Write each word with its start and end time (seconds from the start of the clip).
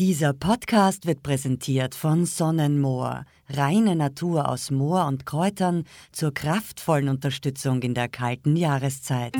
Dieser 0.00 0.32
Podcast 0.32 1.06
wird 1.06 1.22
präsentiert 1.22 1.94
von 1.94 2.24
Sonnenmoor. 2.24 3.26
Reine 3.50 3.94
Natur 3.94 4.48
aus 4.48 4.70
Moor 4.70 5.04
und 5.04 5.26
Kräutern 5.26 5.84
zur 6.10 6.32
kraftvollen 6.32 7.10
Unterstützung 7.10 7.82
in 7.82 7.92
der 7.92 8.08
kalten 8.08 8.56
Jahreszeit. 8.56 9.36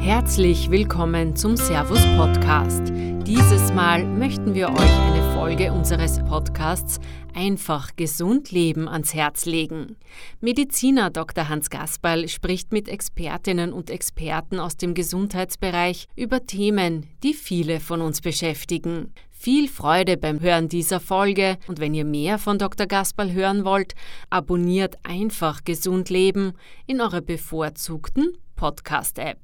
Herzlich 0.00 0.68
willkommen 0.72 1.36
zum 1.36 1.56
Servus 1.56 2.04
Podcast. 2.16 2.90
Dieses 3.24 3.72
Mal 3.72 4.04
möchten 4.04 4.52
wir 4.54 4.68
euch 4.68 4.98
eine 4.98 5.32
Folge 5.32 5.72
unseres 5.72 6.18
Podcasts 6.24 6.98
Einfach 7.34 7.96
gesund 7.96 8.50
leben 8.50 8.88
ans 8.88 9.14
Herz 9.14 9.46
legen. 9.46 9.96
Mediziner 10.40 11.08
Dr. 11.08 11.48
Hans 11.48 11.70
Gasperl 11.70 12.28
spricht 12.28 12.72
mit 12.72 12.88
Expertinnen 12.88 13.72
und 13.72 13.88
Experten 13.88 14.60
aus 14.60 14.76
dem 14.76 14.92
Gesundheitsbereich 14.92 16.08
über 16.14 16.44
Themen, 16.44 17.06
die 17.22 17.32
viele 17.32 17.80
von 17.80 18.02
uns 18.02 18.20
beschäftigen. 18.20 19.14
Viel 19.44 19.66
Freude 19.68 20.16
beim 20.16 20.38
Hören 20.38 20.68
dieser 20.68 21.00
Folge 21.00 21.58
und 21.66 21.80
wenn 21.80 21.94
ihr 21.94 22.04
mehr 22.04 22.38
von 22.38 22.60
Dr. 22.60 22.86
Gasperl 22.86 23.32
hören 23.32 23.64
wollt, 23.64 23.96
abonniert 24.30 24.98
einfach 25.02 25.64
Gesund 25.64 26.10
Leben 26.10 26.52
in 26.86 27.00
eurer 27.00 27.22
bevorzugten 27.22 28.38
Podcast-App. 28.54 29.40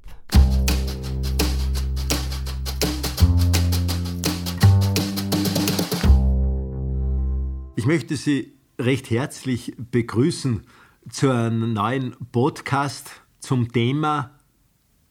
Ich 7.75 7.85
möchte 7.85 8.15
Sie 8.15 8.53
recht 8.79 9.09
herzlich 9.09 9.73
begrüßen 9.91 10.65
zu 11.09 11.29
einem 11.29 11.73
neuen 11.73 12.15
Podcast 12.31 13.21
zum 13.39 13.69
Thema 13.69 14.39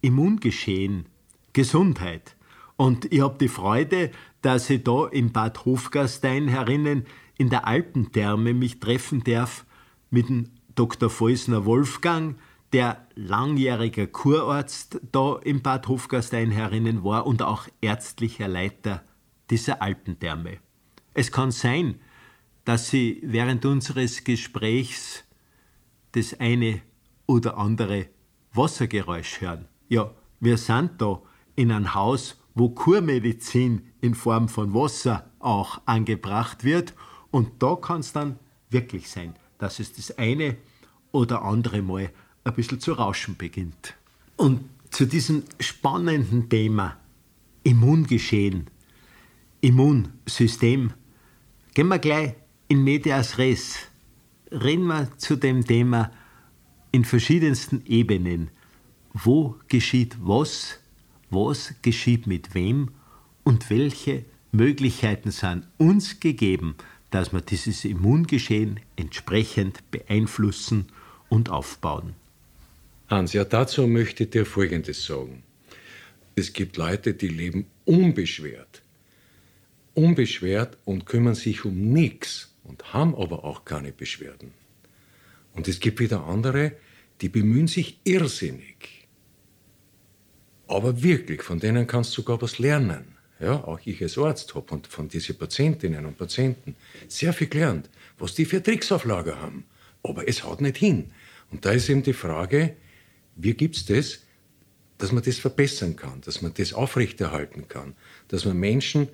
Immungeschehen, 0.00 1.10
Gesundheit. 1.52 2.38
Und 2.78 3.12
ich 3.12 3.20
habe 3.22 3.36
die 3.38 3.48
Freude, 3.48 4.12
dass 4.42 4.70
ich 4.70 4.84
da 4.84 5.06
in 5.06 5.32
Bad 5.32 5.64
Hofgastein 5.64 6.48
herinnen 6.48 7.06
in 7.36 7.50
der 7.50 7.66
Alpentherme 7.66 8.54
mich 8.54 8.80
treffen 8.80 9.24
darf 9.24 9.64
mit 10.10 10.28
dem 10.28 10.50
Dr. 10.74 11.10
Feusner 11.10 11.64
Wolfgang, 11.64 12.36
der 12.72 13.06
langjähriger 13.14 14.06
Kurarzt 14.06 15.00
da 15.12 15.36
in 15.42 15.62
Bad 15.62 15.88
Hofgastein 15.88 16.50
herinnen 16.50 17.02
war 17.04 17.26
und 17.26 17.42
auch 17.42 17.66
ärztlicher 17.80 18.48
Leiter 18.48 19.02
dieser 19.50 19.82
Alpentherme. 19.82 20.58
Es 21.14 21.32
kann 21.32 21.50
sein, 21.50 21.96
dass 22.64 22.90
Sie 22.90 23.20
während 23.24 23.64
unseres 23.64 24.24
Gesprächs 24.24 25.24
das 26.12 26.38
eine 26.38 26.82
oder 27.26 27.56
andere 27.56 28.06
Wassergeräusch 28.52 29.40
hören. 29.40 29.66
Ja, 29.88 30.10
wir 30.40 30.58
sind 30.58 31.00
da 31.00 31.22
in 31.56 31.72
einem 31.72 31.94
Haus, 31.94 32.36
wo 32.58 32.70
Kurmedizin 32.70 33.82
in 34.00 34.14
Form 34.14 34.48
von 34.48 34.74
Wasser 34.74 35.30
auch 35.38 35.80
angebracht 35.86 36.64
wird. 36.64 36.94
Und 37.30 37.62
da 37.62 37.76
kann 37.76 38.00
es 38.00 38.12
dann 38.12 38.38
wirklich 38.70 39.08
sein, 39.08 39.34
dass 39.58 39.80
es 39.80 39.92
das 39.92 40.18
eine 40.18 40.56
oder 41.12 41.42
andere 41.42 41.82
Mal 41.82 42.10
ein 42.44 42.54
bisschen 42.54 42.80
zu 42.80 42.92
rauschen 42.92 43.36
beginnt. 43.36 43.94
Und 44.36 44.64
zu 44.90 45.06
diesem 45.06 45.44
spannenden 45.60 46.48
Thema 46.48 46.96
Immungeschehen, 47.62 48.68
Immunsystem, 49.60 50.92
gehen 51.74 51.88
wir 51.88 51.98
gleich 51.98 52.34
in 52.68 52.84
medias 52.84 53.38
res 53.38 53.88
reden 54.50 54.86
wir 54.86 55.10
zu 55.18 55.36
dem 55.36 55.64
Thema 55.64 56.10
in 56.92 57.04
verschiedensten 57.04 57.82
Ebenen. 57.86 58.50
Wo 59.12 59.56
geschieht 59.68 60.16
was? 60.20 60.80
Was 61.30 61.74
geschieht 61.82 62.26
mit 62.26 62.54
wem? 62.54 62.90
Und 63.44 63.70
welche 63.70 64.24
Möglichkeiten 64.52 65.30
sind 65.30 65.66
uns 65.76 66.20
gegeben, 66.20 66.74
dass 67.10 67.32
wir 67.32 67.40
dieses 67.40 67.84
Immungeschehen 67.84 68.80
entsprechend 68.96 69.90
beeinflussen 69.90 70.86
und 71.28 71.50
aufbauen? 71.50 72.14
Hans, 73.08 73.32
ja, 73.32 73.44
dazu 73.44 73.86
möchte 73.86 74.24
ich 74.24 74.30
dir 74.30 74.44
Folgendes 74.44 75.04
sagen. 75.04 75.42
Es 76.34 76.52
gibt 76.52 76.76
Leute, 76.76 77.14
die 77.14 77.28
leben 77.28 77.66
unbeschwert. 77.84 78.82
Unbeschwert 79.94 80.76
und 80.84 81.06
kümmern 81.06 81.34
sich 81.34 81.64
um 81.64 81.92
nichts 81.92 82.54
und 82.64 82.92
haben 82.92 83.14
aber 83.14 83.44
auch 83.44 83.64
keine 83.64 83.92
Beschwerden. 83.92 84.52
Und 85.54 85.66
es 85.68 85.80
gibt 85.80 86.00
wieder 86.00 86.24
andere, 86.24 86.72
die 87.20 87.28
bemühen 87.28 87.66
sich 87.66 87.98
irrsinnig. 88.04 88.97
Aber 90.68 91.02
wirklich, 91.02 91.42
von 91.42 91.58
denen 91.58 91.86
kannst 91.86 92.12
du 92.12 92.22
sogar 92.22 92.40
was 92.40 92.58
lernen. 92.58 93.16
Ja, 93.40 93.64
auch 93.64 93.78
ich 93.84 94.02
als 94.02 94.18
Arzt 94.18 94.54
habe 94.54 94.74
und 94.74 94.86
von 94.86 95.08
diesen 95.08 95.36
Patientinnen 95.36 96.04
und 96.06 96.18
Patienten 96.18 96.74
sehr 97.06 97.32
viel 97.32 97.46
gelernt, 97.46 97.88
was 98.18 98.34
die 98.34 98.44
für 98.44 98.62
Tricks 98.62 98.90
auf 98.90 99.04
Lager 99.04 99.40
haben. 99.40 99.64
Aber 100.02 100.28
es 100.28 100.44
haut 100.44 100.60
nicht 100.60 100.76
hin. 100.76 101.12
Und 101.50 101.64
da 101.64 101.70
ist 101.70 101.88
eben 101.88 102.02
die 102.02 102.12
Frage, 102.12 102.74
wie 103.36 103.54
gibt 103.54 103.76
es 103.76 103.86
das, 103.86 104.20
dass 104.98 105.12
man 105.12 105.22
das 105.22 105.38
verbessern 105.38 105.94
kann, 105.94 106.20
dass 106.22 106.42
man 106.42 106.52
das 106.54 106.72
aufrechterhalten 106.72 107.68
kann, 107.68 107.94
dass 108.26 108.44
man 108.44 108.56
Menschen, 108.56 109.08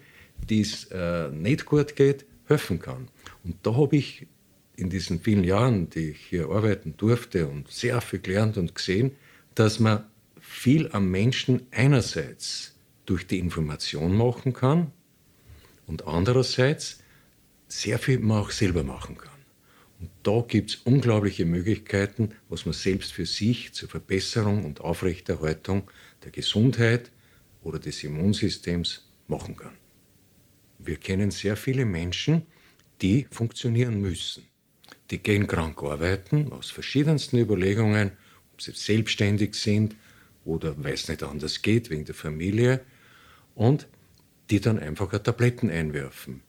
die 0.48 0.62
es 0.62 0.86
äh, 0.86 1.28
nicht 1.28 1.66
gut 1.66 1.94
geht, 1.94 2.24
helfen 2.46 2.80
kann. 2.80 3.08
Und 3.44 3.56
da 3.62 3.76
habe 3.76 3.96
ich 3.96 4.26
in 4.76 4.90
diesen 4.90 5.20
vielen 5.20 5.44
Jahren, 5.44 5.90
die 5.90 6.10
ich 6.10 6.20
hier 6.30 6.48
arbeiten 6.48 6.96
durfte 6.96 7.46
und 7.46 7.70
sehr 7.70 8.00
viel 8.00 8.20
gelernt 8.20 8.56
und 8.56 8.74
gesehen, 8.74 9.12
dass 9.54 9.78
man 9.78 10.04
viel 10.54 10.88
am 10.92 11.10
Menschen 11.10 11.66
einerseits 11.72 12.76
durch 13.06 13.26
die 13.26 13.40
Information 13.40 14.16
machen 14.16 14.52
kann 14.52 14.92
und 15.86 16.06
andererseits 16.06 17.00
sehr 17.66 17.98
viel 17.98 18.20
man 18.20 18.38
auch 18.38 18.50
selber 18.50 18.84
machen 18.84 19.18
kann. 19.18 19.40
Und 20.00 20.10
da 20.22 20.44
gibt 20.46 20.70
es 20.70 20.76
unglaubliche 20.76 21.44
Möglichkeiten, 21.44 22.30
was 22.48 22.66
man 22.66 22.72
selbst 22.72 23.12
für 23.12 23.26
sich 23.26 23.74
zur 23.74 23.88
Verbesserung 23.88 24.64
und 24.64 24.80
Aufrechterhaltung 24.80 25.90
der 26.22 26.30
Gesundheit 26.30 27.10
oder 27.62 27.80
des 27.80 28.04
Immunsystems 28.04 29.10
machen 29.26 29.56
kann. 29.56 29.74
Wir 30.78 30.96
kennen 30.96 31.32
sehr 31.32 31.56
viele 31.56 31.84
Menschen, 31.84 32.42
die 33.02 33.26
funktionieren 33.30 34.00
müssen. 34.00 34.44
Die 35.10 35.18
gehen 35.18 35.48
krank 35.48 35.82
arbeiten, 35.82 36.52
aus 36.52 36.70
verschiedensten 36.70 37.38
Überlegungen, 37.38 38.12
ob 38.52 38.62
sie 38.62 38.72
selbstständig 38.72 39.56
sind 39.56 39.96
oder 40.44 40.74
weil 40.82 40.94
es 40.94 41.08
nicht 41.08 41.22
anders 41.22 41.62
geht, 41.62 41.90
wegen 41.90 42.04
der 42.04 42.14
Familie, 42.14 42.80
und 43.54 43.86
die 44.50 44.60
dann 44.60 44.78
einfach 44.78 45.10
Tabletten 45.18 45.70
einwerfen. 45.70 46.42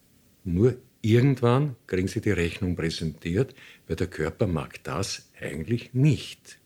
Nur 0.44 0.78
irgendwann 1.01 1.75
kriegen 1.88 2.07
sie 2.07 2.22
die 2.22 2.31
Rechnung 2.31 2.75
präsentiert, 2.75 3.55
weil 3.88 3.95
der 3.95 4.07
Körper 4.07 4.47
mag 4.47 4.84
das 4.84 5.29
eigentlich 5.39 5.94
nicht. 5.94 6.59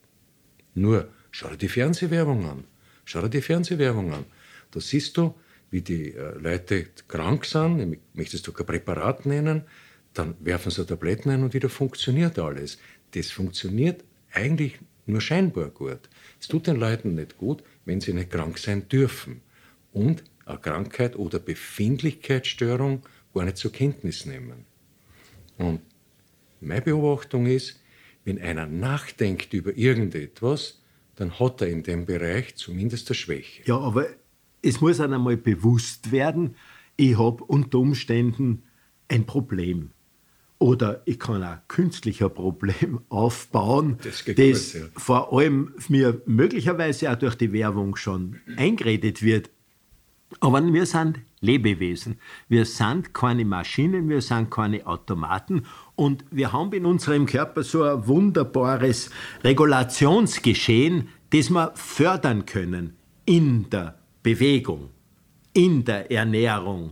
Nur 0.73 1.09
schau 1.31 1.49
dir 1.49 1.57
die 1.57 1.67
Fernsehwerbung 1.67 2.45
an. 2.45 2.63
Schau 3.05 3.21
dir 3.21 3.29
die 3.29 3.41
Fernsehwerbung 3.41 4.13
an. 4.13 4.25
Da 4.71 4.79
siehst 4.79 5.17
du, 5.17 5.35
wie 5.71 5.81
die 5.81 6.13
äh, 6.13 6.37
Leute 6.39 6.87
krank 7.07 7.45
sind, 7.45 7.99
möchtest 8.13 8.47
du 8.47 8.51
kein 8.51 8.65
Präparat 8.65 9.25
nennen, 9.25 9.63
dann 10.13 10.35
werfen 10.39 10.71
sie 10.71 10.85
Tabletten 10.85 11.29
ein 11.29 11.43
und 11.43 11.53
wieder 11.53 11.69
funktioniert 11.69 12.39
alles. 12.39 12.79
Das 13.11 13.29
funktioniert 13.29 14.03
eigentlich 14.31 14.79
nur 15.09 15.21
scheinbar 15.21 15.69
gut. 15.69 16.09
Es 16.39 16.47
tut 16.47 16.67
den 16.67 16.77
Leuten 16.77 17.15
nicht 17.15 17.37
gut, 17.37 17.63
wenn 17.85 18.01
sie 18.01 18.13
nicht 18.13 18.29
krank 18.31 18.57
sein 18.57 18.87
dürfen 18.87 19.41
und 19.91 20.23
eine 20.45 20.57
Krankheit 20.57 21.15
oder 21.15 21.39
Befindlichkeitsstörung 21.39 23.03
gar 23.33 23.45
nicht 23.45 23.57
zur 23.57 23.71
Kenntnis 23.71 24.25
nehmen. 24.25 24.65
Und 25.57 25.81
meine 26.61 26.81
Beobachtung 26.81 27.45
ist, 27.45 27.79
wenn 28.25 28.41
einer 28.41 28.65
nachdenkt 28.65 29.53
über 29.53 29.75
irgendetwas, 29.77 30.81
dann 31.15 31.39
hat 31.39 31.61
er 31.61 31.67
in 31.67 31.83
dem 31.83 32.05
Bereich 32.05 32.55
zumindest 32.55 33.09
eine 33.09 33.15
Schwäche. 33.15 33.63
Ja, 33.65 33.77
aber 33.77 34.07
es 34.61 34.81
muss 34.81 34.99
einem 34.99 35.13
einmal 35.13 35.37
bewusst 35.37 36.11
werden, 36.11 36.55
ich 36.95 37.17
habe 37.17 37.43
unter 37.43 37.79
Umständen 37.79 38.63
ein 39.07 39.25
Problem. 39.25 39.91
Oder 40.59 41.01
ich 41.05 41.19
kann 41.19 41.41
ein 41.41 41.61
künstlicher 41.69 42.29
Problem 42.29 42.99
aufbauen, 43.09 43.97
das, 44.03 44.25
das 44.25 44.73
gut, 44.73 44.81
ja. 44.81 44.87
vor 44.97 45.33
allem 45.33 45.73
mir 45.87 46.21
möglicherweise 46.25 47.11
auch 47.11 47.15
durch 47.15 47.35
die 47.35 47.53
Werbung 47.53 47.95
schon 47.95 48.39
eingeredet 48.57 49.23
wird. 49.23 49.49
Aber 50.41 50.61
wir 50.61 50.85
sind 50.85 51.19
Lebewesen. 51.41 52.19
Wir 52.49 52.65
sind 52.65 53.13
keine 53.13 53.45
Maschinen, 53.45 54.09
wir 54.09 54.21
sind 54.21 54.51
keine 54.51 54.85
Automaten 54.85 55.65
und 55.95 56.25
wir 56.31 56.51
haben 56.51 56.73
in 56.73 56.85
unserem 56.85 57.25
Körper 57.25 57.63
so 57.63 57.83
ein 57.83 58.05
wunderbares 58.07 59.09
Regulationsgeschehen, 59.43 61.07
das 61.31 61.49
wir 61.49 61.71
fördern 61.75 62.45
können 62.45 62.97
in 63.25 63.69
der 63.69 63.97
Bewegung, 64.21 64.89
in 65.53 65.85
der 65.85 66.11
Ernährung, 66.11 66.91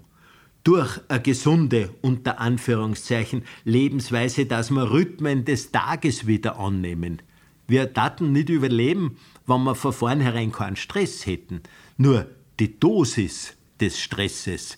durch 0.67 0.99
eine 1.07 1.21
gesunde, 1.21 1.91
unter 2.01 2.41
Anführungszeichen, 2.41 3.43
Lebensweise, 3.63 4.45
dass 4.45 4.69
wir 4.69 4.91
Rhythmen 4.91 5.45
des 5.45 5.71
Tages 5.71 6.27
wieder 6.27 6.59
annehmen. 6.59 7.21
Wir 7.69 7.85
daten 7.85 8.33
nicht 8.33 8.49
überleben, 8.49 9.17
wenn 9.45 9.63
wir 9.63 9.75
von 9.75 9.93
vornherein 9.93 10.51
keinen 10.51 10.75
Stress 10.75 11.25
hätten. 11.25 11.61
Nur 11.95 12.27
die 12.59 12.77
Dosis 12.77 13.55
des 13.79 13.97
Stresses, 13.97 14.77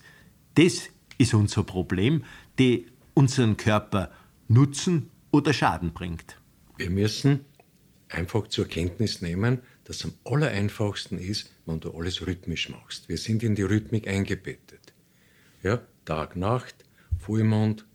das 0.53 0.89
ist 1.17 1.33
unser 1.33 1.63
Problem, 1.63 2.23
die 2.59 2.85
unseren 3.15 3.57
Körper 3.57 4.11
Nutzen 4.47 5.09
oder 5.31 5.53
Schaden 5.53 5.91
bringt. 5.91 6.37
Wir 6.77 6.91
müssen 6.91 7.45
einfach 8.09 8.47
zur 8.47 8.67
Kenntnis 8.67 9.23
nehmen, 9.23 9.63
dass 9.85 9.97
es 9.97 10.05
am 10.05 10.13
allereinfachsten 10.23 11.17
ist, 11.17 11.49
wenn 11.65 11.79
du 11.79 11.89
alles 11.91 12.27
rhythmisch 12.27 12.69
machst. 12.69 13.09
Wir 13.09 13.17
sind 13.17 13.41
in 13.41 13.55
die 13.55 13.63
Rhythmik 13.63 14.07
eingebettet. 14.07 14.78
Ja, 15.61 15.81
Tag, 16.05 16.35
Nacht, 16.35 16.85
Vollmond, 17.17 17.85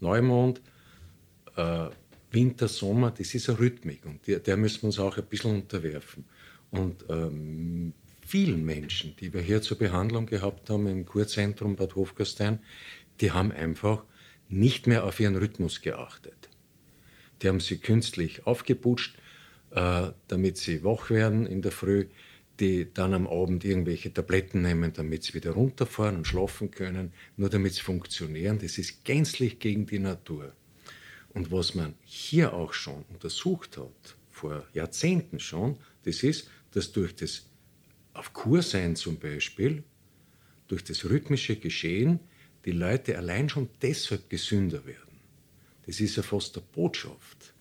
Neumond, 0.00 0.60
äh, 1.56 1.88
Winter, 2.32 2.68
Sommer, 2.68 3.10
das 3.10 3.34
ist 3.34 3.48
eine 3.48 3.58
Rhythmik 3.58 4.04
und 4.04 4.26
der, 4.26 4.40
der 4.40 4.56
müssen 4.56 4.82
wir 4.82 4.86
uns 4.86 4.98
auch 4.98 5.16
ein 5.16 5.24
bisschen 5.24 5.54
unterwerfen. 5.54 6.24
Und 6.70 7.04
ähm, 7.08 7.92
vielen 8.26 8.64
Menschen, 8.64 9.14
die 9.16 9.32
wir 9.32 9.40
hier 9.40 9.62
zur 9.62 9.78
Behandlung 9.78 10.26
gehabt 10.26 10.70
haben 10.70 10.86
im 10.86 11.04
Kurzentrum 11.04 11.76
Bad 11.76 11.94
Hofgastein, 11.94 12.60
die 13.20 13.32
haben 13.32 13.52
einfach 13.52 14.04
nicht 14.48 14.86
mehr 14.86 15.04
auf 15.04 15.20
ihren 15.20 15.36
Rhythmus 15.36 15.80
geachtet. 15.80 16.48
Die 17.42 17.48
haben 17.48 17.60
sie 17.60 17.78
künstlich 17.78 18.46
aufgeputscht, 18.46 19.16
äh, 19.70 20.08
damit 20.28 20.56
sie 20.56 20.84
wach 20.84 21.10
werden 21.10 21.46
in 21.46 21.62
der 21.62 21.72
Früh, 21.72 22.06
die 22.60 22.92
dann 22.92 23.14
am 23.14 23.26
Abend 23.26 23.64
irgendwelche 23.64 24.12
Tabletten 24.12 24.62
nehmen, 24.62 24.92
damit 24.92 25.24
sie 25.24 25.34
wieder 25.34 25.52
runterfahren 25.52 26.16
und 26.16 26.26
schlafen 26.26 26.70
können, 26.70 27.12
nur 27.36 27.48
damit 27.48 27.74
sie 27.74 27.80
funktionieren. 27.80 28.58
Das 28.58 28.78
ist 28.78 29.04
gänzlich 29.04 29.58
gegen 29.58 29.86
die 29.86 29.98
Natur. 29.98 30.52
Und 31.30 31.50
was 31.50 31.74
man 31.74 31.94
hier 32.04 32.52
auch 32.52 32.74
schon 32.74 33.04
untersucht 33.08 33.78
hat, 33.78 34.16
vor 34.30 34.66
Jahrzehnten 34.74 35.40
schon, 35.40 35.76
das 36.04 36.22
ist, 36.22 36.48
dass 36.72 36.92
durch 36.92 37.14
das 37.14 37.46
auf 38.12 38.32
Kur 38.32 38.62
sein 38.62 38.96
zum 38.96 39.18
Beispiel, 39.18 39.82
durch 40.68 40.84
das 40.84 41.04
rhythmische 41.04 41.56
Geschehen, 41.56 42.20
die 42.64 42.72
Leute 42.72 43.16
allein 43.16 43.48
schon 43.48 43.68
deshalb 43.80 44.28
gesünder 44.28 44.84
werden. 44.84 45.20
Das 45.86 46.00
ist 46.00 46.16
ja 46.16 46.22
fast 46.22 46.56
eine 46.56 46.66
Botschaft. 46.72 47.54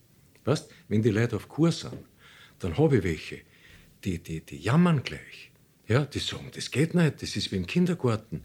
Weißt, 0.45 0.69
wenn 0.87 1.01
die 1.01 1.09
Leute 1.09 1.35
auf 1.35 1.47
Kur 1.47 1.71
sind, 1.71 1.99
dann 2.59 2.77
habe 2.77 2.97
ich 2.97 3.03
welche, 3.03 3.41
die, 4.03 4.19
die, 4.19 4.41
die 4.41 4.57
jammern 4.57 5.03
gleich. 5.03 5.51
Ja, 5.87 6.05
die 6.05 6.19
sagen, 6.19 6.51
das 6.53 6.71
geht 6.71 6.93
nicht, 6.93 7.21
das 7.21 7.35
ist 7.35 7.51
wie 7.51 7.57
im 7.57 7.65
Kindergarten. 7.65 8.43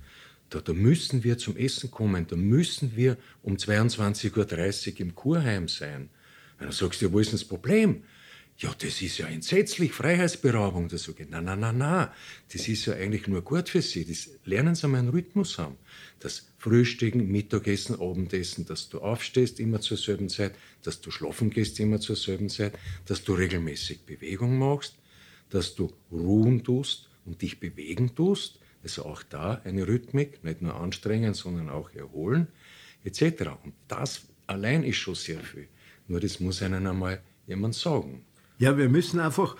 Da, 0.50 0.60
da 0.60 0.72
müssen 0.72 1.24
wir 1.24 1.36
zum 1.36 1.56
Essen 1.56 1.90
kommen, 1.90 2.26
da 2.26 2.36
müssen 2.36 2.96
wir 2.96 3.18
um 3.42 3.56
22.30 3.56 4.94
Uhr 4.94 5.00
im 5.00 5.14
Kurheim 5.14 5.68
sein. 5.68 6.08
Und 6.58 6.66
dann 6.66 6.72
sagst 6.72 7.02
du, 7.02 7.12
wo 7.12 7.18
ist 7.18 7.32
denn 7.32 7.38
das 7.38 7.48
Problem? 7.48 8.02
Ja, 8.58 8.72
das 8.78 9.02
ist 9.02 9.18
ja 9.18 9.26
entsetzlich, 9.26 9.92
Freiheitsberaubung. 9.92 10.88
Da 10.88 10.96
sage 10.96 11.24
ich, 11.24 11.28
nein, 11.28 11.44
nein, 11.44 11.58
nein, 11.58 11.76
nein, 11.76 12.08
das 12.52 12.68
ist 12.68 12.86
ja 12.86 12.94
eigentlich 12.94 13.26
nur 13.26 13.42
gut 13.42 13.68
für 13.68 13.82
Sie. 13.82 14.04
Das 14.04 14.30
lernen 14.44 14.76
Sie 14.76 14.86
mal 14.86 14.98
einen 14.98 15.08
Rhythmus 15.08 15.58
haben. 15.58 15.76
Das 16.20 16.46
Frühstücken, 16.58 17.30
Mittagessen, 17.30 18.00
Abendessen, 18.00 18.64
dass 18.64 18.88
du 18.88 19.00
aufstehst 19.00 19.58
immer 19.58 19.80
zur 19.80 19.96
selben 19.96 20.28
Zeit, 20.28 20.54
dass 20.82 21.00
du 21.00 21.10
schlafen 21.10 21.50
gehst 21.50 21.80
immer 21.80 21.98
zur 22.00 22.14
selben 22.14 22.48
Zeit, 22.48 22.78
dass 23.06 23.24
du 23.24 23.34
regelmäßig 23.34 24.06
Bewegung 24.06 24.56
machst, 24.56 24.94
dass 25.54 25.76
du 25.76 25.92
ruhen 26.10 26.64
tust 26.64 27.08
und 27.24 27.40
dich 27.40 27.60
bewegen 27.60 28.14
tust. 28.14 28.58
Also 28.82 29.04
auch 29.04 29.22
da 29.22 29.62
eine 29.64 29.86
Rhythmik, 29.86 30.42
nicht 30.42 30.60
nur 30.60 30.74
anstrengen, 30.74 31.32
sondern 31.32 31.70
auch 31.70 31.90
erholen, 31.94 32.48
etc. 33.04 33.50
Und 33.62 33.72
das 33.86 34.22
allein 34.48 34.82
ist 34.82 34.96
schon 34.96 35.14
sehr 35.14 35.40
viel. 35.40 35.68
Nur 36.08 36.18
das 36.18 36.40
muss 36.40 36.60
einem 36.60 36.86
einmal 36.86 37.22
jemand 37.46 37.76
sagen. 37.76 38.24
Ja, 38.58 38.76
wir 38.76 38.88
müssen 38.88 39.20
einfach 39.20 39.56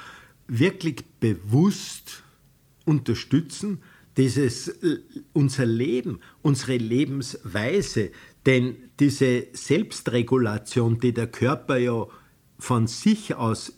wirklich 0.49 1.05
bewusst 1.20 2.25
unterstützen, 2.85 3.82
dieses 4.17 4.75
unser 5.32 5.67
Leben, 5.67 6.20
unsere 6.43 6.76
Lebensweise, 6.76 8.11
denn 8.47 8.76
diese 9.00 9.47
Selbstregulation, 9.52 10.99
die 10.99 11.12
der 11.12 11.29
Körper 11.29 11.79
ja 11.79 12.06
von 12.58 12.87
sich 12.87 13.35
aus 13.35 13.73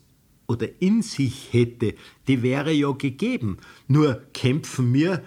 oder 0.46 0.68
in 0.80 1.02
sich 1.02 1.52
hätte, 1.52 1.94
die 2.28 2.42
wäre 2.42 2.72
ja 2.72 2.92
gegeben. 2.92 3.58
Nur 3.88 4.22
kämpfen 4.32 4.92
wir 4.94 5.22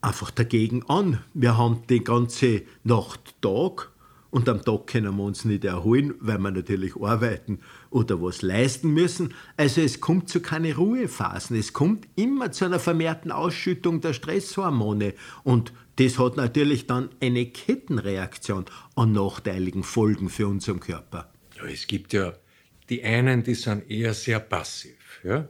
einfach 0.00 0.30
dagegen 0.30 0.84
an. 0.88 1.20
Wir 1.32 1.56
haben 1.56 1.82
die 1.88 2.04
ganze 2.04 2.62
Nacht 2.82 3.34
Tag 3.40 3.90
und 4.34 4.48
am 4.48 4.64
Tag 4.64 4.88
können 4.88 5.16
wir 5.16 5.22
uns 5.22 5.44
nicht 5.44 5.64
erholen, 5.64 6.14
weil 6.18 6.38
wir 6.38 6.50
natürlich 6.50 6.96
arbeiten 6.96 7.60
oder 7.90 8.20
was 8.20 8.42
leisten 8.42 8.90
müssen. 8.92 9.32
Also 9.56 9.80
es 9.80 10.00
kommt 10.00 10.28
zu 10.28 10.40
keine 10.40 10.74
Ruhephasen. 10.74 11.56
Es 11.56 11.72
kommt 11.72 12.08
immer 12.16 12.50
zu 12.50 12.64
einer 12.64 12.80
vermehrten 12.80 13.30
Ausschüttung 13.30 14.00
der 14.00 14.12
Stresshormone. 14.12 15.14
Und 15.44 15.72
das 15.96 16.18
hat 16.18 16.36
natürlich 16.36 16.88
dann 16.88 17.10
eine 17.20 17.46
Kettenreaktion 17.46 18.64
an 18.96 19.12
nachteiligen 19.12 19.84
Folgen 19.84 20.28
für 20.28 20.48
unseren 20.48 20.80
Körper. 20.80 21.30
Ja, 21.56 21.66
es 21.66 21.86
gibt 21.86 22.12
ja 22.12 22.32
die 22.88 23.02
einen, 23.02 23.42
die 23.42 23.54
sind 23.54 23.90
eher 23.90 24.14
sehr 24.14 24.40
passiv. 24.40 25.20
Ja? 25.22 25.48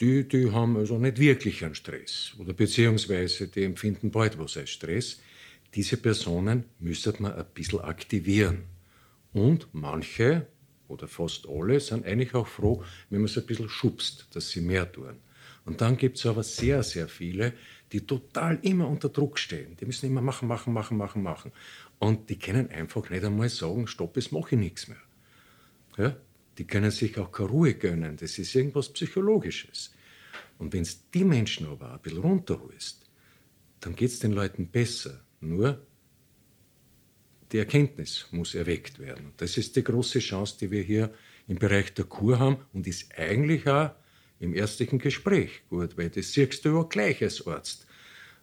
Die, 0.00 0.26
die 0.28 0.50
haben 0.50 0.76
also 0.76 0.98
nicht 0.98 1.18
wirklich 1.18 1.64
einen 1.64 1.74
Stress 1.74 2.34
oder 2.38 2.52
beziehungsweise 2.52 3.48
die 3.48 3.64
empfinden 3.64 4.10
bald 4.10 4.38
was 4.38 4.56
als 4.56 4.70
Stress 4.70 5.18
diese 5.76 5.98
Personen 5.98 6.64
müsste 6.78 7.14
man 7.18 7.34
ein 7.34 7.44
bisschen 7.52 7.80
aktivieren. 7.80 8.64
Und 9.32 9.68
manche 9.72 10.46
oder 10.88 11.06
fast 11.06 11.46
alle 11.48 11.80
sind 11.80 12.06
eigentlich 12.06 12.34
auch 12.34 12.46
froh, 12.46 12.82
wenn 13.10 13.20
man 13.20 13.28
sie 13.28 13.40
ein 13.40 13.46
bisschen 13.46 13.68
schubst, 13.68 14.28
dass 14.32 14.50
sie 14.50 14.62
mehr 14.62 14.90
tun. 14.90 15.16
Und 15.66 15.80
dann 15.80 15.96
gibt 15.96 16.16
es 16.16 16.24
aber 16.24 16.42
sehr, 16.44 16.82
sehr 16.82 17.08
viele, 17.08 17.52
die 17.92 18.06
total 18.06 18.58
immer 18.62 18.88
unter 18.88 19.08
Druck 19.08 19.38
stehen. 19.38 19.76
Die 19.76 19.84
müssen 19.84 20.06
immer 20.06 20.22
machen, 20.22 20.48
machen, 20.48 20.72
machen, 20.72 20.96
machen, 20.96 21.22
machen. 21.22 21.52
Und 21.98 22.30
die 22.30 22.38
können 22.38 22.70
einfach 22.70 23.10
nicht 23.10 23.24
einmal 23.24 23.48
sagen, 23.48 23.86
stopp, 23.86 24.16
jetzt 24.16 24.32
mache 24.32 24.54
ich 24.54 24.60
nichts 24.60 24.88
mehr. 24.88 24.96
Ja? 25.96 26.16
Die 26.58 26.66
können 26.66 26.90
sich 26.90 27.18
auch 27.18 27.30
keine 27.30 27.50
Ruhe 27.50 27.74
gönnen. 27.74 28.16
Das 28.16 28.38
ist 28.38 28.54
irgendwas 28.54 28.92
Psychologisches. 28.92 29.92
Und 30.58 30.72
wenn 30.72 30.82
es 30.82 31.10
die 31.10 31.24
Menschen 31.24 31.66
aber 31.66 31.92
ein 31.92 32.00
bisschen 32.00 32.20
runterholst, 32.20 33.04
dann 33.80 33.94
geht 33.94 34.10
es 34.10 34.18
den 34.18 34.32
Leuten 34.32 34.68
besser. 34.68 35.22
Nur 35.40 35.86
die 37.52 37.58
Erkenntnis 37.58 38.26
muss 38.30 38.54
erweckt 38.54 38.98
werden. 38.98 39.32
Das 39.36 39.56
ist 39.56 39.76
die 39.76 39.84
große 39.84 40.18
Chance, 40.18 40.56
die 40.60 40.70
wir 40.70 40.82
hier 40.82 41.12
im 41.46 41.58
Bereich 41.58 41.94
der 41.94 42.06
Kur 42.06 42.38
haben 42.38 42.58
und 42.72 42.86
ist 42.86 43.16
eigentlich 43.16 43.68
auch 43.68 43.90
im 44.40 44.54
ärztlichen 44.54 44.98
Gespräch 44.98 45.62
gut, 45.68 45.96
weil 45.96 46.10
das 46.10 46.32
siehst 46.32 46.64
du 46.64 46.76
ja 46.76 46.82
gleich 46.82 47.22
als 47.22 47.46
Arzt, 47.46 47.86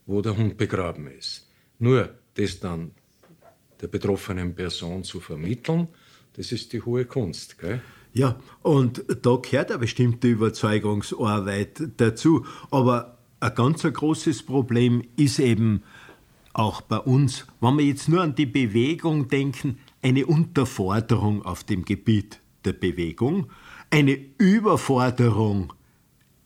wo 0.05 0.21
der 0.21 0.37
Hund 0.37 0.57
begraben 0.57 1.07
ist. 1.07 1.49
Nur 1.79 2.17
das 2.35 2.59
dann 2.59 2.91
der 3.81 3.87
betroffenen 3.87 4.55
Person 4.55 5.03
zu 5.03 5.19
vermitteln, 5.19 5.87
das 6.33 6.51
ist 6.51 6.73
die 6.73 6.81
hohe 6.81 7.05
Kunst. 7.05 7.59
Gell? 7.59 7.81
Ja, 8.13 8.39
und 8.61 9.03
da 9.21 9.37
gehört 9.37 9.71
eine 9.71 9.79
bestimmte 9.79 10.27
Überzeugungsarbeit 10.27 11.81
dazu. 11.97 12.45
Aber 12.69 13.17
ein 13.39 13.55
ganz 13.55 13.83
großes 13.83 14.43
Problem 14.43 15.03
ist 15.15 15.39
eben, 15.39 15.83
auch 16.53 16.81
bei 16.81 16.97
uns, 16.97 17.47
wenn 17.61 17.77
wir 17.77 17.85
jetzt 17.85 18.07
nur 18.07 18.21
an 18.21 18.35
die 18.35 18.45
Bewegung 18.45 19.27
denken, 19.27 19.79
eine 20.03 20.27
Unterforderung 20.27 21.43
auf 21.43 21.63
dem 21.63 21.83
Gebiet 21.83 22.39
der 22.63 22.73
Bewegung, 22.73 23.47
eine 23.89 24.17
Überforderung 24.37 25.73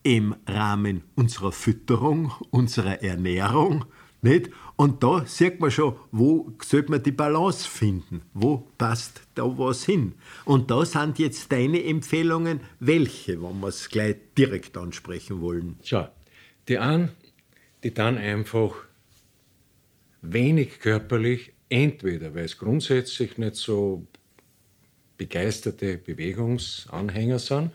im 0.02 0.34
Rahmen 0.46 1.02
unserer 1.14 1.52
Fütterung, 1.52 2.32
unserer 2.50 3.02
Ernährung, 3.02 3.84
nicht? 4.22 4.50
Und 4.80 5.02
da 5.02 5.26
sieht 5.26 5.58
man 5.58 5.72
schon, 5.72 5.96
wo 6.12 6.52
sollte 6.64 6.92
man 6.92 7.02
die 7.02 7.10
Balance 7.10 7.68
finden? 7.68 8.22
Wo 8.32 8.58
passt 8.78 9.22
da 9.34 9.42
was 9.42 9.84
hin? 9.84 10.14
Und 10.44 10.70
da 10.70 10.84
sind 10.86 11.18
jetzt 11.18 11.50
deine 11.50 11.82
Empfehlungen, 11.82 12.60
welche, 12.78 13.42
wenn 13.42 13.58
wir 13.58 13.66
es 13.66 13.88
gleich 13.88 14.14
direkt 14.36 14.76
ansprechen 14.76 15.40
wollen. 15.40 15.80
Schau, 15.82 16.06
die 16.68 16.78
einen, 16.78 17.08
die 17.82 17.92
dann 17.92 18.18
einfach 18.18 18.76
wenig 20.22 20.78
körperlich, 20.78 21.54
entweder 21.68 22.36
weil 22.36 22.44
es 22.44 22.56
grundsätzlich 22.56 23.36
nicht 23.36 23.56
so 23.56 24.06
begeisterte 25.16 25.98
Bewegungsanhänger 25.98 27.40
sind, 27.40 27.72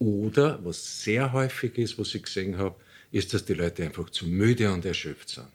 oder 0.00 0.58
was 0.64 1.04
sehr 1.04 1.32
häufig 1.32 1.78
ist, 1.78 2.00
was 2.00 2.16
ich 2.16 2.24
gesehen 2.24 2.58
habe, 2.58 2.74
ist, 3.12 3.32
dass 3.32 3.44
die 3.44 3.54
Leute 3.54 3.84
einfach 3.84 4.10
zu 4.10 4.26
müde 4.26 4.72
und 4.72 4.84
erschöpft 4.84 5.28
sind. 5.28 5.46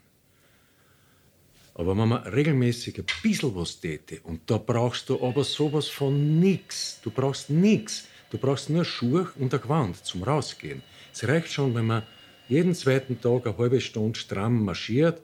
Aber 1.73 1.97
wenn 1.97 2.07
man 2.09 2.23
regelmäßig 2.23 2.99
ein 2.99 3.05
bisschen 3.23 3.55
was 3.55 3.79
täte, 3.79 4.19
und 4.23 4.41
da 4.49 4.57
brauchst 4.57 5.09
du 5.09 5.23
aber 5.25 5.43
sowas 5.43 5.87
von 5.87 6.39
nichts, 6.39 6.99
du 7.01 7.11
brauchst 7.11 7.49
nichts, 7.49 8.07
du 8.29 8.37
brauchst 8.37 8.69
nur 8.69 8.83
Schuhe 8.83 9.31
und 9.39 9.53
ein 9.53 9.61
Gewand 9.61 10.03
zum 10.05 10.23
Rausgehen. 10.23 10.83
Es 11.13 11.27
reicht 11.27 11.51
schon, 11.51 11.73
wenn 11.75 11.85
man 11.85 12.03
jeden 12.49 12.75
zweiten 12.75 13.19
Tag 13.21 13.47
eine 13.47 13.57
halbe 13.57 13.79
Stunde 13.79 14.19
stramm 14.19 14.65
marschiert, 14.65 15.21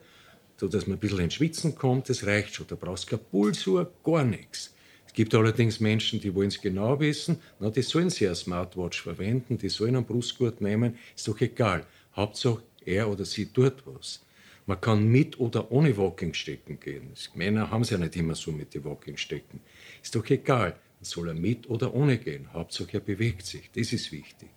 so 0.56 0.68
dass 0.68 0.86
man 0.86 0.96
ein 0.96 1.00
bisschen 1.00 1.20
ins 1.20 1.34
Schwitzen 1.34 1.74
kommt, 1.74 2.08
das 2.08 2.26
reicht 2.26 2.54
schon. 2.54 2.66
Da 2.66 2.76
brauchst 2.76 3.04
du 3.04 3.16
keine 3.16 3.22
Pulsuhr, 3.30 3.92
gar 4.02 4.24
nichts. 4.24 4.74
Es 5.06 5.12
gibt 5.12 5.34
allerdings 5.34 5.80
Menschen, 5.80 6.20
die 6.20 6.34
wollen 6.34 6.48
es 6.48 6.60
genau 6.60 6.98
wissen, 6.98 7.40
na, 7.60 7.70
die 7.70 7.82
sollen 7.82 8.10
sie 8.10 8.26
eine 8.26 8.34
Smartwatch 8.34 9.02
verwenden, 9.02 9.58
die 9.58 9.68
sollen 9.68 9.96
einen 9.96 10.06
Brustgurt 10.06 10.60
nehmen, 10.60 10.96
ist 11.14 11.28
doch 11.28 11.40
egal. 11.40 11.84
Hauptsache, 12.16 12.62
er 12.84 13.08
oder 13.08 13.24
sie 13.24 13.46
tut 13.46 13.74
was. 13.84 14.20
Man 14.68 14.82
kann 14.82 15.08
mit 15.08 15.40
oder 15.40 15.72
ohne 15.72 15.96
Walking-Stecken 15.96 16.78
gehen. 16.78 17.14
Männer 17.34 17.70
haben 17.70 17.80
es 17.80 17.88
ja 17.88 17.96
nicht 17.96 18.14
immer 18.16 18.34
so 18.34 18.52
mit 18.52 18.74
den 18.74 18.84
Walking-Stecken. 18.84 19.60
Ist 20.02 20.14
doch 20.14 20.28
egal. 20.28 20.78
Soll 21.00 21.28
er 21.28 21.34
mit 21.34 21.70
oder 21.70 21.94
ohne 21.94 22.18
gehen? 22.18 22.52
Hauptsache 22.52 22.98
er 22.98 23.00
bewegt 23.00 23.46
sich. 23.46 23.70
Das 23.74 23.94
ist 23.94 24.12
wichtig. 24.12 24.50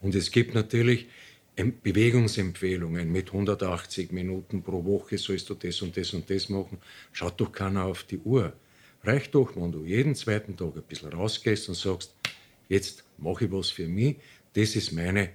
Und 0.00 0.14
es 0.14 0.30
gibt 0.30 0.54
natürlich 0.54 1.08
Bewegungsempfehlungen 1.56 3.12
mit 3.12 3.26
180 3.26 4.12
Minuten 4.12 4.62
pro 4.62 4.82
Woche 4.82 5.18
sollst 5.18 5.50
du 5.50 5.54
das 5.54 5.82
und 5.82 5.94
das 5.94 6.14
und 6.14 6.30
das 6.30 6.48
machen. 6.48 6.78
Schaut 7.12 7.38
doch 7.38 7.52
keiner 7.52 7.84
auf 7.84 8.04
die 8.04 8.16
Uhr. 8.18 8.54
Reicht 9.04 9.34
doch, 9.34 9.56
wenn 9.56 9.72
du 9.72 9.84
jeden 9.84 10.14
zweiten 10.14 10.56
Tag 10.56 10.74
ein 10.74 10.82
bisschen 10.88 11.12
rausgehst 11.12 11.68
und 11.68 11.74
sagst, 11.74 12.14
jetzt 12.70 13.04
mache 13.18 13.44
ich 13.44 13.52
was 13.52 13.68
für 13.68 13.88
mich, 13.88 14.16
das 14.54 14.74
ist 14.74 14.92
meine 14.92 15.28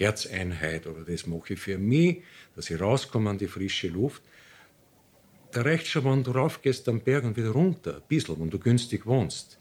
Herzeinheit 0.00 0.86
oder 0.86 1.04
das 1.04 1.26
mache 1.26 1.54
ich 1.54 1.60
für 1.60 1.78
mich, 1.78 2.22
dass 2.56 2.70
ich 2.70 2.80
rauskomme 2.80 3.30
an 3.30 3.38
die 3.38 3.46
frische 3.46 3.88
Luft. 3.88 4.22
Da 5.52 5.62
reicht 5.62 5.86
schon, 5.86 6.04
wenn 6.04 6.24
du 6.24 6.30
raufgehst 6.30 6.88
am 6.88 7.00
Berg 7.00 7.24
und 7.24 7.36
wieder 7.36 7.50
runter, 7.50 7.96
ein 7.96 8.02
bisschen, 8.08 8.40
wenn 8.40 8.50
du 8.50 8.58
günstig 8.58 9.06
wohnst. 9.06 9.58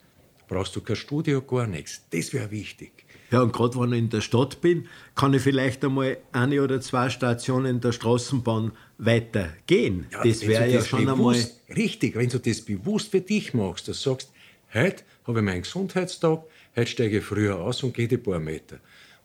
Brauchst 0.47 0.75
du 0.75 0.81
kein 0.81 0.95
Studio, 0.95 1.41
gar 1.41 1.67
nichts. 1.67 2.05
Das 2.09 2.33
wäre 2.33 2.49
wichtig. 2.49 3.05
Ja, 3.31 3.41
und 3.41 3.53
gerade 3.53 3.79
wenn 3.79 3.93
ich 3.93 3.99
in 3.99 4.09
der 4.09 4.21
Stadt 4.21 4.61
bin, 4.61 4.87
kann 5.13 5.33
ich 5.33 5.43
vielleicht 5.43 5.83
einmal 5.85 6.17
eine 6.31 6.63
oder 6.63 6.81
zwei 6.81 7.09
Stationen 7.09 7.81
der 7.81 7.91
Straßenbahn 7.91 8.71
weitergehen. 8.97 10.07
Ja, 10.11 10.23
das 10.23 10.47
wäre 10.47 10.67
ja 10.67 10.83
schon 10.83 11.05
bewusst, 11.05 11.61
einmal. 11.67 11.83
Richtig, 11.83 12.15
wenn 12.15 12.29
du 12.29 12.39
das 12.39 12.61
bewusst 12.61 13.11
für 13.11 13.21
dich 13.21 13.53
machst, 13.53 13.87
dass 13.87 14.01
du 14.01 14.09
sagst, 14.09 14.31
heute 14.73 15.03
habe 15.25 15.39
ich 15.39 15.45
meinen 15.45 15.61
Gesundheitstag, 15.61 16.43
heute 16.75 16.89
steige 16.89 17.19
ich 17.19 17.23
früher 17.23 17.59
aus 17.59 17.83
und 17.83 17.93
gehe 17.93 18.07
die 18.07 18.17
paar 18.17 18.39
Meter. 18.39 18.79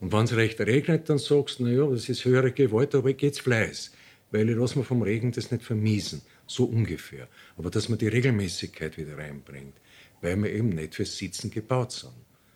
Und 0.05 0.13
wenn 0.13 0.25
es 0.25 0.37
recht 0.37 0.61
regnet, 0.61 1.09
dann 1.09 1.17
sagst 1.17 1.61
du, 1.61 1.65
naja, 1.65 1.87
das 1.87 2.11
ist 2.11 2.27
höhere 2.27 2.53
Gewalt, 2.53 2.95
aber 2.95 3.09
ich 3.09 3.17
gehe 3.17 3.33
Fleiß. 3.33 3.91
Weil 4.33 4.51
ich 4.51 4.55
lasse 4.55 4.79
mir 4.79 4.85
vom 4.85 5.01
Regen 5.01 5.33
das 5.33 5.51
nicht 5.51 5.65
vermiesen. 5.65 6.21
So 6.47 6.67
ungefähr. 6.67 7.27
Aber 7.57 7.71
dass 7.71 7.89
man 7.89 7.97
die 7.97 8.09
Regelmäßigkeit 8.09 8.99
wieder 8.99 9.17
reinbringt, 9.17 9.73
weil 10.21 10.37
wir 10.43 10.53
eben 10.53 10.69
nicht 10.69 10.95
fürs 10.95 11.17
Sitzen 11.17 11.51
gebaut 11.51 11.93
sind. 11.93 12.13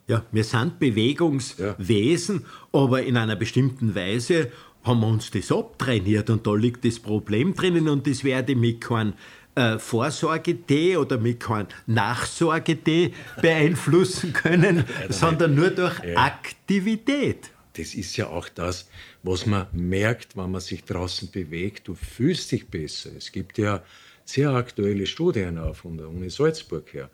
Ja, 0.09 0.27
wir 0.31 0.45
sind 0.45 0.79
Bewegungswesen, 0.79 2.41
ja. 2.41 2.79
aber 2.79 3.03
in 3.03 3.17
einer 3.17 3.37
bestimmten 3.37 3.95
Weise 3.95 4.53
haben 4.83 5.01
wir 5.01 5.07
uns 5.07 5.31
das 5.31 5.51
abtrainiert 5.51 6.29
und 6.29 6.47
da 6.47 6.55
liegt 6.55 6.85
das 6.85 7.01
Problem 7.01 7.55
drinnen 7.55 7.89
und 7.89 8.07
das 8.07 8.25
werde 8.25 8.53
ich 8.53 8.59
mit 8.59 8.83
keinem 8.83 9.15
äh, 9.59 9.79
Vorsorge-Tee 9.79 10.97
oder 10.97 11.19
mit 11.19 11.41
keinem 11.41 11.69
Nachsorge-Tee 11.87 13.13
beeinflussen 13.43 14.33
können, 14.33 14.85
sondern 15.09 15.55
nur 15.55 15.71
durch 15.71 15.99
ja. 16.05 16.17
Aktivität. 16.17 17.51
Das 17.75 17.95
ist 17.95 18.17
ja 18.17 18.29
auch 18.29 18.49
das, 18.49 18.89
was 19.23 19.47
man 19.47 19.67
merkt, 19.73 20.37
wenn 20.37 20.51
man 20.51 20.61
sich 20.61 20.85
draußen 20.85 21.31
bewegt. 21.31 21.89
Du 21.89 21.95
fühlst 21.95 22.51
dich 22.53 22.69
besser. 22.69 23.11
Es 23.17 23.31
gibt 23.31 23.59
ja 23.59 23.83
sehr 24.25 24.51
aktuelle 24.51 25.07
Studien 25.07 25.59
auch 25.59 25.77
von 25.77 25.97
der 25.97 26.09
Uni 26.09 26.31
Salzburg 26.31 26.93
her, 26.93 27.11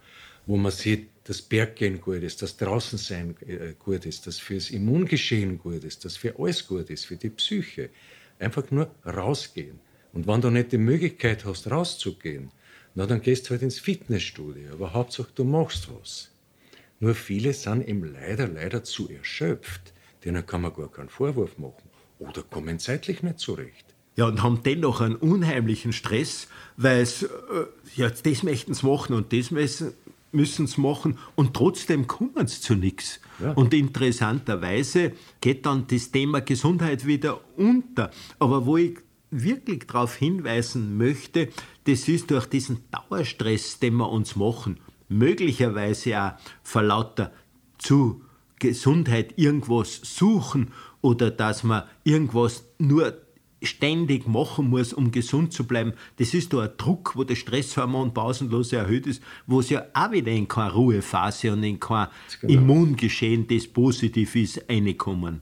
wo 0.46 0.56
man 0.56 0.72
sieht, 0.72 1.08
dass 1.24 1.40
Berggehen 1.40 2.00
gut 2.00 2.22
ist, 2.22 2.42
dass 2.42 2.56
Draußensein 2.56 3.36
äh, 3.46 3.74
gut 3.78 4.04
ist, 4.04 4.26
dass 4.26 4.38
fürs 4.38 4.70
Immungeschehen 4.70 5.58
gut 5.58 5.84
ist, 5.84 6.04
dass 6.04 6.16
für 6.16 6.38
alles 6.38 6.66
gut 6.66 6.90
ist, 6.90 7.06
für 7.06 7.16
die 7.16 7.30
Psyche. 7.30 7.90
Einfach 8.38 8.70
nur 8.70 8.90
rausgehen. 9.06 9.78
Und 10.14 10.28
wenn 10.28 10.40
du 10.40 10.50
nicht 10.50 10.72
die 10.72 10.78
Möglichkeit 10.78 11.44
hast, 11.44 11.70
rauszugehen, 11.70 12.50
na, 12.94 13.06
dann 13.06 13.20
gehst 13.20 13.46
du 13.46 13.50
halt 13.50 13.62
ins 13.62 13.80
Fitnessstudio. 13.80 14.72
Aber 14.72 14.94
Hauptsache, 14.94 15.28
du 15.34 15.44
machst 15.44 15.88
was. 16.00 16.30
Nur 17.00 17.14
viele 17.14 17.52
sind 17.52 17.86
eben 17.86 18.04
leider, 18.12 18.46
leider 18.46 18.84
zu 18.84 19.10
erschöpft. 19.10 19.92
Denen 20.24 20.46
kann 20.46 20.62
man 20.62 20.72
gar 20.72 20.90
keinen 20.90 21.08
Vorwurf 21.08 21.58
machen. 21.58 21.90
Oder 22.20 22.42
kommen 22.42 22.78
zeitlich 22.78 23.22
nicht 23.24 23.40
zurecht. 23.40 23.84
Ja, 24.16 24.26
und 24.26 24.44
haben 24.44 24.62
dennoch 24.62 25.00
einen 25.00 25.16
unheimlichen 25.16 25.92
Stress, 25.92 26.46
weil 26.76 27.00
es, 27.00 27.24
äh, 27.24 27.28
ja, 27.96 28.08
das 28.08 28.44
möchten 28.44 28.72
sie 28.72 28.86
machen 28.86 29.16
und 29.16 29.32
das 29.32 29.50
müssen, 29.50 29.92
müssen 30.30 30.68
sie 30.68 30.80
machen 30.80 31.18
und 31.34 31.54
trotzdem 31.54 32.06
kommen 32.06 32.46
sie 32.46 32.60
zu 32.60 32.76
nichts. 32.76 33.20
Ja. 33.40 33.52
Und 33.52 33.74
interessanterweise 33.74 35.12
geht 35.40 35.66
dann 35.66 35.88
das 35.88 36.12
Thema 36.12 36.40
Gesundheit 36.40 37.04
wieder 37.06 37.40
unter. 37.56 38.12
Aber 38.38 38.66
wo 38.66 38.76
ich 38.76 38.98
wirklich 39.42 39.86
darauf 39.86 40.14
hinweisen 40.14 40.96
möchte, 40.96 41.48
das 41.84 42.08
ist 42.08 42.30
durch 42.30 42.46
diesen 42.46 42.84
Dauerstress, 42.90 43.80
den 43.80 43.94
wir 43.96 44.10
uns 44.10 44.36
machen, 44.36 44.78
möglicherweise 45.08 46.20
auch 46.20 46.32
vor 46.62 46.82
lauter 46.82 47.32
zu 47.78 48.22
Gesundheit 48.58 49.34
irgendwas 49.36 50.00
suchen 50.02 50.70
oder 51.00 51.30
dass 51.30 51.64
man 51.64 51.82
irgendwas 52.04 52.64
nur 52.78 53.14
ständig 53.62 54.26
machen 54.26 54.68
muss, 54.68 54.92
um 54.92 55.10
gesund 55.10 55.52
zu 55.52 55.66
bleiben, 55.66 55.94
das 56.16 56.34
ist 56.34 56.52
da 56.52 56.60
ein 56.60 56.70
Druck, 56.76 57.12
wo 57.16 57.24
der 57.24 57.34
Stresshormon 57.34 58.14
pausenlos 58.14 58.72
erhöht 58.72 59.06
ist, 59.06 59.22
wo 59.46 59.60
es 59.60 59.70
ja 59.70 59.86
auch 59.94 60.12
wieder 60.12 60.32
in 60.32 60.48
keine 60.48 60.72
Ruhephase 60.72 61.52
und 61.52 61.62
in 61.62 61.80
kein 61.80 62.08
genau. 62.40 62.52
Immungeschehen, 62.52 63.46
das 63.46 63.66
positiv 63.66 64.36
ist, 64.36 64.64
reinkommen. 64.68 65.40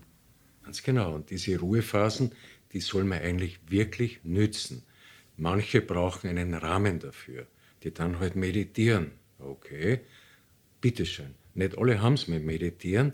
Ganz 0.65 0.83
genau. 0.83 1.15
Und 1.15 1.31
diese 1.31 1.59
Ruhephasen, 1.59 2.33
die 2.73 2.81
soll 2.81 3.05
man 3.05 3.21
eigentlich 3.21 3.59
wirklich 3.69 4.21
nützen. 4.25 4.83
Manche 5.37 5.81
brauchen 5.81 6.31
einen 6.31 6.55
Rahmen 6.55 6.99
dafür, 6.99 7.47
die 7.83 7.93
dann 7.93 8.19
halt 8.19 8.37
meditieren. 8.37 9.13
Okay, 9.39 10.01
bitteschön. 10.81 11.35
Nicht 11.55 11.77
alle 11.77 12.01
haben 12.01 12.15
es 12.15 12.29
mit 12.29 12.45
Meditieren. 12.45 13.13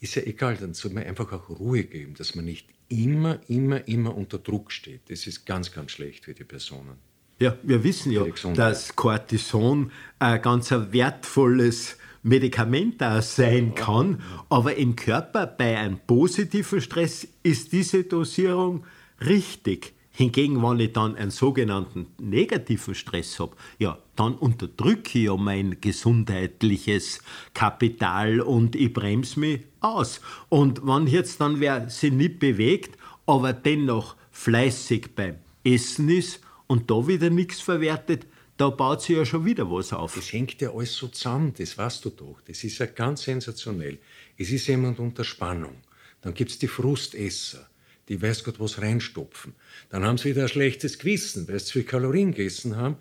Ist 0.00 0.14
ja 0.16 0.22
egal, 0.22 0.56
dann 0.56 0.74
soll 0.74 0.92
man 0.92 1.04
einfach 1.04 1.32
auch 1.32 1.48
Ruhe 1.48 1.84
geben, 1.84 2.14
dass 2.14 2.34
man 2.34 2.44
nicht 2.44 2.68
immer, 2.88 3.40
immer, 3.48 3.86
immer 3.88 4.14
unter 4.14 4.38
Druck 4.38 4.70
steht. 4.72 5.02
Das 5.08 5.26
ist 5.26 5.46
ganz, 5.46 5.72
ganz 5.72 5.92
schlecht 5.92 6.24
für 6.24 6.34
die 6.34 6.44
Personen. 6.44 6.96
Ja, 7.40 7.58
wir 7.62 7.82
wissen 7.82 8.12
ja, 8.12 8.24
dass 8.54 8.94
Cortison 8.94 9.90
ein 10.18 10.40
ganz 10.40 10.70
wertvolles 10.70 11.96
Medikament 12.22 13.02
auch 13.02 13.20
sein 13.22 13.74
kann, 13.74 14.22
aber 14.48 14.76
im 14.76 14.96
Körper 14.96 15.46
bei 15.46 15.76
einem 15.76 15.98
positiven 15.98 16.80
Stress 16.80 17.26
ist 17.42 17.72
diese 17.72 18.04
Dosierung 18.04 18.84
richtig. 19.20 19.94
Hingegen, 20.16 20.62
wenn 20.62 20.78
ich 20.78 20.92
dann 20.92 21.16
einen 21.16 21.32
sogenannten 21.32 22.06
negativen 22.20 22.94
Stress 22.94 23.40
habe, 23.40 23.56
ja, 23.80 23.98
dann 24.14 24.36
unterdrücke 24.36 25.18
ich 25.18 25.24
ja 25.24 25.36
mein 25.36 25.80
gesundheitliches 25.80 27.18
Kapital 27.52 28.40
und 28.40 28.76
ich 28.76 28.92
bremse 28.92 29.40
mich 29.40 29.62
aus. 29.80 30.20
Und 30.48 30.86
wenn 30.86 31.08
jetzt 31.08 31.40
dann 31.40 31.58
wer 31.58 31.90
sich 31.90 32.12
nicht 32.12 32.38
bewegt, 32.38 32.96
aber 33.26 33.52
dennoch 33.52 34.14
fleißig 34.30 35.16
beim 35.16 35.34
Essen 35.64 36.08
ist 36.08 36.40
und 36.68 36.88
da 36.92 37.08
wieder 37.08 37.30
nichts 37.30 37.60
verwertet, 37.60 38.28
da 38.56 38.70
baut 38.70 39.02
sich 39.02 39.16
ja 39.16 39.24
schon 39.24 39.44
wieder 39.44 39.68
was 39.68 39.92
auf. 39.92 40.14
Das 40.14 40.32
hängt 40.32 40.60
ja 40.60 40.72
alles 40.72 40.94
so 40.94 41.08
zusammen, 41.08 41.52
das 41.58 41.76
weißt 41.76 42.04
du 42.04 42.10
doch. 42.10 42.40
Das 42.46 42.62
ist 42.62 42.78
ja 42.78 42.86
ganz 42.86 43.22
sensationell. 43.22 43.98
Es 44.38 44.50
ist 44.50 44.68
jemand 44.68 45.00
unter 45.00 45.24
Spannung. 45.24 45.74
Dann 46.20 46.34
gibt 46.34 46.52
es 46.52 46.58
die 46.60 46.68
Frustesser 46.68 47.68
die 48.08 48.20
weiß 48.20 48.44
Gott 48.44 48.60
was 48.60 48.80
reinstopfen. 48.80 49.54
Dann 49.88 50.04
haben 50.04 50.18
sie 50.18 50.30
wieder 50.30 50.42
ein 50.42 50.48
schlechtes 50.48 50.98
Gewissen, 50.98 51.48
weil 51.48 51.58
sie 51.58 51.66
zu 51.66 51.72
viel 51.74 51.84
Kalorien 51.84 52.32
gegessen 52.32 52.76
haben, 52.76 52.96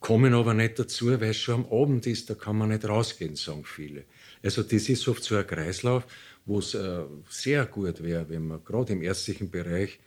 kommen 0.00 0.34
aber 0.34 0.54
nicht 0.54 0.78
dazu, 0.78 1.08
weil 1.08 1.30
es 1.30 1.36
schon 1.36 1.64
am 1.64 1.72
Abend 1.72 2.06
ist, 2.06 2.30
da 2.30 2.34
kann 2.34 2.56
man 2.56 2.68
nicht 2.68 2.84
rausgehen, 2.84 3.34
sagen 3.34 3.64
viele. 3.64 4.04
Also 4.42 4.62
das 4.62 4.88
ist 4.88 5.08
oft 5.08 5.24
so 5.24 5.36
ein 5.36 5.46
Kreislauf, 5.46 6.06
wo 6.44 6.60
es 6.60 6.74
äh, 6.74 7.04
sehr 7.28 7.66
gut 7.66 8.02
wäre, 8.02 8.28
wenn 8.28 8.46
man 8.46 8.64
gerade 8.64 8.92
im 8.92 9.02
ärztlichen 9.02 9.50
Bereich 9.50 9.98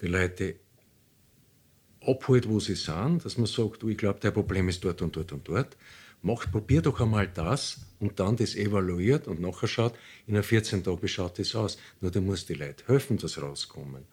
die 0.00 0.06
Leute 0.06 0.56
abholt, 2.00 2.48
wo 2.48 2.60
sie 2.60 2.74
sind, 2.74 3.24
dass 3.24 3.36
man 3.36 3.46
sagt, 3.46 3.82
du, 3.82 3.88
ich 3.88 3.98
glaube, 3.98 4.20
dein 4.20 4.32
Problem 4.32 4.68
ist 4.68 4.84
dort 4.84 5.02
und 5.02 5.16
dort 5.16 5.32
und 5.32 5.48
dort 5.48 5.76
macht, 6.22 6.52
probier 6.52 6.82
doch 6.82 7.00
einmal 7.00 7.28
das 7.28 7.80
und 8.00 8.18
dann 8.20 8.36
das 8.36 8.54
evaluiert 8.54 9.26
und 9.28 9.40
nachher 9.40 9.68
schaut, 9.68 9.94
in 10.26 10.34
einer 10.34 10.42
14 10.42 10.84
Tagen 10.84 11.08
schaut 11.08 11.38
das 11.38 11.54
aus. 11.54 11.78
Nur 12.00 12.10
da 12.10 12.20
muss 12.20 12.46
die 12.46 12.54
Leute 12.54 12.84
helfen, 12.86 13.18
dass 13.18 13.40
rauskommen. 13.40 14.04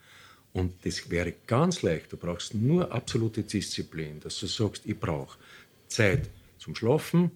Und 0.51 0.73
das 0.83 1.09
wäre 1.09 1.33
ganz 1.45 1.83
leicht. 1.83 2.11
Du 2.11 2.17
brauchst 2.17 2.55
nur 2.55 2.91
absolute 2.91 3.43
Disziplin, 3.43 4.19
dass 4.19 4.39
du 4.39 4.47
sagst, 4.47 4.85
ich 4.85 4.99
brauche 4.99 5.37
Zeit 5.87 6.29
zum 6.57 6.75
Schlafen, 6.75 7.31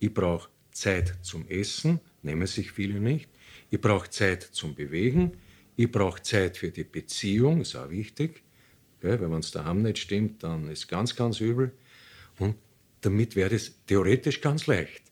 ich 0.00 0.12
brauche 0.12 0.48
Zeit 0.72 1.14
zum 1.22 1.46
Essen, 1.48 2.00
nehmen 2.22 2.46
sich 2.46 2.72
viele 2.72 2.98
nicht, 2.98 3.28
ich 3.70 3.80
brauche 3.80 4.08
Zeit 4.08 4.42
zum 4.42 4.74
Bewegen, 4.74 5.32
ich 5.76 5.90
brauche 5.90 6.22
Zeit 6.22 6.56
für 6.56 6.70
die 6.70 6.84
Beziehung, 6.84 7.60
ist 7.60 7.76
auch 7.76 7.90
wichtig, 7.90 8.42
weil 9.02 9.20
wenn 9.20 9.32
es 9.34 9.50
daheim 9.50 9.82
nicht 9.82 9.98
stimmt, 9.98 10.42
dann 10.42 10.68
ist 10.68 10.88
ganz, 10.88 11.14
ganz 11.14 11.40
übel. 11.40 11.72
Und 12.38 12.56
damit 13.02 13.36
wäre 13.36 13.54
es 13.54 13.84
theoretisch 13.86 14.40
ganz 14.40 14.66
leicht. 14.66 15.02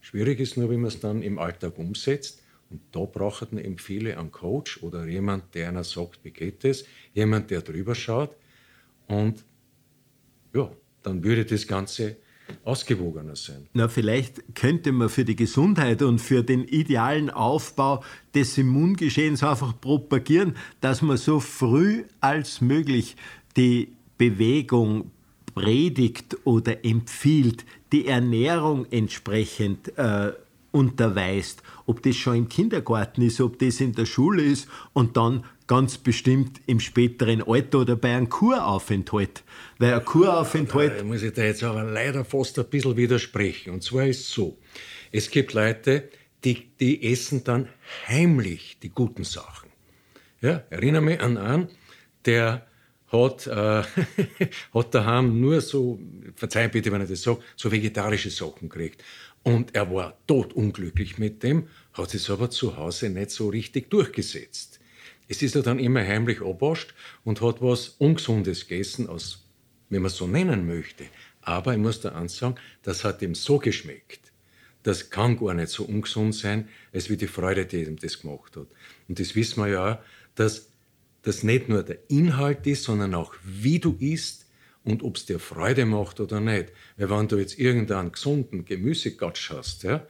Schwierig 0.00 0.38
ist 0.40 0.56
nur, 0.56 0.70
wie 0.70 0.76
man 0.76 0.88
es 0.88 1.00
dann 1.00 1.22
im 1.22 1.38
Alltag 1.38 1.78
umsetzt. 1.78 2.42
Und 2.68 2.80
da 2.92 3.00
brauchen 3.00 3.58
eben 3.58 3.78
viele 3.78 4.18
einen 4.18 4.32
Coach 4.32 4.82
oder 4.82 5.06
jemand, 5.06 5.54
der 5.54 5.68
einer 5.68 5.84
sagt, 5.84 6.20
wie 6.24 6.32
geht 6.32 6.64
es, 6.64 6.84
jemand, 7.14 7.50
der 7.50 7.62
drüber 7.62 7.94
schaut. 7.94 8.36
Und 9.06 9.44
ja, 10.52 10.70
dann 11.02 11.22
würde 11.22 11.44
das 11.44 11.66
Ganze 11.66 12.16
ausgewogener 12.64 13.36
sein. 13.36 13.68
Na, 13.72 13.88
vielleicht 13.88 14.54
könnte 14.54 14.92
man 14.92 15.08
für 15.08 15.24
die 15.24 15.36
Gesundheit 15.36 16.02
und 16.02 16.20
für 16.20 16.42
den 16.42 16.64
idealen 16.64 17.30
Aufbau 17.30 18.02
des 18.34 18.58
Immungeschehens 18.58 19.42
einfach 19.42 19.80
propagieren, 19.80 20.56
dass 20.80 21.02
man 21.02 21.16
so 21.16 21.40
früh 21.40 22.04
als 22.20 22.60
möglich 22.60 23.16
die 23.56 23.92
Bewegung 24.18 25.10
predigt 25.56 26.36
oder 26.44 26.84
empfiehlt, 26.84 27.64
die 27.90 28.06
Ernährung 28.06 28.86
entsprechend 28.90 29.96
äh, 29.96 30.32
unterweist. 30.70 31.62
Ob 31.86 32.02
das 32.02 32.14
schon 32.16 32.36
im 32.36 32.48
Kindergarten 32.48 33.22
ist, 33.22 33.40
ob 33.40 33.58
das 33.58 33.80
in 33.80 33.94
der 33.94 34.04
Schule 34.04 34.42
ist 34.42 34.68
und 34.92 35.16
dann 35.16 35.44
ganz 35.66 35.96
bestimmt 35.96 36.60
im 36.66 36.78
späteren 36.78 37.42
Alter 37.42 37.80
oder 37.80 37.96
bei 37.96 38.14
einem 38.14 38.28
Kuraufenthalt. 38.28 39.44
Weil 39.78 39.94
ein 39.94 40.04
Kuraufenthalt. 40.04 41.00
Da 41.00 41.04
muss 41.04 41.22
ich 41.22 41.32
da 41.32 41.42
jetzt 41.42 41.64
aber 41.64 41.84
leider 41.84 42.26
fast 42.26 42.58
ein 42.58 42.66
bisschen 42.66 42.96
widersprechen. 42.96 43.72
Und 43.72 43.82
zwar 43.82 44.06
ist 44.06 44.20
es 44.20 44.30
so: 44.30 44.58
Es 45.10 45.30
gibt 45.30 45.54
Leute, 45.54 46.10
die, 46.44 46.68
die 46.78 47.10
essen 47.10 47.44
dann 47.44 47.68
heimlich 48.06 48.78
die 48.82 48.90
guten 48.90 49.24
Sachen. 49.24 49.70
Ja, 50.42 50.62
erinnere 50.68 51.02
mich 51.02 51.20
an 51.20 51.38
einen, 51.38 51.68
der 52.26 52.66
hat, 53.24 53.46
äh, 53.46 53.82
hat 54.74 54.94
daheim 54.94 55.40
nur 55.40 55.60
so, 55.60 55.98
verzeih 56.34 56.68
bitte, 56.68 56.92
wenn 56.92 57.02
ich 57.02 57.08
das 57.08 57.22
sage, 57.22 57.40
so 57.56 57.70
vegetarische 57.70 58.30
Sachen 58.30 58.68
gekriegt. 58.68 59.02
Und 59.42 59.74
er 59.74 59.90
war 59.92 60.18
totunglücklich 60.26 61.18
mit 61.18 61.42
dem, 61.42 61.68
hat 61.92 62.14
es 62.14 62.30
aber 62.30 62.50
zu 62.50 62.76
Hause 62.76 63.10
nicht 63.10 63.30
so 63.30 63.48
richtig 63.48 63.90
durchgesetzt. 63.90 64.80
Es 65.28 65.42
ist 65.42 65.56
er 65.56 65.62
dann 65.62 65.78
immer 65.78 66.00
heimlich 66.00 66.40
abwascht 66.40 66.94
und 67.24 67.40
hat 67.40 67.60
was 67.60 67.90
Ungesundes 67.98 68.66
gegessen, 68.66 69.08
aus, 69.08 69.44
wenn 69.88 70.02
man 70.02 70.10
es 70.10 70.16
so 70.16 70.26
nennen 70.26 70.66
möchte. 70.66 71.06
Aber 71.42 71.72
ich 71.72 71.78
muss 71.78 72.00
da 72.00 72.10
ansagen, 72.10 72.58
das 72.82 73.04
hat 73.04 73.22
ihm 73.22 73.34
so 73.34 73.58
geschmeckt. 73.58 74.32
Das 74.82 75.10
kann 75.10 75.36
gar 75.36 75.54
nicht 75.54 75.68
so 75.68 75.84
ungesund 75.84 76.34
sein, 76.34 76.68
als 76.92 77.10
wie 77.10 77.16
die 77.16 77.26
Freude, 77.26 77.66
die 77.66 77.82
ihm 77.82 77.96
das 77.96 78.20
gemacht 78.20 78.56
hat. 78.56 78.68
Und 79.08 79.18
das 79.18 79.34
wissen 79.34 79.60
wir 79.62 79.68
ja 79.68 79.92
auch, 79.94 79.98
dass 80.36 80.68
das 81.26 81.42
nicht 81.42 81.68
nur 81.68 81.82
der 81.82 81.98
Inhalt 82.08 82.64
ist, 82.68 82.84
sondern 82.84 83.12
auch 83.12 83.34
wie 83.42 83.80
du 83.80 83.96
isst 83.98 84.46
und 84.84 85.02
ob 85.02 85.16
es 85.16 85.26
dir 85.26 85.40
Freude 85.40 85.84
macht 85.84 86.20
oder 86.20 86.38
nicht. 86.40 86.70
Weil 86.96 87.10
wenn 87.10 87.26
du 87.26 87.36
jetzt 87.36 87.58
irgendeinen 87.58 88.12
gesunden 88.12 88.64
Gemüsegatsch 88.64 89.50
hast, 89.50 89.82
ja, 89.82 90.06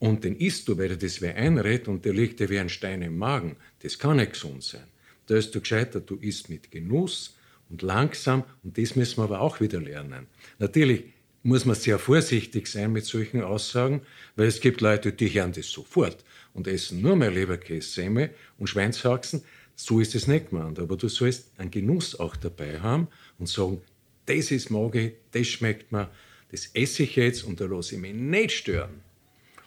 und 0.00 0.22
den 0.22 0.36
isst 0.36 0.68
du, 0.68 0.76
weil 0.76 0.90
dir 0.90 0.98
das 0.98 1.22
wer 1.22 1.34
einredet 1.34 1.88
und 1.88 2.04
der 2.04 2.12
liegt 2.12 2.40
dir 2.40 2.50
wie 2.50 2.58
ein 2.58 2.68
Stein 2.68 3.00
im 3.00 3.16
Magen. 3.16 3.56
Das 3.78 3.98
kann 3.98 4.18
nicht 4.18 4.34
gesund 4.34 4.62
sein. 4.62 4.84
Da 5.28 5.36
ist 5.36 5.54
du 5.54 5.60
gescheiter, 5.60 6.00
du 6.00 6.16
isst 6.16 6.50
mit 6.50 6.70
Genuss 6.70 7.38
und 7.70 7.80
langsam 7.80 8.44
und 8.62 8.76
das 8.76 8.96
müssen 8.96 9.16
wir 9.16 9.24
aber 9.24 9.40
auch 9.40 9.60
wieder 9.60 9.80
lernen. 9.80 10.26
Natürlich 10.58 11.04
muss 11.42 11.64
man 11.64 11.74
sehr 11.74 11.98
vorsichtig 11.98 12.66
sein 12.66 12.92
mit 12.92 13.06
solchen 13.06 13.42
Aussagen, 13.42 14.02
weil 14.36 14.48
es 14.48 14.60
gibt 14.60 14.82
Leute, 14.82 15.14
die 15.14 15.28
hören 15.28 15.52
das 15.52 15.70
sofort 15.70 16.22
und 16.52 16.66
essen 16.66 17.00
nur 17.00 17.16
mehr 17.16 17.30
Leberkäse, 17.30 17.88
Semmel 17.88 18.30
und 18.58 18.66
Schweinshaxen. 18.66 19.42
So 19.82 19.98
ist 19.98 20.14
es 20.14 20.26
nicht 20.26 20.50
gemeint, 20.50 20.78
aber 20.78 20.96
du 20.98 21.08
sollst 21.08 21.52
einen 21.56 21.70
Genuss 21.70 22.18
auch 22.20 22.36
dabei 22.36 22.80
haben 22.80 23.08
und 23.38 23.48
sagen, 23.48 23.80
das 24.26 24.50
ist 24.50 24.70
Mage, 24.70 25.14
das 25.32 25.46
schmeckt 25.46 25.90
mir, 25.90 26.10
das 26.50 26.66
esse 26.74 27.04
ich 27.04 27.16
jetzt 27.16 27.44
und 27.44 27.60
da 27.60 27.64
lasse 27.64 27.94
ich 27.94 28.00
mich 28.00 28.14
nicht 28.14 28.52
stören 28.52 29.00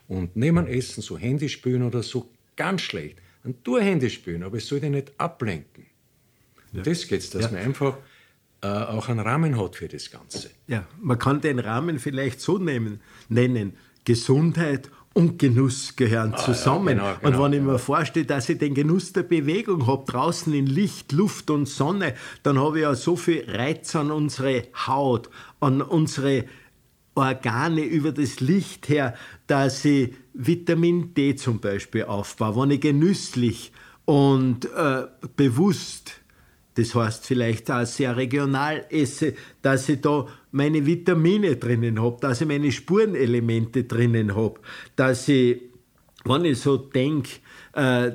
und 0.08 0.36
neben 0.36 0.68
Essen 0.68 1.02
so 1.02 1.18
Handy 1.18 1.50
spielen 1.50 1.82
oder 1.82 2.04
so, 2.04 2.30
ganz 2.56 2.82
schlecht. 2.82 3.18
Dann 3.44 3.56
tu 3.64 3.80
Handy 3.80 4.08
spielen, 4.08 4.44
aber 4.44 4.58
es 4.58 4.68
soll 4.68 4.82
dich 4.82 4.92
nicht 4.92 5.12
ablenken. 5.18 5.88
Ja. 6.74 6.84
Das 6.84 7.08
geht's, 7.08 7.32
dass 7.32 7.46
ja. 7.46 7.52
man 7.52 7.62
einfach 7.62 7.98
äh, 8.62 8.68
auch 8.68 9.10
einen 9.10 9.20
Rahmen 9.20 9.60
hat 9.60 9.78
für 9.78 9.88
das 9.88 10.12
Ganze. 10.12 10.52
Ja, 10.68 10.88
man 11.02 11.18
kann 11.18 11.42
den 11.42 11.58
Rahmen 11.58 11.98
vielleicht 11.98 12.40
so 12.40 12.60
nehmen, 12.60 13.02
nennen. 13.30 13.74
Gesundheit 14.06 14.92
und 15.14 15.38
Genuss 15.38 15.96
gehören 15.96 16.34
ah, 16.34 16.38
zusammen. 16.38 16.98
Ja, 16.98 17.14
genau, 17.14 17.20
genau, 17.22 17.38
und 17.38 17.44
wenn 17.44 17.60
ich 17.60 17.66
mir 17.66 17.80
vorstelle, 17.80 18.26
dass 18.26 18.50
ich 18.50 18.58
den 18.58 18.74
Genuss 18.74 19.14
der 19.14 19.24
Bewegung 19.24 19.88
habe, 19.88 20.12
draußen 20.12 20.52
in 20.54 20.66
Licht, 20.66 21.12
Luft 21.12 21.50
und 21.50 21.68
Sonne, 21.68 22.16
dann 22.42 22.60
habe 22.60 22.80
ich 22.80 22.84
ja 22.84 22.96
so 22.96 23.16
viel 23.16 23.46
Reiz 23.48 23.96
an 23.96 24.12
unsere 24.12 24.64
Haut, 24.88 25.30
an 25.60 25.82
unsere 25.82 26.46
Organe 27.16 27.84
über 27.84 28.12
das 28.12 28.40
Licht 28.40 28.90
her, 28.90 29.14
dass 29.46 29.86
ich 29.86 30.14
Vitamin 30.34 31.14
D 31.14 31.36
zum 31.36 31.60
Beispiel 31.60 32.06
aufbaue, 32.06 32.64
wenn 32.64 32.72
ich 32.72 32.82
genüsslich 32.82 33.72
und 34.06 34.66
äh, 34.66 35.04
bewusst, 35.36 36.14
das 36.74 36.96
heißt 36.96 37.28
vielleicht 37.28 37.70
auch 37.70 37.86
sehr 37.86 38.18
regional 38.18 38.86
esse, 38.90 39.36
dass 39.62 39.88
ich 39.90 40.02
da 40.02 40.26
meine 40.54 40.86
Vitamine 40.86 41.56
drinnen 41.58 42.02
habe, 42.02 42.18
dass 42.22 42.42
ich 42.42 42.48
meine 42.48 42.72
Spurenelemente 42.72 43.84
drinnen 43.84 44.36
habe, 44.36 44.60
dass 44.96 45.28
ich, 45.28 45.62
wenn 46.26 46.46
ich 46.46 46.60
so 46.60 46.78
denke, 46.78 47.30
äh, 47.74 48.12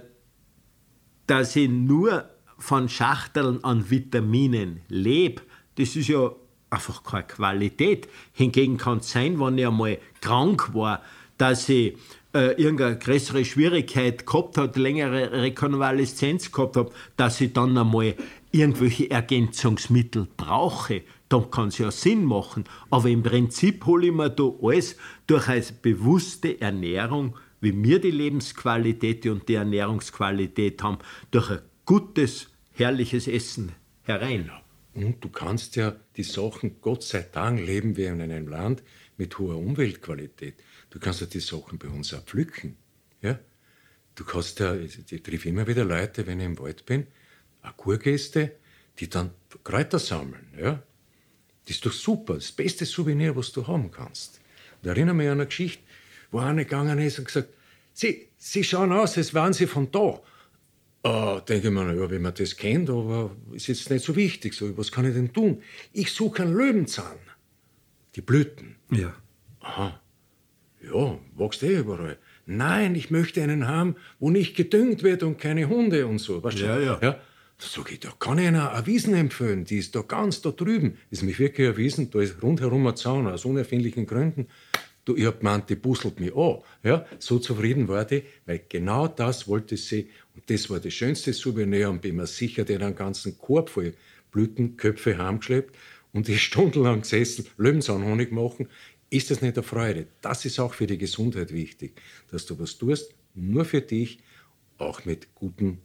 dass 1.27 1.57
ich 1.57 1.69
nur 1.69 2.25
von 2.57 2.89
Schachteln 2.89 3.63
an 3.65 3.91
Vitaminen 3.91 4.81
lebe, 4.89 5.43
das 5.75 5.97
ist 5.97 6.09
ja 6.09 6.33
einfach 6.71 7.03
keine 7.03 7.25
Qualität. 7.25 8.09
Hingegen 8.33 8.77
kann 8.77 8.99
es 8.99 9.11
sein, 9.11 9.39
wenn 9.41 9.59
ich 9.59 9.67
einmal 9.67 9.99
krank 10.21 10.75
war, 10.75 11.03
dass 11.39 11.69
ich 11.69 11.97
äh, 12.35 12.53
irgendeine 12.61 12.99
größere 12.99 13.45
Schwierigkeit 13.45 14.27
gehabt 14.27 14.59
habe, 14.59 14.79
längere 14.79 15.33
Rekonvaleszenz 15.33 16.53
gehabt 16.53 16.77
habe, 16.77 16.93
dass 17.17 17.41
ich 17.41 17.53
dann 17.53 17.77
einmal 17.77 18.15
irgendwelche 18.53 19.11
Ergänzungsmittel 19.11 20.29
brauche. 20.37 21.03
Dann 21.29 21.51
kann 21.51 21.69
es 21.69 21.79
ja 21.79 21.91
Sinn 21.91 22.25
machen. 22.25 22.65
Aber 22.91 23.09
im 23.09 23.23
Prinzip 23.23 23.85
hole 23.87 24.07
ich 24.07 24.13
mir 24.13 24.31
da 24.31 24.51
alles 24.63 24.97
durch 25.27 25.49
eine 25.49 25.65
bewusste 25.83 26.61
Ernährung, 26.61 27.37
wie 27.61 27.83
wir 27.83 28.01
die 28.01 28.11
Lebensqualität 28.11 29.27
und 29.27 29.49
die 29.49 29.55
Ernährungsqualität 29.55 30.83
haben, 30.83 30.99
durch 31.31 31.51
ein 31.51 31.61
gutes, 31.85 32.49
herrliches 32.73 33.29
Essen 33.29 33.73
herein. 34.03 34.51
Und 34.95 35.23
du 35.23 35.29
kannst 35.29 35.77
ja 35.77 35.95
die 36.17 36.23
Sachen, 36.23 36.81
Gott 36.81 37.03
sei 37.03 37.27
Dank 37.31 37.61
leben 37.61 37.97
wir 37.97 38.13
in 38.13 38.21
einem 38.21 38.49
Land 38.49 38.83
mit 39.17 39.39
hoher 39.39 39.57
Umweltqualität. 39.57 40.55
Du 40.91 40.99
kannst 40.99 41.21
ja 41.21 41.27
die 41.27 41.41
Sachen 41.41 41.79
bei 41.79 41.89
uns 41.89 42.15
auch 42.15 42.25
pflücken. 42.25 42.77
Ja? 43.21 43.39
Du 44.15 44.25
kannst 44.25 44.59
ja, 44.61 44.75
ich 44.75 45.23
treffe 45.23 45.49
immer 45.49 45.67
wieder 45.67 45.85
Leute, 45.85 46.27
wenn 46.27 46.41
ich 46.41 46.47
im 46.47 46.59
Wald 46.59 46.87
bin, 46.87 47.07
auch 47.63 47.77
Kurgäste, 47.77 48.57
die 48.99 49.09
dann 49.09 49.31
Kräuter 49.63 49.99
sammeln. 49.99 50.49
Ja? 50.59 50.83
Das 51.69 51.77
ist 51.77 51.85
doch 51.85 51.93
super, 51.93 52.35
das 52.37 52.51
beste 52.51 52.87
Souvenir, 52.87 53.37
was 53.37 53.53
du 53.53 53.67
haben 53.67 53.91
kannst. 53.91 54.41
Und 54.83 54.89
erinnere 54.89 55.15
mich 55.15 55.27
an 55.27 55.35
eine 55.35 55.47
Geschichte, 55.47 55.83
wo 56.31 56.39
einer 56.39 56.65
gegangen 56.65 56.99
ist 56.99 57.19
und 57.19 57.27
gesagt, 57.27 57.51
Sie, 57.93 58.29
Sie 58.39 58.65
schauen 58.65 58.91
aus, 58.91 59.19
als 59.19 59.35
wären 59.35 59.53
Sie 59.53 59.67
von 59.67 59.91
da. 59.91 60.19
Äh, 61.03 61.43
denke 61.43 61.69
ich 61.69 61.75
mir, 61.75 61.95
ja, 61.95 62.11
wenn 62.11 62.23
man 62.23 62.33
das 62.33 62.57
kennt, 62.57 62.89
aber 62.89 63.37
ist 63.53 63.67
jetzt 63.67 63.91
nicht 63.91 64.03
so 64.03 64.17
wichtig. 64.17 64.55
So, 64.55 64.79
was 64.79 64.91
kann 64.91 65.07
ich 65.07 65.13
denn 65.13 65.31
tun? 65.35 65.63
Ich 65.93 66.11
suche 66.13 66.43
einen 66.43 66.55
Löwenzahn. 66.55 67.19
Die 68.15 68.23
Blüten. 68.23 68.77
Ja. 68.91 69.15
Aha. 69.61 70.01
Ja, 70.81 71.19
wächst 71.37 71.63
eh 71.65 71.81
überall. 71.81 72.17
Nein, 72.47 72.95
ich 72.95 73.11
möchte 73.11 73.43
einen 73.43 73.69
haben, 73.69 73.97
wo 74.21 74.31
nicht 74.31 74.57
gedüngt 74.57 75.03
wird 75.03 75.23
und 75.23 75.39
keine 75.39 75.69
Hunde 75.69 76.07
und 76.07 76.19
so. 76.19 76.43
Weißt 76.43 76.61
du? 76.61 76.65
Ja, 76.65 76.79
ja. 76.79 76.99
ja? 77.03 77.21
So 77.61 77.83
geht, 77.83 78.05
da 78.05 78.13
kann 78.17 78.39
ich 78.39 78.47
einer 78.47 78.73
eine 78.73 78.87
Wiesen 78.87 79.15
empfehlen, 79.15 79.65
die 79.65 79.79
ist 79.79 79.97
da 79.97 80.03
ganz 80.03 80.41
da 80.41 80.53
drüben. 80.53 80.97
Ist 81.11 81.25
mich 81.25 81.41
wirklich 81.41 81.67
erwiesen, 81.67 82.09
da 82.09 82.21
ist 82.21 82.41
rundherum 82.41 82.87
ein 82.87 82.95
Zaun, 82.95 83.27
aus 83.27 83.45
unerfindlichen 83.45 84.07
Gründen. 84.07 84.47
Du, 85.05 85.17
ich 85.17 85.27
hab 85.27 85.41
gemeint, 85.41 85.69
die 85.69 85.75
busselt 85.75 86.21
mich 86.21 86.37
an. 86.37 86.59
Ja, 86.85 87.05
so 87.19 87.41
zufrieden 87.41 87.89
war 87.89 88.05
die, 88.05 88.23
weil 88.47 88.61
genau 88.69 89.09
das 89.09 89.49
wollte 89.49 89.77
sie. 89.77 90.09
Und 90.37 90.49
das 90.49 90.71
war 90.71 90.79
das 90.79 90.93
schönste 90.93 91.33
Souvenir 91.33 91.91
und 91.91 92.01
bin 92.01 92.15
mir 92.15 92.29
sicher, 92.29 92.65
der 92.65 92.81
einen 92.81 92.95
ganzen 92.95 93.37
Korb 93.39 93.71
voll 93.71 93.95
Blütenköpfe 94.31 95.19
heimgeschleppt 95.19 95.75
und 96.13 96.29
ist 96.29 96.41
stundenlang 96.43 97.01
gesessen, 97.01 97.47
Löwenzahnhonig 97.57 98.31
machen. 98.31 98.69
Ist 99.11 99.33
das 99.33 99.43
nicht 99.43 99.57
eine 99.57 99.65
Freude? 99.65 100.07
Das 100.21 100.45
ist 100.45 100.61
auch 100.61 100.75
für 100.75 100.87
die 100.87 100.99
Gesundheit 100.99 101.53
wichtig, 101.53 102.01
dass 102.31 102.47
du 102.47 102.57
was 102.59 102.79
tust, 102.79 103.15
nur 103.35 103.65
für 103.65 103.81
dich, 103.81 104.21
auch 104.77 105.05
mit 105.05 105.35
gutem 105.35 105.79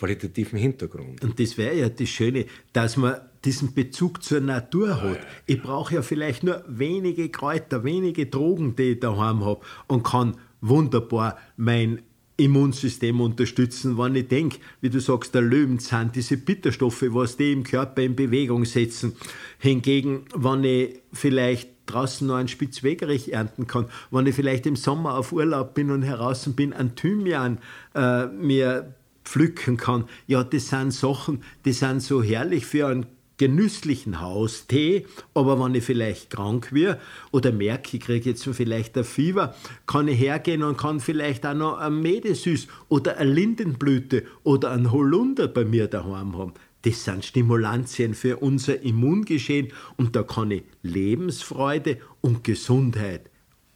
qualitativen 0.00 0.58
Hintergrund. 0.58 1.22
Und 1.22 1.38
das 1.38 1.58
wäre 1.58 1.76
ja 1.76 1.88
das 1.90 2.08
Schöne, 2.08 2.46
dass 2.72 2.96
man 2.96 3.16
diesen 3.44 3.74
Bezug 3.74 4.22
zur 4.22 4.40
Natur 4.40 5.02
hat. 5.02 5.20
Ich 5.46 5.62
brauche 5.62 5.94
ja 5.94 6.02
vielleicht 6.02 6.42
nur 6.42 6.64
wenige 6.66 7.28
Kräuter, 7.28 7.84
wenige 7.84 8.26
Drogen, 8.26 8.74
die 8.76 8.92
ich 8.92 9.00
daheim 9.00 9.44
habe 9.44 9.60
und 9.88 10.02
kann 10.02 10.38
wunderbar 10.62 11.38
mein 11.56 12.00
Immunsystem 12.38 13.20
unterstützen, 13.20 13.98
wenn 13.98 14.14
ich 14.14 14.28
denke, 14.28 14.58
wie 14.80 14.88
du 14.88 15.00
sagst, 15.00 15.34
der 15.34 15.42
Löwenzahn, 15.42 16.10
diese 16.12 16.38
Bitterstoffe, 16.38 17.04
was 17.08 17.36
die 17.36 17.52
im 17.52 17.64
Körper 17.64 18.00
in 18.00 18.16
Bewegung 18.16 18.64
setzen. 18.64 19.14
Hingegen, 19.58 20.24
wenn 20.34 20.64
ich 20.64 21.00
vielleicht 21.12 21.68
draußen 21.84 22.26
noch 22.26 22.36
einen 22.36 22.48
Spitzwegerich 22.48 23.34
ernten 23.34 23.66
kann, 23.66 23.86
wenn 24.10 24.26
ich 24.26 24.34
vielleicht 24.34 24.64
im 24.64 24.76
Sommer 24.76 25.18
auf 25.18 25.32
Urlaub 25.32 25.74
bin 25.74 25.90
und 25.90 26.02
heraus 26.02 26.48
bin, 26.56 26.72
ein 26.72 26.94
Thymian 26.96 27.58
äh, 27.94 28.26
mir 28.28 28.94
pflücken 29.30 29.76
kann, 29.76 30.04
ja, 30.26 30.42
das 30.42 30.68
sind 30.68 30.92
Sachen, 30.92 31.42
die 31.64 31.72
sind 31.72 32.02
so 32.02 32.20
herrlich 32.22 32.66
für 32.66 32.88
einen 32.88 33.06
genüsslichen 33.38 34.20
Haustee, 34.20 35.06
aber 35.32 35.58
wenn 35.58 35.74
ich 35.74 35.84
vielleicht 35.84 36.30
krank 36.30 36.72
wäre 36.72 36.98
oder 37.30 37.52
merke, 37.52 37.96
ich 37.96 38.02
kriege 38.02 38.30
jetzt 38.30 38.44
vielleicht 38.44 38.98
ein 38.98 39.04
Fieber, 39.04 39.54
kann 39.86 40.08
ich 40.08 40.20
hergehen 40.20 40.62
und 40.62 40.76
kann 40.76 41.00
vielleicht 41.00 41.46
auch 41.46 41.54
noch 41.54 41.78
ein 41.78 42.02
Medesüß 42.02 42.66
oder 42.88 43.16
eine 43.16 43.32
Lindenblüte 43.32 44.24
oder 44.42 44.72
ein 44.72 44.92
Holunder 44.92 45.48
bei 45.48 45.64
mir 45.64 45.86
daheim 45.86 46.36
haben. 46.36 46.52
Das 46.82 47.04
sind 47.04 47.24
Stimulantien 47.24 48.14
für 48.14 48.38
unser 48.38 48.82
Immungeschehen 48.82 49.68
und 49.96 50.16
da 50.16 50.22
kann 50.22 50.50
ich 50.50 50.64
Lebensfreude 50.82 51.98
und 52.20 52.42
Gesundheit 52.42 53.29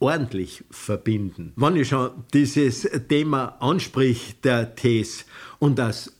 ordentlich 0.04 0.64
verbinden. 0.70 1.52
Wenn 1.56 1.76
ich 1.76 1.88
schon 1.88 2.10
dieses 2.34 2.82
Thema 3.08 3.56
ansprich, 3.60 4.36
der 4.42 4.74
Tees 4.74 5.24
und 5.58 5.78
das 5.78 6.12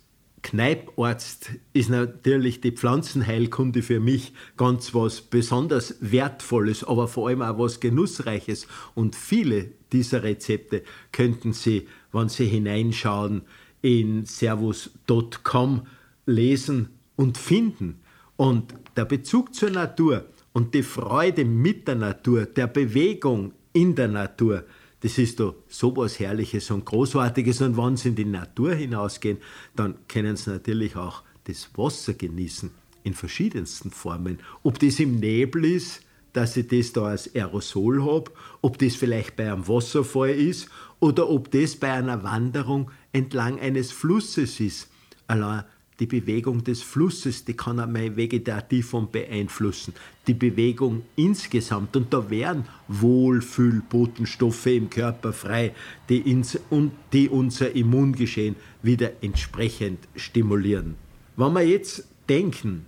Kneiparzt 0.43 1.53
ist 1.73 1.89
natürlich 1.89 2.61
die 2.61 2.73
Pflanzenheilkunde 2.73 3.83
für 3.83 3.99
mich 3.99 4.35
ganz 4.59 4.95
was 4.95 5.23
besonders 5.23 5.97
Wertvolles, 6.01 6.85
aber 6.85 7.09
vor 7.09 7.29
allem 7.29 7.41
auch 7.41 7.59
was 7.59 7.81
Genussreiches. 7.81 8.67
Und 8.95 9.17
viele 9.17 9.71
dieser 9.93 10.23
Rezepte 10.23 10.83
könnten 11.13 11.55
Sie, 11.55 11.89
wenn 12.13 12.29
Sie 12.29 12.45
hineinschauen, 12.47 13.43
in 13.81 14.27
servus.com 14.27 15.87
lesen 16.27 16.91
und 17.17 17.39
finden. 17.39 18.01
Und 18.37 18.75
der 18.97 19.07
Bezug 19.07 19.55
zur 19.55 19.71
Natur 19.71 20.27
und 20.53 20.75
die 20.75 20.83
Freude 20.83 21.47
mit 21.47 21.89
der 21.89 21.97
Natur, 21.97 22.45
der 22.45 22.67
Bewegung 22.67 23.53
in 23.75 23.95
der 23.95 24.09
Natur, 24.09 24.65
das 25.01 25.19
ist 25.19 25.39
doch 25.39 25.57
so 25.69 25.95
was 25.99 26.19
Herrliches 26.19 26.71
und 26.71 26.87
Großartiges. 26.87 27.61
Und 27.61 27.77
wenn 27.77 27.99
sie 27.99 28.09
in 28.09 28.15
die 28.15 28.25
Natur 28.25 28.75
hinausgehen, 28.75 29.37
dann 29.77 29.97
können 30.09 30.37
sie 30.37 30.51
natürlich 30.51 30.97
auch 30.97 31.23
das 31.45 31.69
Wasser 31.77 32.15
genießen 32.15 32.71
in 33.03 33.13
verschiedensten 33.13 33.91
Formen. 33.91 34.39
Ob 34.63 34.79
das 34.79 34.99
im 35.01 35.21
Nebel 35.21 35.67
ist, 35.67 36.01
dass 36.33 36.57
ich 36.57 36.69
das 36.69 36.95
da 36.95 37.09
als 37.09 37.35
Aerosol 37.35 38.03
habe, 38.03 38.31
ob 38.63 38.79
das 38.79 38.97
vielleicht 38.97 39.37
bei 39.37 39.53
einem 39.53 39.69
Wasserfall 39.69 40.31
ist 40.31 40.69
oder 41.01 41.29
ob 41.29 41.51
das 41.51 41.77
bei 41.77 41.93
einer 41.93 42.23
Wanderung 42.23 42.91
entlang 43.13 43.61
eines 43.61 43.93
Flusses 43.93 44.59
ist. 44.59 44.89
Allein 45.27 45.65
die 46.01 46.07
Bewegung 46.07 46.65
des 46.65 46.83
Flusses, 46.83 47.45
die 47.45 47.55
kann 47.55 47.79
auch 47.79 47.87
mein 47.87 48.17
Vegetativum 48.17 49.11
beeinflussen. 49.11 49.95
Die 50.27 50.35
Bewegung 50.35 51.03
insgesamt. 51.15 51.95
Und 51.97 52.13
da 52.13 52.29
wären 52.31 52.65
Wohlfühlbotenstoffe 52.89 54.67
im 54.67 54.91
Körper 54.91 55.33
frei, 55.33 55.73
die, 56.09 56.19
ins, 56.19 56.59
und 56.71 56.93
die 57.13 57.29
unser 57.29 57.75
Immungeschehen 57.75 58.57
wieder 58.83 59.13
entsprechend 59.23 60.01
stimulieren. 60.17 60.97
Wenn 61.37 61.53
wir 61.53 61.63
jetzt 61.63 62.09
denken, 62.29 62.87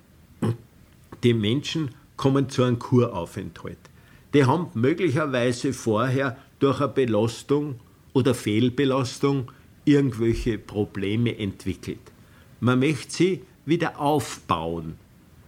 die 1.22 1.34
Menschen 1.34 1.90
kommen 2.16 2.48
zu 2.48 2.62
einem 2.62 2.78
Kuraufenthalt. 2.78 3.78
Die 4.34 4.44
haben 4.44 4.68
möglicherweise 4.74 5.72
vorher 5.72 6.36
durch 6.58 6.80
eine 6.80 6.88
Belastung 6.88 7.76
oder 8.12 8.34
Fehlbelastung 8.34 9.50
irgendwelche 9.84 10.58
Probleme 10.58 11.38
entwickelt. 11.38 12.00
Man 12.60 12.78
möchte 12.78 13.12
sie 13.12 13.42
wieder 13.64 14.00
aufbauen. 14.00 14.96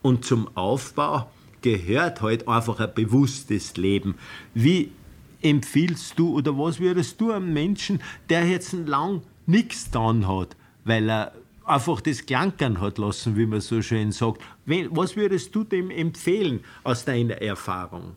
Und 0.02 0.24
zum 0.24 0.48
Aufbau 0.56 1.30
gehört 1.62 2.20
halt 2.20 2.46
einfach 2.48 2.80
ein 2.80 2.94
bewusstes 2.94 3.76
Leben. 3.76 4.14
Wie 4.54 4.92
empfiehlst 5.42 6.18
du 6.18 6.34
oder 6.34 6.56
was 6.56 6.80
würdest 6.80 7.20
du 7.20 7.32
einem 7.32 7.52
Menschen, 7.52 8.00
der 8.28 8.46
jetzt 8.46 8.72
lang 8.72 9.22
nichts 9.46 9.86
getan 9.86 10.26
hat, 10.26 10.56
weil 10.84 11.08
er 11.08 11.32
einfach 11.64 12.00
das 12.00 12.26
Klankern 12.26 12.80
hat 12.80 12.98
lassen, 12.98 13.36
wie 13.36 13.46
man 13.46 13.60
so 13.60 13.82
schön 13.82 14.12
sagt. 14.12 14.42
Was 14.66 15.16
würdest 15.16 15.54
du 15.54 15.64
dem 15.64 15.90
empfehlen 15.90 16.60
aus 16.82 17.04
deiner 17.04 17.40
Erfahrung? 17.40 18.16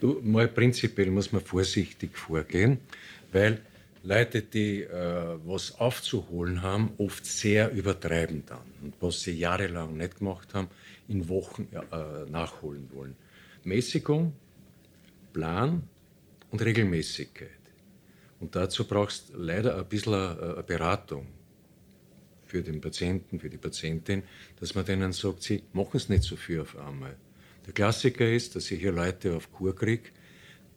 Du, 0.00 0.20
mal 0.22 0.48
prinzipiell 0.48 1.10
muss 1.10 1.32
man 1.32 1.42
vorsichtig 1.42 2.16
vorgehen, 2.16 2.78
weil 3.32 3.60
Leute, 4.04 4.42
die 4.42 4.82
äh, 4.82 5.38
was 5.44 5.78
aufzuholen 5.78 6.62
haben, 6.62 6.92
oft 6.98 7.24
sehr 7.24 7.70
übertreiben 7.70 8.44
dann. 8.46 8.64
Und 8.82 8.94
was 9.00 9.22
sie 9.22 9.32
jahrelang 9.32 9.96
nicht 9.96 10.18
gemacht 10.18 10.54
haben, 10.54 10.68
in 11.08 11.28
Wochen 11.28 11.68
äh, 11.72 12.30
nachholen 12.30 12.88
wollen. 12.92 13.14
Mäßigung, 13.64 14.32
Plan 15.32 15.82
und 16.50 16.62
Regelmäßigkeit. 16.62 17.50
Und 18.40 18.56
dazu 18.56 18.86
brauchst 18.86 19.32
du 19.32 19.38
leider 19.38 19.78
ein 19.78 19.86
bisschen 19.86 20.14
eine 20.14 20.64
Beratung 20.64 21.28
für 22.44 22.60
den 22.62 22.80
Patienten, 22.80 23.38
für 23.38 23.48
die 23.48 23.56
Patientin, 23.56 24.24
dass 24.58 24.74
man 24.74 24.84
denen 24.84 25.12
sagt, 25.12 25.44
sie 25.44 25.62
machen 25.72 25.96
es 25.96 26.08
nicht 26.08 26.24
so 26.24 26.34
viel 26.36 26.60
auf 26.60 26.76
einmal. 26.76 27.16
Der 27.66 27.72
Klassiker 27.72 28.28
ist, 28.28 28.56
dass 28.56 28.70
ich 28.70 28.80
hier 28.80 28.90
Leute 28.90 29.36
auf 29.36 29.52
Kur 29.52 29.74
kriege, 29.76 30.10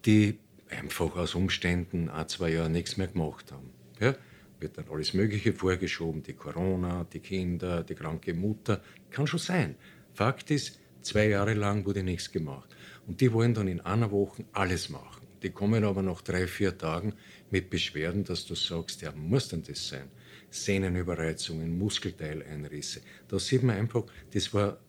die 0.06 0.38
einfach 0.70 1.16
aus 1.16 1.36
Umständen 1.36 2.10
ein, 2.10 2.28
zwei 2.28 2.52
Jahre 2.52 2.70
nichts 2.70 2.98
mehr 2.98 3.08
gemacht 3.08 3.52
haben. 3.52 3.70
Ja? 4.00 4.16
Wird 4.60 4.78
dann 4.78 4.86
alles 4.90 5.14
Mögliche 5.14 5.54
vorgeschoben, 5.54 6.24
die 6.24 6.34
Corona, 6.34 7.06
die 7.12 7.20
Kinder, 7.20 7.84
die 7.84 7.96
kranke 7.96 8.34
Mutter. 8.34 8.82
Kann 9.12 9.28
schon 9.28 9.40
sein. 9.40 9.76
Fakt 10.14 10.50
ist, 10.52 10.80
zwei 11.02 11.28
Jahre 11.28 11.54
lang 11.54 11.86
wurde 11.86 12.04
nichts 12.04 12.32
gemacht. 12.32 12.70
Und 13.06 13.22
die 13.22 13.32
wollen 13.32 13.54
dann 13.54 13.68
in 13.68 13.82
einer 13.82 14.12
Woche 14.12 14.46
alles 14.54 14.90
machen. 14.90 15.28
Die 15.44 15.52
kommen 15.52 15.84
aber 15.84 16.02
nach 16.02 16.22
drei, 16.22 16.48
vier 16.48 16.78
Tagen 16.78 17.14
mit 17.52 17.70
Beschwerden, 17.70 18.24
dass 18.24 18.46
du 18.46 18.56
sagst, 18.56 19.02
ja, 19.02 19.12
muss 19.12 19.50
denn 19.50 19.62
das 19.62 19.88
sein? 19.88 20.10
Sehnenüberreizungen, 20.50 21.78
Muskelteileinrisse. 21.78 23.02
Da 23.28 23.38
sieht 23.38 23.62
man 23.62 23.76
einfach, 23.76 24.06
das 24.32 24.54
war 24.54 24.80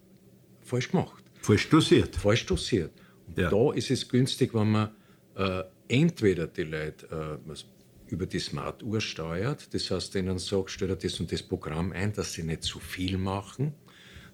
falsch 0.62 0.90
gemacht. 0.90 1.24
Falsch 1.42 1.68
dosiert. 1.68 2.16
Falsch 2.16 2.46
dosiert. 2.46 2.92
Und 3.26 3.36
ja. 3.38 3.50
da 3.50 3.72
ist 3.72 3.90
es 3.90 4.08
günstig, 4.08 4.54
wenn 4.54 4.70
man 4.70 4.90
äh, 5.36 5.64
entweder 5.88 6.46
die 6.46 6.64
Leute 6.64 7.38
äh, 7.48 8.12
über 8.12 8.26
die 8.26 8.38
Smart-Uhr 8.38 9.00
steuert, 9.00 9.72
das 9.74 9.90
heißt, 9.90 10.14
denen 10.14 10.38
sagt, 10.38 10.70
stell 10.70 10.88
dir 10.88 10.96
das 10.96 11.20
und 11.20 11.30
das 11.30 11.42
Programm 11.42 11.92
ein, 11.92 12.12
dass 12.12 12.32
sie 12.32 12.42
nicht 12.42 12.62
zu 12.62 12.78
viel 12.78 13.18
machen, 13.18 13.74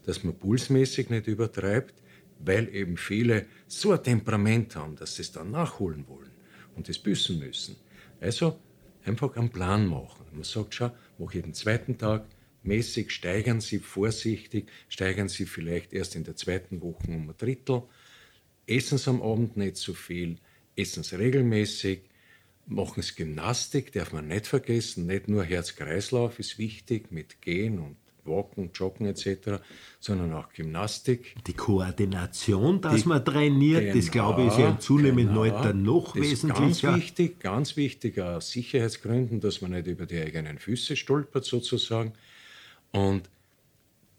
dass 0.05 0.25
man 0.25 0.39
pulsmäßig 0.39 1.11
nicht 1.11 1.27
übertreibt, 1.27 1.95
weil 2.39 2.75
eben 2.75 2.97
viele 2.97 3.47
so 3.67 3.93
ein 3.93 4.03
Temperament 4.03 4.77
haben, 4.77 4.97
dass 4.97 5.17
sie 5.17 5.23
es 5.23 5.33
dann 5.33 5.51
nachholen 5.51 6.07
wollen 6.09 6.31
und 6.77 6.89
das 6.89 6.99
büßen 6.99 7.39
müssen. 7.39 7.77
Also 8.21 8.59
einfach 9.05 9.37
einen 9.37 9.51
Plan 9.51 9.87
machen. 9.87 10.27
Man 10.33 10.45
sagt, 10.45 10.75
schau, 10.75 10.93
mach 11.19 11.33
jeden 11.33 11.55
zweiten 11.55 11.99
Tag 11.99 12.27
mäßig, 12.63 13.11
steigern 13.11 13.61
Sie 13.61 13.79
vorsichtig, 13.79 14.69
steigern 14.89 15.29
Sie 15.29 15.47
vielleicht 15.47 15.93
erst 15.93 16.15
in 16.15 16.25
der 16.25 16.37
zweiten 16.37 16.81
Woche 16.81 17.09
um 17.09 17.29
ein 17.29 17.37
Drittel, 17.37 17.83
essen 18.67 18.99
Sie 18.99 19.11
am 19.11 19.23
Abend 19.23 19.57
nicht 19.57 19.77
zu 19.77 19.93
so 19.93 19.97
viel, 19.97 20.39
essen 20.77 21.03
Sie 21.03 21.17
regelmäßig, 21.17 22.03
machen 22.67 23.03
Sie 23.03 23.15
Gymnastik, 23.15 23.93
darf 23.93 24.13
man 24.13 24.29
nicht 24.29 24.47
vergessen, 24.47 25.07
nicht 25.07 25.29
nur 25.29 25.45
Herz-Kreislauf 25.45 26.39
ist 26.39 26.59
wichtig 26.59 27.11
mit 27.11 27.43
Gehen 27.43 27.79
und 27.79 27.97
Walken, 28.25 28.71
Joggen 28.73 29.07
etc., 29.07 29.61
sondern 29.99 30.33
auch 30.33 30.53
Gymnastik. 30.53 31.35
Die 31.47 31.55
Koordination, 31.55 32.81
dass 32.81 33.03
die, 33.03 33.09
man 33.09 33.25
trainiert, 33.25 33.81
genau, 33.81 33.95
das 33.95 34.11
glaube 34.11 34.43
ich 34.43 34.49
ist 34.49 34.59
ja 34.59 34.71
im 34.71 34.81
zunehmenden 34.81 35.35
genau, 35.35 35.73
noch 35.73 36.13
das 36.15 36.23
wesentlicher. 36.23 36.69
Ist 36.69 36.83
ganz 36.83 36.97
wichtig, 36.97 37.41
ganz 37.41 37.77
wichtig 37.77 38.21
aus 38.21 38.51
Sicherheitsgründen, 38.51 39.41
dass 39.41 39.61
man 39.61 39.73
nicht 39.73 39.87
über 39.87 40.07
die 40.07 40.21
eigenen 40.21 40.59
Füße 40.59 40.97
stolpert 40.97 41.45
sozusagen. 41.45 42.13
Und 42.93 43.29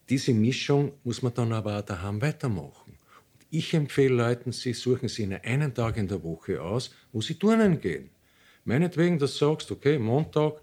diese 0.09 0.33
Mischung 0.33 0.91
muss 1.03 1.21
man 1.21 1.33
dann 1.33 1.53
aber 1.53 1.79
auch 1.79 1.85
daheim 1.85 2.21
weitermachen. 2.21 2.97
Ich 3.55 3.71
empfehle 3.75 4.15
Leuten, 4.15 4.51
sie 4.51 4.73
suchen 4.73 5.07
sich 5.07 5.29
einen 5.43 5.75
Tag 5.75 5.97
in 5.97 6.07
der 6.07 6.23
Woche 6.23 6.59
aus, 6.59 6.89
wo 7.11 7.21
sie 7.21 7.35
turnen 7.35 7.79
gehen. 7.79 8.09
Meinetwegen, 8.65 9.19
dass 9.19 9.37
du 9.37 9.45
sagst, 9.45 9.69
okay, 9.69 9.99
Montag, 9.99 10.53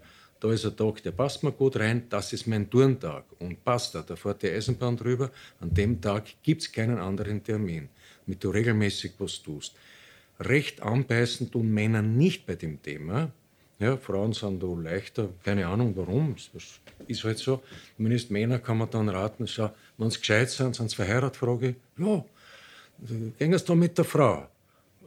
da 0.41 0.51
ist 0.51 0.65
ein 0.65 0.75
Tag, 0.75 1.01
der 1.01 1.13
passt 1.13 1.41
mir 1.41 1.53
gut 1.53 1.77
rein, 1.77 2.07
das 2.09 2.33
ist 2.33 2.47
mein 2.47 2.69
Turntag. 2.69 3.23
Und 3.39 3.63
passt 3.63 3.95
da, 3.95 4.01
da 4.01 4.17
fährt 4.17 4.43
die 4.43 4.49
Eisenbahn 4.49 4.97
drüber, 4.97 5.31
an 5.61 5.73
dem 5.73 6.01
Tag 6.01 6.25
gibt 6.43 6.63
es 6.63 6.71
keinen 6.73 6.97
anderen 6.97 7.41
Termin, 7.41 7.87
damit 8.25 8.43
du 8.43 8.49
regelmäßig 8.49 9.13
was 9.19 9.41
tust. 9.41 9.73
Recht 10.41 10.81
anbeißen 10.81 11.49
tun 11.49 11.71
Männer 11.71 12.01
nicht 12.01 12.45
bei 12.45 12.55
dem 12.55 12.81
Thema. 12.83 13.31
Ja, 13.79 13.95
Frauen 13.95 14.33
sind 14.33 14.61
da 14.61 14.67
leichter, 14.67 15.29
keine 15.43 15.65
Ahnung 15.65 15.93
warum, 15.95 16.35
das 16.53 16.81
ist 17.07 17.23
halt 17.23 17.37
so. 17.37 17.63
Zumindest 17.95 18.31
Männer 18.31 18.59
kann 18.59 18.79
man 18.79 18.89
dann 18.89 19.07
raten, 19.07 19.47
schau, 19.47 19.71
wenn 19.97 20.09
sie 20.09 20.19
gescheit 20.19 20.49
sind, 20.49 20.75
sind 20.75 20.89
sie 20.89 20.97
verheiratet, 20.97 21.37
frage 21.37 21.69
ich, 21.69 21.75
ja, 21.97 22.25
Gehen 23.37 23.59
da 23.65 23.75
mit 23.75 23.97
der 23.97 24.05
Frau. 24.05 24.47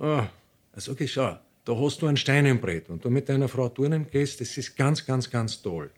Ah, 0.01 0.27
also 0.73 0.93
okay, 0.93 1.07
schau, 1.07 1.39
da 1.65 1.77
hast 1.77 2.03
du 2.03 2.07
einen 2.07 2.17
Stein 2.17 2.47
im 2.47 2.61
Brett 2.61 2.89
und 2.91 3.05
du 3.05 3.11
mit 3.11 3.29
deiner 3.29 3.49
Frau 3.49 3.69
turnen 3.69 4.11
gehst, 4.11 4.41
das 4.41 4.57
ist 4.59 4.77
ganz, 4.77 5.05
ganz, 5.05 5.31
ganz 5.31 5.63
toll. 5.63 5.91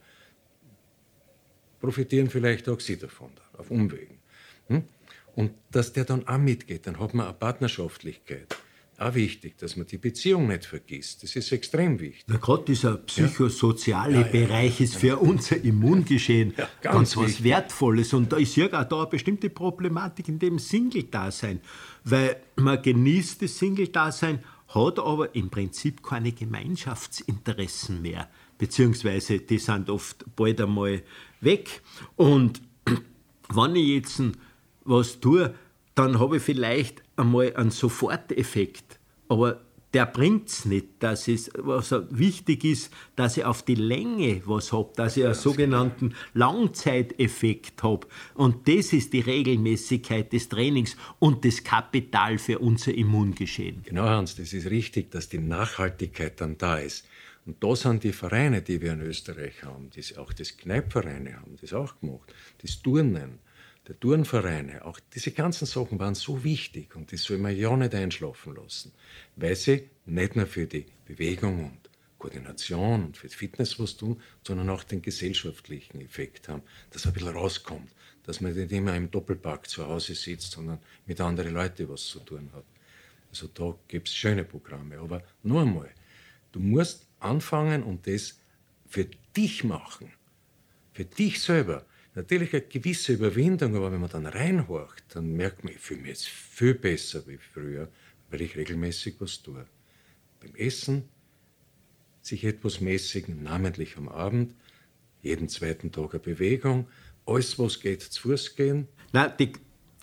Profitieren 1.81 2.29
vielleicht 2.29 2.69
auch 2.69 2.81
sie 2.81 2.99
davon, 2.99 3.31
auf 3.57 3.71
Umwegen. 3.71 4.19
Hm? 4.69 4.85
Und 5.35 5.53
dass 5.71 5.93
der 5.93 6.05
dann 6.05 6.27
auch 6.27 6.39
mitgeht, 6.39 6.87
dann 6.87 6.99
hat 6.99 7.15
man 7.15 7.27
eine 7.27 7.35
Partnerschaftlichkeit. 7.35 8.55
Auch 8.99 9.15
wichtig, 9.15 9.59
dass 9.59 9.77
man 9.77 9.87
die 9.87 9.99
Beziehung 9.99 10.49
nicht 10.49 10.65
vergisst. 10.65 11.23
Das 11.23 11.37
ist 11.37 11.53
extrem 11.53 12.01
wichtig. 12.01 12.25
Na, 12.29 12.37
gerade 12.37 12.65
dieser 12.65 12.97
psychosoziale 12.97 14.13
ja. 14.13 14.21
Ja, 14.21 14.27
ja, 14.27 14.47
Bereich 14.47 14.81
ist 14.81 14.97
für 14.97 15.19
unser 15.19 15.63
Immungeschehen 15.63 16.55
ganz, 16.57 16.71
ganz 16.83 17.17
was 17.17 17.45
Wertvolles. 17.45 18.15
Und 18.15 18.33
ich 18.35 18.53
sehe 18.53 18.67
auch 18.67 18.85
da 18.85 19.01
eine 19.01 19.07
bestimmte 19.07 19.51
Problematik 19.51 20.29
in 20.29 20.39
dem 20.39 20.59
Single-Dasein. 20.59 21.61
Weil 22.05 22.37
man 22.57 22.81
genießt 22.81 23.43
das 23.43 23.59
Single-Dasein, 23.59 24.43
hat 24.69 24.99
aber 24.99 25.35
im 25.35 25.51
Prinzip 25.51 26.03
keine 26.03 26.33
Gemeinschaftsinteressen 26.33 28.03
mehr. 28.03 28.29
Beziehungsweise 28.59 29.39
die 29.39 29.59
sind 29.59 29.91
oft 29.91 30.25
bald 30.35 30.61
einmal 30.61 31.03
weg. 31.41 31.83
Und 32.17 32.63
wenn 33.55 33.77
ich 33.77 33.89
jetzt 33.89 34.23
was 34.85 35.21
tue, 35.21 35.55
dann 35.95 36.19
habe 36.19 36.39
ich 36.39 36.43
vielleicht 36.43 37.03
einmal 37.17 37.55
einen 37.57 37.71
Soforteffekt. 37.71 38.99
Aber 39.29 39.61
der 39.97 40.05
bringt 40.05 40.49
es 40.49 40.67
nicht, 40.67 40.87
dass 40.99 41.27
es 41.27 41.51
was 41.57 41.95
wichtig 42.11 42.65
ist, 42.65 42.93
dass 43.15 43.39
ich 43.39 43.45
auf 43.45 43.63
die 43.63 43.77
Länge 43.77 44.43
was 44.45 44.73
habe, 44.73 44.93
dass 44.95 45.17
ich 45.17 45.25
einen 45.25 45.35
sogenannten 45.35 46.15
Langzeiteffekt 46.35 47.83
habe. 47.83 48.07
Und 48.35 48.69
das 48.69 48.93
ist 48.93 49.15
die 49.15 49.21
Regelmäßigkeit 49.21 50.31
des 50.33 50.51
Trainings 50.51 50.97
und 51.19 51.47
das 51.47 51.65
Kapital 51.65 52.37
für 52.37 52.59
unser 52.59 52.93
Immungeschehen. 52.93 53.85
Genau, 53.85 54.05
Hans, 54.05 54.37
das 54.37 54.53
ist 54.53 54.69
richtig, 54.69 55.11
dass 55.13 55.31
die 55.31 55.39
Nachhaltigkeit 55.39 56.41
dann 56.41 56.59
da 56.59 56.77
ist. 56.77 57.07
Und 57.47 57.63
da 57.63 57.75
sind 57.77 58.03
die 58.03 58.13
Vereine, 58.13 58.61
die 58.61 58.83
wir 58.83 58.93
in 58.93 59.01
Österreich 59.01 59.63
haben, 59.63 59.89
die 59.91 60.03
auch 60.19 60.33
das 60.33 60.57
Kneipvereine 60.57 61.37
haben, 61.37 61.57
das 61.61 61.73
auch 61.73 61.99
gemacht, 62.01 62.35
das 62.61 62.83
Turnen, 62.83 63.39
der 63.88 63.99
Turnvereine, 64.01 64.85
auch 64.85 64.99
diese 65.14 65.31
ganzen 65.31 65.66
Sachen 65.66 65.99
waren 65.99 66.14
so 66.14 66.42
wichtig 66.42 66.96
und 66.96 67.12
die 67.12 67.16
soll 67.16 67.38
man 67.38 67.57
ja 67.57 67.77
nicht 67.77 67.94
einschlafen 67.94 68.57
lassen, 68.57 68.92
weil 69.37 69.55
sie 69.55 69.90
nicht 70.07 70.35
nur 70.35 70.46
für 70.46 70.66
die 70.66 70.87
Bewegung 71.05 71.64
und 71.64 71.90
Koordination 72.18 73.05
und 73.05 73.16
für 73.16 73.29
Fitness 73.29 73.79
was 73.79 73.96
tun, 73.96 74.20
sondern 74.42 74.70
auch 74.70 74.83
den 74.83 75.03
gesellschaftlichen 75.03 76.01
Effekt 76.01 76.49
haben, 76.49 76.62
dass 76.90 77.07
ein 77.07 77.12
bisschen 77.12 77.37
rauskommt, 77.37 77.90
dass 78.25 78.40
man 78.40 78.55
nicht 78.55 78.72
immer 78.72 78.96
im 78.96 79.11
Doppelpack 79.11 79.68
zu 79.68 79.87
Hause 79.87 80.14
sitzt, 80.14 80.53
sondern 80.53 80.79
mit 81.07 81.20
anderen 81.20 81.55
Leuten 81.55 81.88
was 81.88 82.07
zu 82.07 82.20
tun 82.20 82.51
hat. 82.55 82.64
Also 83.31 83.49
da 83.49 83.77
gibt 83.87 84.09
es 84.09 84.14
schöne 84.14 84.44
Programme. 84.44 84.99
Aber 84.99 85.22
nur 85.42 85.62
einmal, 85.62 85.90
du 86.53 86.59
musst 86.59 87.07
anfangen 87.20 87.83
und 87.83 88.07
das 88.07 88.38
für 88.88 89.07
dich 89.37 89.62
machen, 89.62 90.11
für 90.92 91.05
dich 91.05 91.40
selber. 91.40 91.85
Natürlich 92.17 92.55
eine 92.55 92.63
gewisse 92.63 93.13
Überwindung, 93.13 93.77
aber 93.77 93.93
wenn 93.93 94.01
man 94.01 94.09
dann 94.09 94.25
reinhorcht, 94.25 95.05
dann 95.15 95.35
merkt 95.37 95.65
man, 95.65 95.75
ich 95.75 95.81
fühle 95.81 96.01
mich 96.01 96.09
jetzt 96.09 96.27
viel 96.27 96.73
besser 96.73 97.27
wie 97.27 97.37
früher, 97.37 97.89
weil 98.31 98.41
ich 98.41 98.57
regelmäßig 98.57 99.17
was 99.19 99.43
tue. 99.43 99.67
Beim 100.41 100.55
Essen 100.55 101.11
sich 102.23 102.45
etwas 102.45 102.81
mäßigen, 102.81 103.43
namentlich 103.43 103.99
am 103.99 104.09
Abend, 104.09 104.55
jeden 105.21 105.51
zweiten 105.51 105.93
Tag 105.93 106.15
eine 106.15 106.21
Bewegung, 106.21 106.89
alles, 107.27 107.59
was 107.59 107.81
geht, 107.81 108.03
zu 108.03 108.23
Fuß 108.23 108.57
gehen. 108.57 108.89
Nein, 109.13 109.33
die 109.39 109.53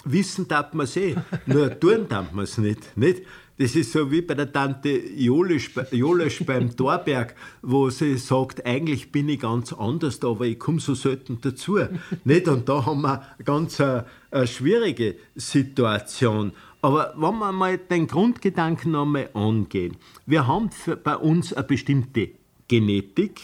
wissen 0.05 0.47
darf 0.47 0.71
man 0.73 0.85
es 0.85 0.95
eh, 0.95 1.15
nur 1.47 1.79
tun 1.79 2.07
darf 2.07 2.31
man 2.31 2.43
es 2.43 2.59
nicht, 2.59 2.95
nicht. 2.95 3.23
Das 3.57 3.75
ist 3.75 3.91
so 3.91 4.09
wie 4.09 4.21
bei 4.21 4.33
der 4.33 4.51
Tante 4.51 4.89
Jolisch, 4.89 5.69
Jolisch 5.91 6.43
beim 6.43 6.75
Torberg, 6.75 7.35
wo 7.61 7.89
sie 7.91 8.17
sagt, 8.17 8.65
eigentlich 8.65 9.11
bin 9.11 9.29
ich 9.29 9.41
ganz 9.41 9.71
anders, 9.71 10.23
aber 10.23 10.45
ich 10.45 10.57
komme 10.57 10.79
so 10.79 10.95
selten 10.95 11.37
dazu. 11.39 11.77
Nicht? 12.23 12.47
Und 12.47 12.67
da 12.67 12.85
haben 12.85 13.01
wir 13.01 13.21
eine 13.21 13.43
ganz 13.45 13.79
eine, 13.79 14.05
eine 14.31 14.47
schwierige 14.47 15.15
Situation. 15.35 16.53
Aber 16.81 17.13
wenn 17.15 17.37
wir 17.37 17.51
mal 17.51 17.77
den 17.77 18.07
Grundgedanken 18.07 18.95
einmal 18.95 19.29
angehen, 19.35 19.97
wir 20.25 20.47
haben 20.47 20.69
bei 21.03 21.15
uns 21.15 21.53
eine 21.53 21.63
bestimmte 21.63 22.31
Genetik, 22.67 23.39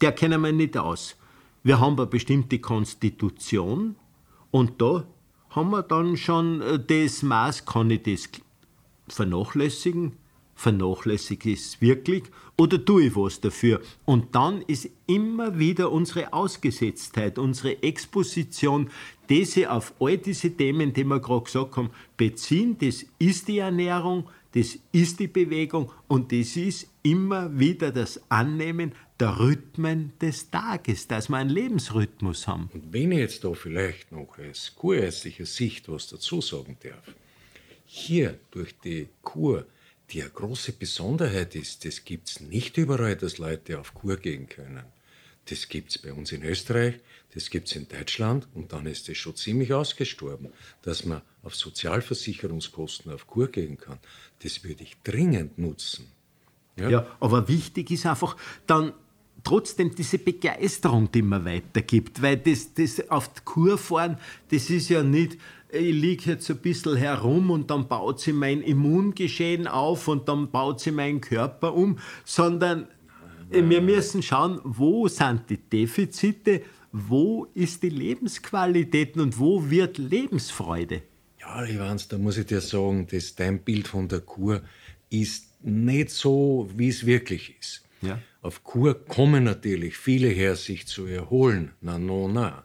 der 0.00 0.12
kennen 0.12 0.42
wir 0.42 0.52
nicht 0.52 0.76
aus. 0.76 1.16
Wir 1.62 1.78
haben 1.80 1.96
eine 1.96 2.06
bestimmte 2.06 2.58
Konstitution 2.58 3.94
und 4.50 4.82
da 4.82 5.04
haben 5.50 5.70
wir 5.70 5.82
dann 5.82 6.16
schon 6.16 6.60
äh, 6.60 6.78
das 6.78 7.22
Maß, 7.22 7.64
kann 7.64 7.90
ich 7.90 8.02
das 8.02 8.30
vernachlässigen, 9.12 10.12
vernachlässige 10.54 11.50
ich 11.50 11.60
es 11.60 11.80
wirklich 11.80 12.24
oder 12.56 12.84
tue 12.84 13.04
ich 13.04 13.16
was 13.16 13.40
dafür? 13.40 13.80
Und 14.04 14.34
dann 14.34 14.62
ist 14.62 14.90
immer 15.06 15.58
wieder 15.58 15.92
unsere 15.92 16.32
Ausgesetztheit, 16.32 17.38
unsere 17.38 17.82
Exposition, 17.82 18.90
die 19.28 19.44
sich 19.44 19.68
auf 19.68 19.94
all 20.00 20.18
diese 20.18 20.50
Themen, 20.50 20.92
die 20.92 21.04
wir 21.04 21.20
gerade 21.20 21.44
gesagt 21.44 21.76
haben, 21.76 21.90
beziehen. 22.16 22.76
Das 22.80 23.06
ist 23.20 23.46
die 23.46 23.58
Ernährung, 23.58 24.28
das 24.52 24.78
ist 24.90 25.20
die 25.20 25.28
Bewegung 25.28 25.92
und 26.08 26.32
das 26.32 26.56
ist 26.56 26.88
immer 27.02 27.56
wieder 27.56 27.92
das 27.92 28.20
Annehmen 28.28 28.92
der 29.20 29.38
Rhythmen 29.38 30.12
des 30.20 30.50
Tages, 30.50 31.06
dass 31.06 31.28
wir 31.28 31.36
einen 31.36 31.50
Lebensrhythmus 31.50 32.48
haben. 32.48 32.70
Und 32.72 32.92
wenn 32.92 33.12
ich 33.12 33.18
jetzt 33.18 33.44
da 33.44 33.52
vielleicht 33.52 34.10
noch 34.10 34.38
aus 34.38 34.72
kurärztlicher 34.76 35.46
Sicht 35.46 35.88
was 35.88 36.08
dazu 36.08 36.40
sagen 36.40 36.76
darf, 36.82 37.14
hier 37.90 38.38
durch 38.50 38.78
die 38.84 39.08
Kur, 39.22 39.66
die 40.10 40.20
eine 40.20 40.30
große 40.30 40.72
Besonderheit 40.72 41.54
ist, 41.54 41.86
das 41.86 42.04
gibt 42.04 42.28
es 42.28 42.40
nicht 42.40 42.76
überall, 42.76 43.16
dass 43.16 43.38
Leute 43.38 43.80
auf 43.80 43.94
Kur 43.94 44.18
gehen 44.18 44.46
können. 44.48 44.84
Das 45.46 45.68
gibt 45.70 45.90
es 45.90 45.98
bei 45.98 46.12
uns 46.12 46.30
in 46.32 46.42
Österreich, 46.42 46.96
das 47.32 47.48
gibt 47.48 47.68
es 47.68 47.76
in 47.76 47.88
Deutschland 47.88 48.46
und 48.54 48.74
dann 48.74 48.84
ist 48.84 49.08
es 49.08 49.16
schon 49.16 49.34
ziemlich 49.36 49.72
ausgestorben, 49.72 50.52
dass 50.82 51.06
man 51.06 51.22
auf 51.42 51.54
Sozialversicherungskosten 51.54 53.10
auf 53.10 53.26
Kur 53.26 53.48
gehen 53.48 53.78
kann. 53.78 53.98
Das 54.42 54.62
würde 54.64 54.82
ich 54.82 54.94
dringend 55.02 55.56
nutzen. 55.56 56.08
Ja, 56.76 56.90
ja 56.90 57.16
aber 57.20 57.48
wichtig 57.48 57.90
ist 57.90 58.04
einfach 58.04 58.36
dann 58.66 58.92
trotzdem 59.42 59.94
diese 59.94 60.18
Begeisterung, 60.18 61.10
die 61.10 61.22
man 61.22 61.42
weitergibt, 61.46 62.20
weil 62.20 62.36
das, 62.36 62.74
das 62.74 63.08
auf 63.08 63.30
Kur 63.46 63.78
fahren, 63.78 64.18
das 64.50 64.68
ist 64.68 64.90
ja 64.90 65.02
nicht 65.02 65.38
ich 65.70 65.94
liege 65.94 66.30
jetzt 66.30 66.50
ein 66.50 66.58
bisschen 66.58 66.96
herum 66.96 67.50
und 67.50 67.70
dann 67.70 67.88
baut 67.88 68.20
sie 68.20 68.32
mein 68.32 68.62
Immungeschehen 68.62 69.66
auf 69.66 70.08
und 70.08 70.28
dann 70.28 70.50
baut 70.50 70.80
sie 70.80 70.90
meinen 70.90 71.20
Körper 71.20 71.74
um, 71.74 71.98
sondern 72.24 72.88
wir 73.50 73.80
müssen 73.80 74.22
schauen, 74.22 74.60
wo 74.64 75.08
sind 75.08 75.48
die 75.48 75.56
Defizite, 75.56 76.62
wo 76.92 77.46
ist 77.54 77.82
die 77.82 77.88
Lebensqualität 77.88 79.16
und 79.16 79.38
wo 79.38 79.70
wird 79.70 79.98
Lebensfreude. 79.98 81.02
Ja, 81.40 81.64
Ivans, 81.64 82.08
da 82.08 82.18
muss 82.18 82.36
ich 82.36 82.46
dir 82.46 82.60
sagen, 82.60 83.06
dass 83.06 83.34
dein 83.34 83.60
Bild 83.60 83.88
von 83.88 84.08
der 84.08 84.20
Kur 84.20 84.62
ist 85.08 85.62
nicht 85.62 86.10
so, 86.10 86.68
wie 86.74 86.88
es 86.88 87.06
wirklich 87.06 87.56
ist. 87.58 87.84
Ja. 88.02 88.18
Auf 88.42 88.64
Kur 88.64 88.94
kommen 89.06 89.44
natürlich 89.44 89.96
viele 89.96 90.28
her, 90.28 90.54
sich 90.56 90.86
zu 90.86 91.06
erholen. 91.06 91.72
Na, 91.80 91.98
no, 91.98 92.28
na. 92.28 92.64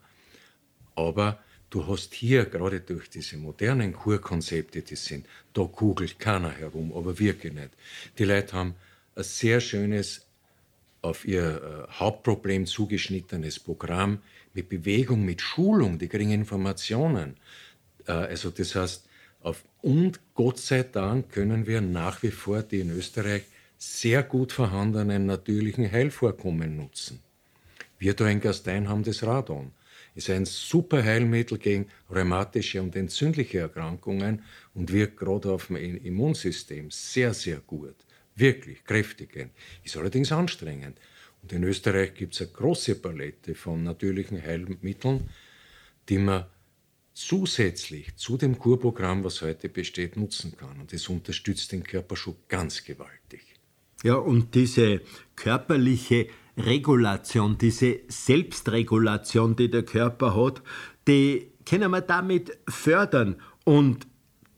Aber 0.96 1.40
Du 1.74 1.88
hast 1.88 2.14
hier 2.14 2.46
gerade 2.46 2.82
durch 2.82 3.10
diese 3.10 3.36
modernen 3.36 3.94
Kurkonzepte, 3.94 4.84
die 4.84 4.96
sind, 4.96 5.26
da 5.54 5.64
kugelt 5.64 6.20
keiner 6.20 6.52
herum, 6.52 6.94
aber 6.94 7.18
wirklich 7.18 7.52
nicht. 7.52 7.72
Die 8.20 8.26
Leute 8.26 8.56
haben 8.56 8.76
ein 9.16 9.24
sehr 9.24 9.60
schönes, 9.60 10.24
auf 11.02 11.26
ihr 11.26 11.88
äh, 11.90 11.92
Hauptproblem 11.94 12.68
zugeschnittenes 12.68 13.60
Programm 13.60 14.20
mit 14.54 14.70
Bewegung, 14.70 15.26
mit 15.26 15.42
Schulung, 15.42 15.98
die 15.98 16.10
kriegen 16.10 16.30
Informationen. 16.30 17.38
Äh, 18.06 18.12
also 18.12 18.52
das 18.52 18.76
heißt, 18.76 19.10
auf, 19.42 19.64
und 19.82 20.20
Gott 20.36 20.60
sei 20.60 20.84
Dank 20.84 21.32
können 21.32 21.66
wir 21.66 21.82
nach 21.82 22.22
wie 22.22 22.30
vor 22.30 22.62
die 22.62 22.82
in 22.82 22.92
Österreich 22.92 23.46
sehr 23.80 24.22
gut 24.22 24.52
vorhandenen 24.52 25.26
natürlichen 25.26 25.92
Heilvorkommen 25.92 26.78
nutzen. 26.78 27.20
Wir 27.98 28.14
da 28.14 28.28
in 28.28 28.42
Gastein 28.42 28.88
haben 28.88 29.04
das 29.04 29.24
Radon 29.24 29.72
ist 30.16 30.30
ein 30.30 30.46
super 30.46 31.04
Heilmittel 31.04 31.58
gegen 31.58 31.88
rheumatische 32.10 32.82
und 32.82 32.96
entzündliche 32.96 33.60
Erkrankungen 33.60 34.44
und 34.74 34.92
wirkt 34.92 35.18
gerade 35.18 35.52
auf 35.52 35.68
dem 35.68 35.78
Immunsystem 35.78 36.92
sehr, 36.92 37.34
sehr 37.34 37.58
gut. 37.58 37.96
Wirklich 38.36 38.84
kräftig. 38.84 39.50
Ist 39.84 39.98
allerdings 39.98 40.32
anstrengend. 40.32 40.98
Und 41.42 41.52
in 41.52 41.64
Österreich 41.64 42.14
gibt 42.14 42.34
es 42.36 42.42
eine 42.42 42.52
große 42.52 42.96
Palette 42.96 43.54
von 43.54 43.84
natürlichen 43.84 44.42
Heilmitteln, 44.42 45.30
die 46.10 46.18
man 46.18 46.46
zusätzlich 47.14 48.16
zu 48.16 48.38
dem 48.38 48.58
Kurprogramm, 48.58 49.24
was 49.24 49.42
heute 49.42 49.70
besteht, 49.70 50.16
nutzen 50.18 50.56
kann. 50.58 50.80
Und 50.80 50.94
das 50.94 51.08
unterstützt 51.10 51.72
den 51.72 51.84
Körper 51.84 52.16
schon 52.16 52.36
ganz 52.48 52.84
gewaltig. 52.84 53.42
Ja, 54.04 54.16
und 54.16 54.56
diese 54.56 55.02
körperliche 55.36 56.28
Regulation, 56.58 57.58
diese 57.58 58.02
Selbstregulation, 58.08 59.56
die 59.56 59.70
der 59.70 59.84
Körper 59.84 60.36
hat, 60.36 60.62
die 61.08 61.52
können 61.66 61.92
wir 61.92 62.02
damit 62.02 62.58
fördern. 62.68 63.38
Und 63.64 64.08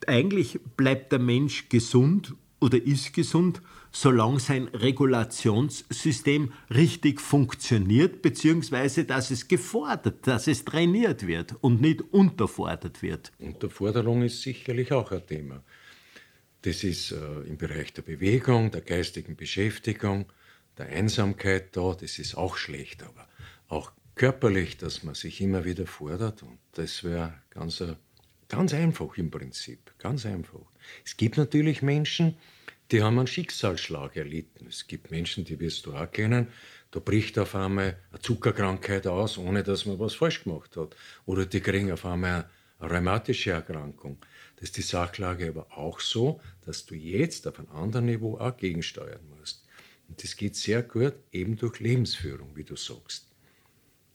eigentlich 0.07 0.59
bleibt 0.75 1.11
der 1.11 1.19
Mensch 1.19 1.69
gesund 1.69 2.35
oder 2.59 2.81
ist 2.81 3.13
gesund, 3.13 3.61
solange 3.91 4.39
sein 4.39 4.67
Regulationssystem 4.73 6.51
richtig 6.69 7.21
funktioniert, 7.21 8.21
beziehungsweise 8.21 9.05
dass 9.05 9.31
es 9.31 9.47
gefordert, 9.47 10.27
dass 10.27 10.47
es 10.47 10.65
trainiert 10.65 11.25
wird 11.25 11.55
und 11.61 11.79
nicht 11.79 12.01
unterfordert 12.11 13.01
wird. 13.01 13.31
Unterforderung 13.39 14.23
ist 14.23 14.41
sicherlich 14.41 14.91
auch 14.91 15.11
ein 15.11 15.25
Thema. 15.25 15.63
Das 16.63 16.83
ist 16.83 17.11
äh, 17.11 17.41
im 17.47 17.57
Bereich 17.57 17.93
der 17.93 18.01
Bewegung, 18.01 18.71
der 18.71 18.81
geistigen 18.81 19.35
Beschäftigung, 19.35 20.25
der 20.77 20.87
Einsamkeit 20.87 21.75
da. 21.75 21.95
Das 21.99 22.19
ist 22.19 22.35
auch 22.35 22.57
schlecht, 22.57 23.03
aber 23.03 23.27
auch 23.67 23.91
körperlich, 24.15 24.77
dass 24.77 25.03
man 25.03 25.15
sich 25.15 25.41
immer 25.41 25.65
wieder 25.65 25.87
fordert. 25.87 26.43
Und 26.43 26.57
das 26.73 27.03
wäre 27.03 27.33
ganz, 27.49 27.83
ganz 28.47 28.73
einfach 28.73 29.17
im 29.17 29.31
Prinzip. 29.31 29.93
Ganz 29.97 30.25
einfach. 30.25 30.61
Es 31.03 31.17
gibt 31.17 31.37
natürlich 31.37 31.81
Menschen, 31.81 32.37
die 32.91 33.01
haben 33.01 33.17
einen 33.17 33.27
Schicksalsschlag 33.27 34.15
erlitten. 34.15 34.67
Es 34.67 34.87
gibt 34.87 35.11
Menschen, 35.11 35.43
die 35.43 35.59
wirst 35.59 35.85
du 35.85 35.95
auch 35.95 36.11
kennen, 36.11 36.47
da 36.91 37.01
bricht 37.01 37.37
auf 37.39 37.55
einmal 37.55 37.97
eine 38.11 38.21
Zuckerkrankheit 38.21 39.05
aus, 39.05 39.37
ohne 39.37 39.63
dass 39.63 39.85
man 39.85 39.99
was 39.99 40.15
falsch 40.15 40.45
gemacht 40.45 40.77
hat. 40.77 40.95
Oder 41.25 41.45
die 41.45 41.59
kriegen 41.59 41.91
auf 41.91 42.05
einmal 42.05 42.49
eine 42.79 42.89
rheumatische 42.89 43.51
Erkrankung. 43.51 44.17
Das 44.55 44.69
ist 44.69 44.77
die 44.77 44.81
Sachlage 44.81 45.49
aber 45.49 45.77
auch 45.77 45.99
so, 45.99 46.39
dass 46.65 46.85
du 46.85 46.95
jetzt 46.95 47.47
auf 47.47 47.59
einem 47.59 47.69
anderen 47.71 48.05
Niveau 48.05 48.37
auch 48.37 48.55
gegensteuern 48.55 49.27
musst. 49.37 49.64
Und 50.07 50.23
das 50.23 50.35
geht 50.35 50.55
sehr 50.55 50.83
gut 50.83 51.15
eben 51.31 51.57
durch 51.57 51.79
Lebensführung, 51.79 52.55
wie 52.55 52.63
du 52.63 52.75
sagst. 52.75 53.27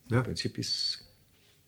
Ja. 0.09 0.19
Im 0.19 0.25
Prinzip 0.25 0.57
ist 0.57 1.05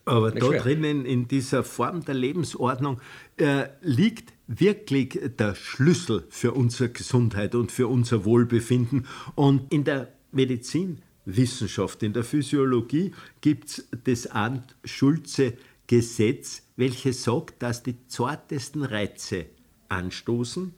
aber 0.06 0.32
da 0.32 0.48
schwer. 0.48 0.62
drinnen 0.62 1.06
in 1.06 1.28
dieser 1.28 1.64
Form 1.64 2.04
der 2.04 2.16
Lebensordnung 2.16 3.00
äh, 3.38 3.68
liegt 3.82 4.34
wirklich 4.48 5.18
der 5.40 5.56
Schlüssel 5.56 6.26
für 6.30 6.52
unsere 6.52 6.90
Gesundheit 6.90 7.56
und 7.56 7.72
für 7.72 7.88
unser 7.88 8.26
Wohlbefinden. 8.26 9.08
Und 9.36 9.72
in 9.72 9.86
der 9.86 10.12
Medizinwissenschaft, 10.34 12.04
in 12.04 12.12
der 12.12 12.26
Physiologie 12.26 13.14
gibt 13.40 13.70
es 13.70 13.88
das 14.04 14.28
Ant-Schulze-Gesetz, 14.28 16.64
welches 16.76 17.24
sagt, 17.24 17.64
dass 17.64 17.84
die 17.84 18.06
zartesten 18.08 18.84
Reize 18.84 19.46
anstoßen, 19.88 20.74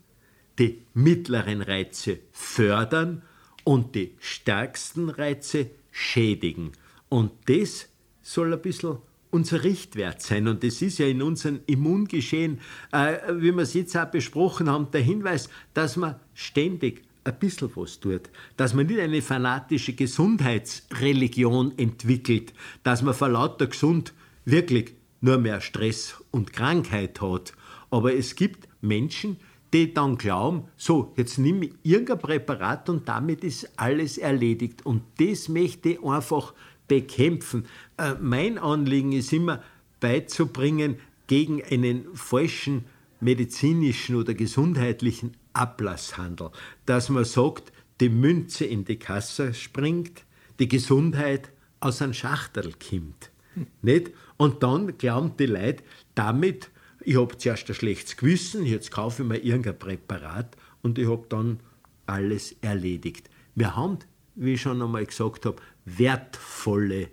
die 0.60 0.84
mittleren 0.94 1.64
Reize 1.64 2.20
fördern 2.32 3.24
und 3.66 3.96
die 3.96 4.16
stärksten 4.20 5.10
Reize 5.10 5.72
schädigen. 5.92 6.72
Und 7.10 7.32
das 7.48 7.90
soll 8.22 8.54
ein 8.54 8.62
bisschen 8.62 9.00
unser 9.32 9.66
Richtwert 9.66 10.22
sein. 10.22 10.48
Und 10.48 10.64
das 10.64 10.82
ist 10.82 10.98
ja 11.00 11.08
in 11.08 11.22
unserem 11.22 11.60
Immungeschehen, 11.66 12.62
äh, 12.94 13.18
wie 13.34 13.52
wir 13.52 13.64
es 13.64 13.74
jetzt 13.74 13.98
auch 13.98 14.06
besprochen 14.06 14.70
haben, 14.70 14.92
der 14.92 15.02
Hinweis, 15.02 15.50
dass 15.74 15.98
man 15.98 16.16
ständig 16.34 17.04
ein 17.26 17.38
bisschen 17.40 17.72
was 17.76 18.00
tut, 18.00 18.30
dass 18.56 18.74
man 18.74 18.86
nicht 18.86 19.00
eine 19.00 19.22
fanatische 19.22 19.94
Gesundheitsreligion 19.94 21.78
entwickelt, 21.78 22.54
dass 22.84 23.02
man 23.02 23.14
vor 23.14 23.30
lauter 23.30 23.68
gesund 23.68 24.14
wirklich 24.46 24.94
nur 25.22 25.38
mehr 25.40 25.60
Stress 25.60 26.16
und 26.32 26.54
Krankheit 26.54 27.20
hat. 27.20 27.54
Aber 27.90 28.14
es 28.14 28.36
gibt 28.36 28.70
Menschen, 28.82 29.38
die 29.76 29.94
dann 29.94 30.18
glauben, 30.18 30.70
so, 30.78 31.14
jetzt 31.18 31.38
nehme 31.38 31.66
ich 31.66 31.74
irgendein 31.84 32.20
Präparat 32.20 32.90
und 32.90 33.10
damit 33.10 33.44
ist 33.44 33.70
alles 33.76 34.18
erledigt. 34.18 34.86
Und 34.86 35.02
das 35.18 35.50
möchte 35.50 35.90
ich 35.90 36.04
einfach 36.04 36.54
bekämpfen. 36.88 37.66
Äh, 37.98 38.14
mein 38.22 38.58
Anliegen 38.58 39.12
ist 39.12 39.34
immer 39.34 39.62
beizubringen 40.00 40.96
gegen 41.28 41.62
einen 41.62 42.06
falschen 42.14 42.86
medizinischen 43.20 44.16
oder 44.16 44.34
gesundheitlichen 44.34 45.36
Ablasshandel, 45.52 46.52
dass 46.86 47.10
man 47.10 47.26
sagt, 47.26 47.74
die 48.00 48.10
Münze 48.10 48.64
in 48.64 48.86
die 48.86 48.98
Kasse 48.98 49.54
springt, 49.54 50.24
die 50.58 50.70
Gesundheit 50.70 51.50
aus 51.82 52.02
einem 52.02 52.14
Schachtel 52.14 52.72
kommt. 52.74 53.30
Hm. 53.56 53.68
Nicht? 53.82 54.12
Und 54.38 54.64
dann 54.64 54.98
glauben 54.98 55.34
die 55.38 55.48
Leute, 55.48 55.84
damit, 56.14 56.70
ich 57.06 57.18
habe 57.18 57.38
zuerst 57.38 57.70
ein 57.70 57.76
schlechtes 57.76 58.18
Gewissen, 58.18 58.66
jetzt 58.66 58.92
kaufe 58.92 59.22
ich 59.22 59.30
mir 59.30 59.38
irgendein 59.38 59.78
Präparat 59.78 60.58
und 60.82 60.98
ich 60.98 61.08
habe 61.08 61.28
dann 61.30 61.60
alles 62.08 62.56
erledigt. 62.62 63.30
Wir 63.54 63.76
haben, 63.76 64.00
wie 64.36 64.54
ich 64.54 64.62
schon 64.62 64.82
einmal 64.82 65.06
gesagt 65.06 65.46
habe, 65.46 65.62
wertvolle 65.86 67.10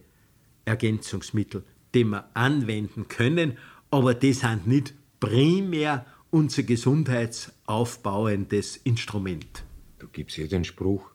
Ergänzungsmittel, 0.65 1.65
die 1.95 2.05
wir 2.05 2.31
anwenden 2.35 3.09
können, 3.09 3.59
aber 3.91 4.15
die 4.15 4.33
sind 4.33 4.67
nicht 4.67 4.95
primär 5.21 6.07
unser 6.31 6.63
gesundheitsaufbauendes 6.63 8.79
Instrument. 8.79 9.65
Du 9.99 10.09
gibst 10.09 10.37
hier 10.37 10.49
den 10.49 10.65
Spruch, 10.65 11.11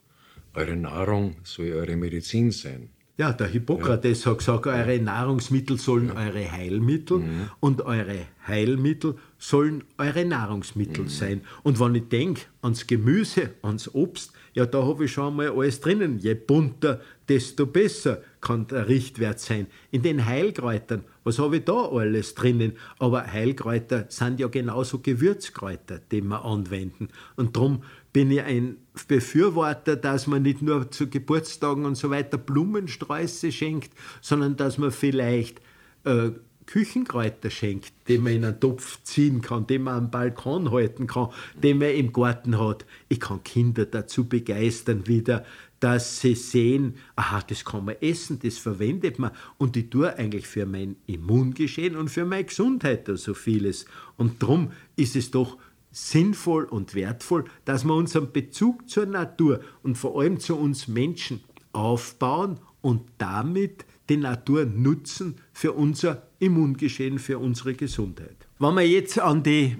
eure 0.54 0.76
Nahrung 0.76 1.38
soll 1.44 1.74
eure 1.74 1.96
Medizin 1.96 2.52
sein. 2.52 2.92
Ja, 3.18 3.34
der 3.34 3.48
Hippokrates 3.48 4.24
ja. 4.24 4.32
hat 4.32 4.38
gesagt, 4.38 4.68
eure 4.68 5.00
Nahrungsmittel 5.00 5.80
sollen 5.80 6.10
ja. 6.10 6.16
eure 6.16 6.52
Heilmittel 6.52 7.18
mhm. 7.18 7.50
und 7.60 7.82
eure 7.82 8.28
Heilmittel 8.48 9.16
sollen 9.40 9.84
eure 9.98 10.24
Nahrungsmittel 10.24 11.06
mhm. 11.06 11.10
sein. 11.10 11.42
Und 11.64 11.80
wenn 11.80 11.96
ich 11.96 12.10
denke 12.10 12.42
ans 12.62 12.86
Gemüse, 12.86 13.52
ans 13.64 13.94
Obst, 13.94 14.34
ja, 14.54 14.68
da 14.68 14.86
habe 14.86 15.06
ich 15.06 15.12
schon 15.12 15.36
mal 15.36 15.50
alles 15.50 15.80
drinnen. 15.80 16.20
Je 16.20 16.36
bunter, 16.36 17.02
desto 17.28 17.66
besser 17.66 18.22
kann 18.48 18.68
der 18.68 18.88
Richtwert 18.88 19.40
sein. 19.40 19.68
In 19.92 20.02
den 20.04 20.26
Heilkräutern, 20.26 21.04
was 21.26 21.38
habe 21.38 21.58
ich 21.58 21.66
da 21.66 21.90
alles 21.90 22.34
drinnen? 22.34 22.74
Aber 22.98 23.28
Heilkräuter 23.28 24.06
sind 24.08 24.40
ja 24.40 24.48
genauso 24.48 25.00
Gewürzkräuter, 25.00 26.00
die 26.12 26.22
wir 26.22 26.46
anwenden. 26.46 27.10
Und 27.36 27.58
darum 27.58 27.84
bin 28.14 28.32
ich 28.32 28.42
ein 28.42 28.78
Befürworter, 29.08 29.98
dass 29.98 30.28
man 30.28 30.44
nicht 30.44 30.62
nur 30.62 30.90
zu 30.90 31.10
Geburtstagen 31.10 31.86
und 31.86 31.96
so 31.96 32.10
weiter 32.10 32.38
Blumensträuße 32.38 33.52
schenkt, 33.52 33.92
sondern 34.22 34.56
dass 34.56 34.78
man 34.78 34.92
vielleicht 34.92 35.60
äh, 36.06 36.32
Küchenkräuter 36.68 37.50
schenkt, 37.50 37.94
die 38.08 38.18
man 38.18 38.34
in 38.34 38.46
einen 38.46 38.60
Topf 38.60 39.02
ziehen 39.04 39.42
kann, 39.42 39.66
die 39.66 39.80
man 39.80 39.96
am 39.96 40.12
Balkon 40.12 40.70
halten 40.72 41.08
kann, 41.08 41.30
die 41.62 41.74
man 41.74 41.90
im 41.90 42.14
Garten 42.14 42.60
hat. 42.60 42.86
Ich 43.10 43.20
kann 43.20 43.44
Kinder 43.44 43.86
dazu 43.86 44.26
begeistern 44.26 45.08
wieder, 45.08 45.46
dass 45.80 46.22
sie 46.22 46.36
sehen, 46.36 46.96
aha, 47.16 47.42
das 47.48 47.64
kann 47.64 47.86
man 47.86 47.96
essen, 48.02 48.40
das 48.40 48.58
verwendet 48.58 49.20
man 49.20 49.32
und 49.58 49.78
ich 49.78 49.90
tue 49.90 50.16
eigentlich 50.18 50.48
für 50.48 50.66
mein 50.66 50.96
Immungeschehen 51.06 51.96
und 51.96 52.10
für 52.10 52.26
meine 52.26 52.46
Gesundheit 52.46 53.08
da 53.08 53.16
so 53.16 53.34
vieles. 53.34 53.86
Und 54.18 54.42
darum 54.42 54.72
ist 54.96 55.16
es 55.16 55.32
doch 55.32 55.58
sinnvoll 55.92 56.66
und 56.66 56.96
wertvoll, 56.96 57.46
dass 57.66 57.84
wir 57.84 57.94
unseren 57.94 58.32
Bezug 58.32 58.90
zur 58.90 59.06
Natur 59.06 59.62
und 59.84 59.98
vor 59.98 60.20
allem 60.20 60.40
zu 60.40 60.56
uns 60.56 60.88
Menschen 60.88 61.42
aufbauen 61.74 62.60
und 62.82 63.02
damit 63.18 63.86
die 64.10 64.18
Natur 64.18 64.66
nutzen 64.66 65.36
für 65.52 65.74
unser 65.74 66.24
Immungeschehen, 66.40 67.20
für 67.20 67.40
unsere 67.40 67.74
Gesundheit. 67.74 68.48
Wenn 68.60 68.76
wir 68.76 68.88
jetzt 68.88 69.20
an 69.20 69.44
die 69.44 69.78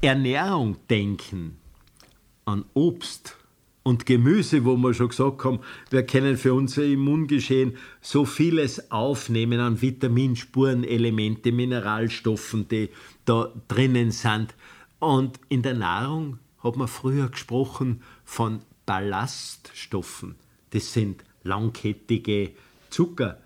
Ernährung 0.00 0.76
denken, 0.88 1.56
an 2.44 2.64
Obst 2.74 3.36
und 3.82 4.06
Gemüse, 4.06 4.64
wo 4.64 4.76
wir 4.76 4.92
schon 4.94 5.08
gesagt 5.08 5.44
haben, 5.44 5.60
wir 5.90 6.04
können 6.04 6.36
für 6.36 6.54
unser 6.54 6.84
Immungeschehen 6.84 7.76
so 8.00 8.24
vieles 8.24 8.90
aufnehmen 8.90 9.60
an 9.60 9.80
Vitaminspuren, 9.80 10.84
Elemente, 10.84 11.50
Mineralstoffen, 11.50 12.68
die 12.68 12.90
da 13.24 13.52
drinnen 13.68 14.10
sind, 14.10 14.54
und 15.00 15.40
in 15.48 15.62
der 15.62 15.74
Nahrung 15.74 16.38
hat 16.62 16.76
man 16.76 16.86
früher 16.86 17.30
gesprochen 17.30 18.02
von 18.22 18.60
Ballaststoffen. 18.84 20.36
Das 20.70 20.92
sind 20.92 21.24
langkettige 21.42 22.52
Zucker, 22.90 23.40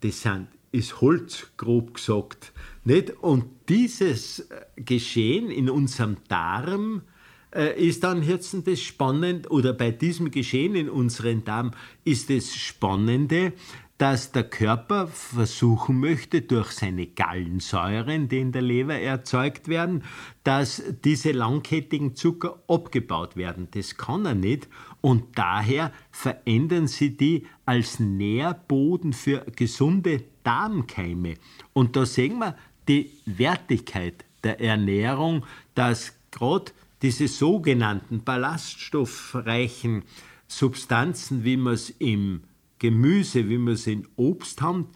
das 0.00 0.20
sind, 0.20 0.48
ist 0.70 1.00
Holz, 1.00 1.46
grob 1.56 1.94
gesagt. 1.94 2.52
Nicht? 2.84 3.10
Und 3.22 3.46
dieses 3.68 4.40
äh, 4.40 4.66
Geschehen 4.76 5.50
in 5.50 5.70
unserem 5.70 6.18
Darm 6.28 7.02
ist 7.50 8.04
dann 8.04 8.22
jetzt 8.22 8.54
das 8.66 8.80
Spannende, 8.80 9.48
oder 9.48 9.72
bei 9.72 9.90
diesem 9.90 10.30
Geschehen 10.30 10.74
in 10.74 10.90
unserem 10.90 11.44
Darm 11.44 11.70
ist 12.04 12.28
das 12.28 12.54
Spannende, 12.54 13.52
dass 13.98 14.30
der 14.30 14.44
Körper 14.44 15.08
versuchen 15.08 15.98
möchte, 15.98 16.40
durch 16.42 16.70
seine 16.70 17.06
Gallensäuren, 17.06 18.28
die 18.28 18.38
in 18.38 18.52
der 18.52 18.62
Leber 18.62 18.94
erzeugt 18.94 19.66
werden, 19.66 20.04
dass 20.44 20.82
diese 21.04 21.32
langkettigen 21.32 22.14
Zucker 22.14 22.62
abgebaut 22.68 23.36
werden. 23.36 23.66
Das 23.72 23.96
kann 23.96 24.24
er 24.24 24.36
nicht 24.36 24.68
und 25.00 25.36
daher 25.36 25.92
verändern 26.12 26.86
sie 26.86 27.16
die 27.16 27.46
als 27.66 27.98
Nährboden 27.98 29.12
für 29.12 29.44
gesunde 29.56 30.22
Darmkeime. 30.44 31.34
Und 31.72 31.96
da 31.96 32.06
sehen 32.06 32.38
wir 32.38 32.56
die 32.86 33.10
Wertigkeit 33.26 34.24
der 34.44 34.60
Ernährung, 34.60 35.44
dass 35.74 36.14
gerade 36.30 36.70
diese 37.02 37.28
sogenannten 37.28 38.24
ballaststoffreichen 38.24 40.02
Substanzen, 40.46 41.44
wie 41.44 41.56
man 41.56 41.74
es 41.74 41.90
im 41.90 42.42
Gemüse, 42.78 43.48
wie 43.48 43.58
wir 43.58 43.74
es 43.74 43.86
in 43.86 44.06
Obst 44.16 44.62
haben, 44.62 44.88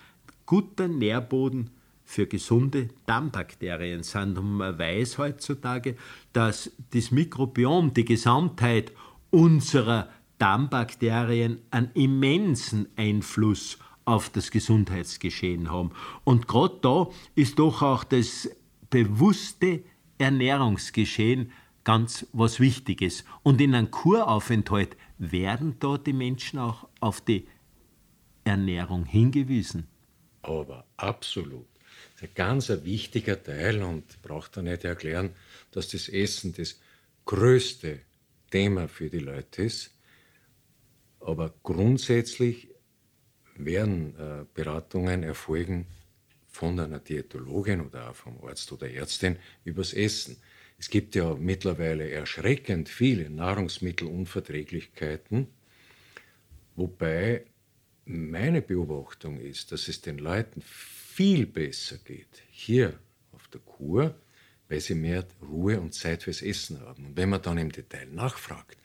guter 0.46 0.88
Nährboden 0.88 1.70
für 2.04 2.26
gesunde 2.26 2.88
Darmbakterien 3.06 4.02
sind. 4.02 4.38
Und 4.38 4.56
man 4.56 4.78
weiß 4.78 5.18
heutzutage, 5.18 5.96
dass 6.32 6.70
das 6.90 7.10
Mikrobiom, 7.10 7.94
die 7.94 8.04
Gesamtheit 8.04 8.92
unserer 9.30 10.08
Darmbakterien 10.38 11.58
einen 11.70 11.90
immensen 11.94 12.88
Einfluss 12.96 13.78
auf 14.04 14.30
das 14.30 14.50
Gesundheitsgeschehen 14.50 15.70
haben. 15.70 15.92
Und 16.24 16.48
gerade 16.48 16.78
da 16.82 17.08
ist 17.34 17.58
doch 17.58 17.82
auch 17.82 18.04
das 18.04 18.50
bewusste 18.90 19.84
Ernährungsgeschehen 20.18 21.52
ganz 21.84 22.26
was 22.32 22.60
Wichtiges. 22.60 23.24
Und 23.42 23.60
in 23.60 23.74
einem 23.74 23.90
Kuraufenthalt 23.90 24.96
werden 25.18 25.76
da 25.78 25.98
die 25.98 26.12
Menschen 26.12 26.58
auch 26.58 26.88
auf 27.00 27.20
die 27.20 27.48
Ernährung 28.44 29.04
hingewiesen. 29.04 29.86
Aber 30.42 30.84
absolut. 30.96 31.66
Das 32.14 32.22
ist 32.22 32.28
ein 32.30 32.34
ganz 32.34 32.68
wichtiger 32.68 33.42
Teil 33.42 33.82
und 33.82 34.20
braucht 34.22 34.56
da 34.56 34.62
nicht 34.62 34.84
erklären, 34.84 35.30
dass 35.70 35.88
das 35.88 36.08
Essen 36.08 36.54
das 36.54 36.80
größte 37.24 38.00
Thema 38.50 38.88
für 38.88 39.08
die 39.08 39.20
Leute 39.20 39.62
ist. 39.62 39.90
Aber 41.20 41.54
grundsätzlich 41.62 42.68
werden 43.56 44.16
äh, 44.16 44.44
Beratungen 44.54 45.22
erfolgen 45.22 45.86
von 46.48 46.78
einer 46.78 46.98
Diätologin 46.98 47.80
oder 47.80 48.10
auch 48.10 48.14
vom 48.14 48.42
Arzt 48.44 48.70
oder 48.72 48.90
Ärztin 48.90 49.36
übers 49.64 49.92
Essen. 49.92 50.36
Es 50.82 50.90
gibt 50.90 51.14
ja 51.14 51.34
mittlerweile 51.36 52.10
erschreckend 52.10 52.88
viele 52.88 53.30
Nahrungsmittelunverträglichkeiten, 53.30 55.46
wobei 56.74 57.44
meine 58.04 58.62
Beobachtung 58.62 59.38
ist, 59.38 59.70
dass 59.70 59.86
es 59.86 60.00
den 60.00 60.18
Leuten 60.18 60.60
viel 60.60 61.46
besser 61.46 61.98
geht 61.98 62.42
hier 62.50 62.98
auf 63.30 63.46
der 63.46 63.60
Kur, 63.60 64.16
weil 64.68 64.80
sie 64.80 64.96
mehr 64.96 65.24
Ruhe 65.40 65.80
und 65.80 65.94
Zeit 65.94 66.24
fürs 66.24 66.42
Essen 66.42 66.80
haben. 66.80 67.06
Und 67.06 67.16
wenn 67.16 67.28
man 67.28 67.42
dann 67.42 67.58
im 67.58 67.70
Detail 67.70 68.06
nachfragt, 68.06 68.76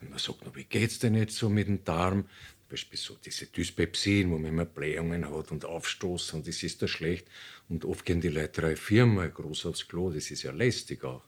wenn 0.00 0.10
man 0.10 0.18
sagt, 0.18 0.54
wie 0.54 0.64
geht 0.64 0.90
es 0.90 0.98
denn 0.98 1.14
jetzt 1.14 1.36
so 1.36 1.48
mit 1.48 1.68
dem 1.68 1.82
Darm, 1.84 2.24
zum 2.24 2.68
Beispiel 2.68 2.98
so 2.98 3.16
diese 3.24 3.46
Dyspepsien, 3.46 4.30
wo 4.30 4.36
man 4.36 4.50
immer 4.50 4.66
Blähungen 4.66 5.34
hat 5.34 5.50
und 5.50 5.64
Aufstoß 5.64 6.34
und 6.34 6.46
das 6.46 6.62
ist 6.62 6.82
da 6.82 6.88
schlecht. 6.88 7.26
Und 7.70 7.86
oft 7.86 8.04
gehen 8.04 8.20
die 8.20 8.28
Leute 8.28 8.60
drei, 8.60 8.76
viermal 8.76 9.30
groß 9.30 9.64
aufs 9.64 9.88
Klo, 9.88 10.10
das 10.10 10.30
ist 10.30 10.42
ja 10.42 10.52
lästig 10.52 11.02
auch 11.02 11.22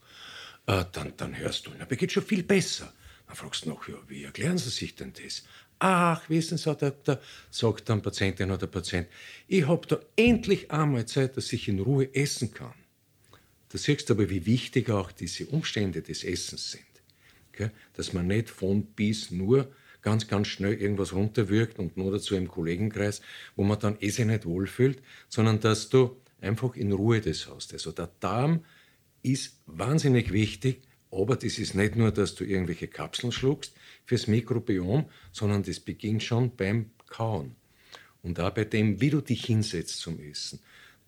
äh, 0.68 0.84
dann, 0.92 1.14
dann 1.16 1.36
hörst 1.36 1.66
du, 1.66 1.70
na, 1.78 1.86
mir 1.88 1.96
geht 1.96 2.12
schon 2.12 2.22
viel 2.22 2.42
besser. 2.42 2.92
Dann 3.26 3.36
fragst 3.36 3.64
du 3.64 3.70
noch, 3.70 3.88
ja, 3.88 3.96
wie 4.06 4.24
erklären 4.24 4.58
Sie 4.58 4.68
sich 4.68 4.94
denn 4.94 5.12
das? 5.12 5.42
Ach, 5.78 6.28
wissen 6.28 6.58
Sie, 6.58 6.76
der, 6.76 7.20
sagt 7.50 7.88
dann 7.88 8.02
Patientin 8.02 8.50
oder 8.50 8.66
Patient, 8.66 9.08
ich 9.46 9.66
habe 9.66 9.86
da 9.86 9.98
endlich 10.16 10.70
einmal 10.70 11.06
Zeit, 11.06 11.36
dass 11.36 11.52
ich 11.52 11.68
in 11.68 11.80
Ruhe 11.80 12.14
essen 12.14 12.52
kann. 12.52 12.74
Da 13.70 13.78
siehst 13.78 14.08
du 14.08 14.14
aber, 14.14 14.28
wie 14.28 14.44
wichtig 14.44 14.90
auch 14.90 15.10
diese 15.10 15.46
Umstände 15.46 16.02
des 16.02 16.22
Essens 16.22 16.72
sind. 16.72 16.84
Okay? 17.52 17.70
Dass 17.94 18.12
man 18.12 18.26
nicht 18.26 18.50
von 18.50 18.84
bis 18.84 19.30
nur 19.30 19.72
ganz, 20.02 20.28
ganz 20.28 20.48
schnell 20.48 20.74
irgendwas 20.74 21.14
runterwirkt 21.14 21.78
und 21.78 21.96
nur 21.96 22.12
dazu 22.12 22.34
im 22.34 22.48
Kollegenkreis, 22.48 23.22
wo 23.56 23.64
man 23.64 23.78
dann 23.78 23.96
eh 24.00 24.10
sich 24.10 24.24
nicht 24.26 24.44
wohlfühlt, 24.44 25.02
sondern 25.28 25.60
dass 25.60 25.88
du 25.88 26.16
einfach 26.40 26.76
in 26.76 26.92
Ruhe 26.92 27.20
das 27.20 27.48
hast. 27.48 27.72
Also 27.72 27.92
der 27.92 28.10
Darm 28.20 28.64
ist 29.22 29.60
wahnsinnig 29.66 30.32
wichtig, 30.32 30.82
aber 31.10 31.36
das 31.36 31.58
ist 31.58 31.74
nicht 31.74 31.96
nur, 31.96 32.12
dass 32.12 32.34
du 32.34 32.44
irgendwelche 32.44 32.88
Kapseln 32.88 33.32
schluckst 33.32 33.74
fürs 34.04 34.26
Mikrobiom, 34.26 35.06
sondern 35.32 35.62
das 35.62 35.80
beginnt 35.80 36.22
schon 36.22 36.54
beim 36.54 36.90
Kauen. 37.06 37.56
Und 38.22 38.38
auch 38.40 38.50
bei 38.50 38.64
dem, 38.64 39.00
wie 39.00 39.10
du 39.10 39.20
dich 39.20 39.44
hinsetzt 39.46 40.00
zum 40.00 40.20
Essen. 40.20 40.60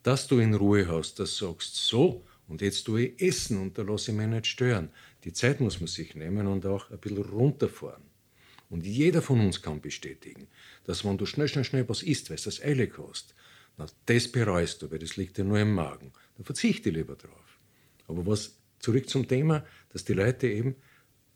Dass 0.02 0.26
du 0.26 0.38
in 0.38 0.54
Ruhe 0.54 0.88
hast, 0.88 1.18
dass 1.18 1.36
du 1.36 1.46
sagst, 1.46 1.76
so, 1.76 2.24
und 2.48 2.62
jetzt 2.62 2.84
tue 2.84 3.06
ich 3.06 3.22
essen 3.22 3.58
und 3.58 3.76
da 3.76 3.82
lasse 3.82 4.10
ich 4.10 4.16
mich 4.16 4.26
nicht 4.26 4.46
stören. 4.46 4.90
Die 5.24 5.32
Zeit 5.32 5.60
muss 5.60 5.80
man 5.80 5.86
sich 5.86 6.14
nehmen 6.14 6.46
und 6.46 6.64
auch 6.66 6.90
ein 6.90 6.98
bisschen 6.98 7.18
runterfahren. 7.18 8.02
Und 8.70 8.86
jeder 8.86 9.20
von 9.20 9.40
uns 9.40 9.60
kann 9.60 9.80
bestätigen, 9.80 10.46
dass 10.84 11.04
wenn 11.04 11.18
du 11.18 11.26
schnell, 11.26 11.48
schnell, 11.48 11.64
schnell 11.64 11.88
was 11.88 12.02
isst, 12.02 12.30
weil 12.30 12.36
es 12.36 12.44
das 12.44 12.62
eilig 12.62 12.94
hast, 12.98 13.34
das 14.06 14.28
bereust 14.28 14.82
du, 14.82 14.90
weil 14.90 14.98
das 14.98 15.16
liegt 15.16 15.38
ja 15.38 15.44
nur 15.44 15.58
im 15.58 15.74
Magen. 15.74 16.12
Dann 16.36 16.44
verzichte 16.44 16.90
lieber 16.90 17.16
drauf. 17.16 17.49
Aber 18.10 18.26
was 18.26 18.56
zurück 18.78 19.08
zum 19.08 19.28
Thema, 19.28 19.64
dass 19.92 20.04
die 20.04 20.14
Leute 20.14 20.48
eben 20.48 20.76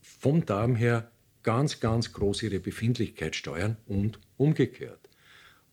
vom 0.01 0.45
Darm 0.45 0.77
her 0.77 1.11
ganz, 1.43 1.81
ganz 1.81 2.13
groß 2.13 2.43
ihre 2.43 2.59
Befindlichkeit 2.59 3.37
steuern 3.37 3.77
und 3.87 4.19
umgekehrt. 4.37 5.09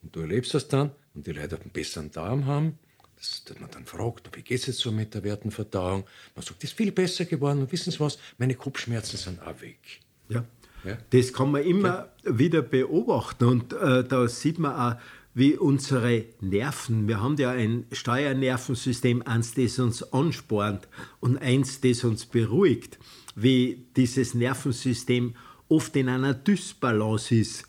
Und 0.02 0.16
du 0.16 0.22
erlebst 0.22 0.54
das 0.54 0.68
dann 0.68 0.92
und 1.14 1.28
die 1.28 1.32
Leute 1.32 1.60
einen 1.60 1.72
besseren 1.72 2.12
Darm 2.12 2.46
haben, 2.46 2.78
dass, 3.16 3.44
dass 3.46 3.60
man 3.60 3.70
dann 3.72 3.86
fragt, 3.86 4.36
wie 4.36 4.42
geht 4.42 4.60
es 4.60 4.66
jetzt 4.68 4.80
so 4.80 4.92
mit 4.92 5.14
der 5.14 5.24
Wertenverdauung? 5.24 6.04
Man 6.36 6.46
sagt, 6.46 6.64
das 6.64 6.72
ist 6.72 6.78
viel 6.78 6.92
besser 6.92 7.26
geworden 7.26 7.62
und 7.62 7.72
wissen 7.72 7.92
Sie 7.92 8.00
was, 8.00 8.18
meine 8.38 8.56
Kopfschmerzen 8.56 9.18
sind 9.18 9.42
auch 9.42 9.62
weg. 9.62 10.02
Ja. 10.30 10.44
ja. 10.84 10.98
Das 11.12 11.32
kann 11.32 11.52
man 11.52 11.64
immer 11.64 12.10
ja. 12.24 12.40
wieder 12.40 12.62
beobachten 12.62 13.46
und 13.46 13.74
äh, 13.74 14.04
da 14.04 14.28
sieht 14.28 14.60
man 14.60 14.76
auch, 14.76 15.02
wie 15.34 15.56
unsere 15.56 16.26
Nerven. 16.42 17.08
Wir 17.08 17.22
haben 17.22 17.38
ja 17.38 17.52
ein 17.52 17.86
Steuernervensystem, 17.92 19.22
eins, 19.24 19.54
das 19.54 19.80
uns 19.80 20.04
anspornt 20.14 20.88
und 21.20 21.38
eins, 21.38 21.82
das 21.82 22.04
uns 22.04 22.26
beruhigt. 22.26 23.00
Wie 23.36 23.86
dieses 23.96 24.34
Nervensystem 24.34 25.36
oft 25.70 25.96
in 25.96 26.10
einer 26.10 26.34
Dysbalance 26.34 27.34
ist 27.34 27.66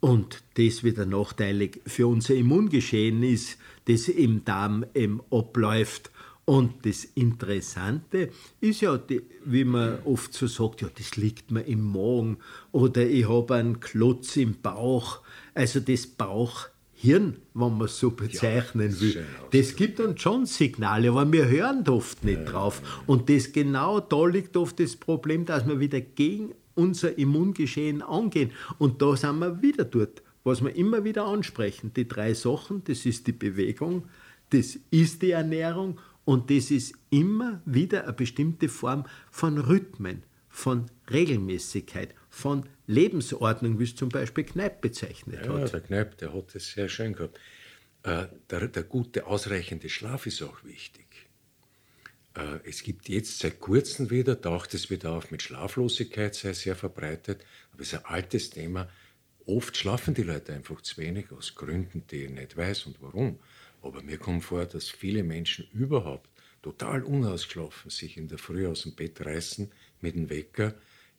und 0.00 0.42
das 0.54 0.82
wieder 0.82 1.06
nachteilig 1.06 1.80
für 1.86 2.08
unser 2.08 2.34
Immungeschehen 2.34 3.22
ist, 3.22 3.58
das 3.86 4.08
im 4.08 4.44
Darm 4.44 4.84
eben 4.94 5.20
abläuft. 5.30 6.10
Und 6.46 6.84
das 6.84 7.04
Interessante 7.04 8.30
ist 8.60 8.82
ja, 8.82 9.00
wie 9.46 9.64
man 9.64 10.00
oft 10.04 10.34
so 10.34 10.46
sagt, 10.46 10.82
ja, 10.82 10.90
das 10.94 11.16
liegt 11.16 11.50
mir 11.50 11.62
im 11.62 11.90
Magen 11.90 12.36
oder 12.70 13.06
ich 13.06 13.26
habe 13.26 13.54
einen 13.54 13.80
Klotz 13.80 14.36
im 14.36 14.60
Bauch. 14.60 15.22
Also 15.54 15.80
das 15.80 16.06
Bauch 16.06 16.66
Hirn, 17.04 17.36
wenn 17.52 17.76
man 17.76 17.82
es 17.82 17.98
so 17.98 18.12
bezeichnen 18.12 18.90
ja, 18.90 19.00
will. 19.00 19.26
Das 19.50 19.76
gibt 19.76 20.00
uns 20.00 20.22
schon 20.22 20.46
Signale, 20.46 21.10
aber 21.10 21.30
wir 21.30 21.46
hören 21.46 21.86
oft 21.86 22.24
nicht 22.24 22.40
ja, 22.40 22.44
drauf. 22.44 22.80
Und 23.06 23.28
das 23.28 23.52
genau 23.52 24.00
da 24.00 24.24
liegt 24.24 24.56
oft 24.56 24.80
das 24.80 24.96
Problem, 24.96 25.44
dass 25.44 25.68
wir 25.68 25.80
wieder 25.80 26.00
gegen 26.00 26.54
unser 26.74 27.18
Immungeschehen 27.18 28.00
angehen. 28.00 28.52
Und 28.78 29.02
da 29.02 29.16
sind 29.16 29.38
wir 29.40 29.60
wieder 29.60 29.84
dort, 29.84 30.22
was 30.44 30.64
wir 30.64 30.74
immer 30.74 31.04
wieder 31.04 31.26
ansprechen. 31.26 31.92
Die 31.94 32.08
drei 32.08 32.32
Sachen, 32.32 32.82
das 32.84 33.04
ist 33.04 33.26
die 33.26 33.32
Bewegung, 33.32 34.04
das 34.48 34.78
ist 34.90 35.20
die 35.20 35.32
Ernährung 35.32 36.00
und 36.24 36.50
das 36.50 36.70
ist 36.70 36.94
immer 37.10 37.60
wieder 37.66 38.04
eine 38.04 38.14
bestimmte 38.14 38.70
Form 38.70 39.04
von 39.30 39.58
Rhythmen, 39.58 40.22
von 40.48 40.86
Regelmäßigkeit, 41.12 42.14
von 42.34 42.68
Lebensordnung, 42.86 43.78
wie 43.78 43.84
es 43.84 43.94
zum 43.94 44.08
Beispiel 44.08 44.44
Kneip 44.44 44.80
bezeichnet 44.80 45.46
ja, 45.46 45.52
hat. 45.52 45.60
Ja, 45.60 45.68
der 45.68 45.80
Kneip, 45.80 46.18
der 46.18 46.34
hat 46.34 46.54
das 46.54 46.68
sehr 46.72 46.88
schön 46.88 47.14
gehabt. 47.14 47.38
Äh, 48.02 48.26
der, 48.50 48.68
der, 48.68 48.82
gute, 48.82 49.26
ausreichende 49.26 49.88
Schlaf 49.88 50.26
ist 50.26 50.42
auch 50.42 50.64
wichtig. 50.64 51.06
Äh, 52.34 52.58
es 52.68 52.82
gibt 52.82 53.08
jetzt 53.08 53.38
seit 53.38 53.60
kurzem 53.60 54.10
wieder, 54.10 54.40
taucht 54.40 54.74
es 54.74 54.90
wieder 54.90 55.12
auf 55.12 55.30
mit 55.30 55.42
Schlaflosigkeit, 55.42 56.34
sei 56.34 56.52
sehr 56.52 56.76
verbreitet, 56.76 57.44
aber 57.72 57.82
es 57.82 57.92
ist 57.92 57.98
ein 58.00 58.04
altes 58.04 58.50
Thema. 58.50 58.88
Oft 59.46 59.76
schlafen 59.76 60.14
die 60.14 60.22
Leute 60.22 60.52
einfach 60.52 60.80
zu 60.80 60.96
wenig, 60.98 61.30
aus 61.30 61.54
Gründen, 61.54 62.04
die 62.10 62.24
ich 62.24 62.30
nicht 62.30 62.56
weiß 62.56 62.86
und 62.86 63.00
warum. 63.00 63.38
Aber 63.80 64.02
mir 64.02 64.18
kommt 64.18 64.44
vor, 64.44 64.64
dass 64.66 64.88
viele 64.88 65.22
Menschen 65.22 65.68
überhaupt 65.72 66.28
total 66.62 67.02
unausgeschlafen 67.04 67.90
sich 67.90 68.16
in 68.16 68.26
der 68.26 68.38
Früh 68.38 68.66
aus 68.66 68.82
dem 68.82 68.94
Bett 68.94 69.24
reißen 69.24 69.70
mit 70.00 70.14
dem 70.14 70.30
Wecker, 70.30 70.74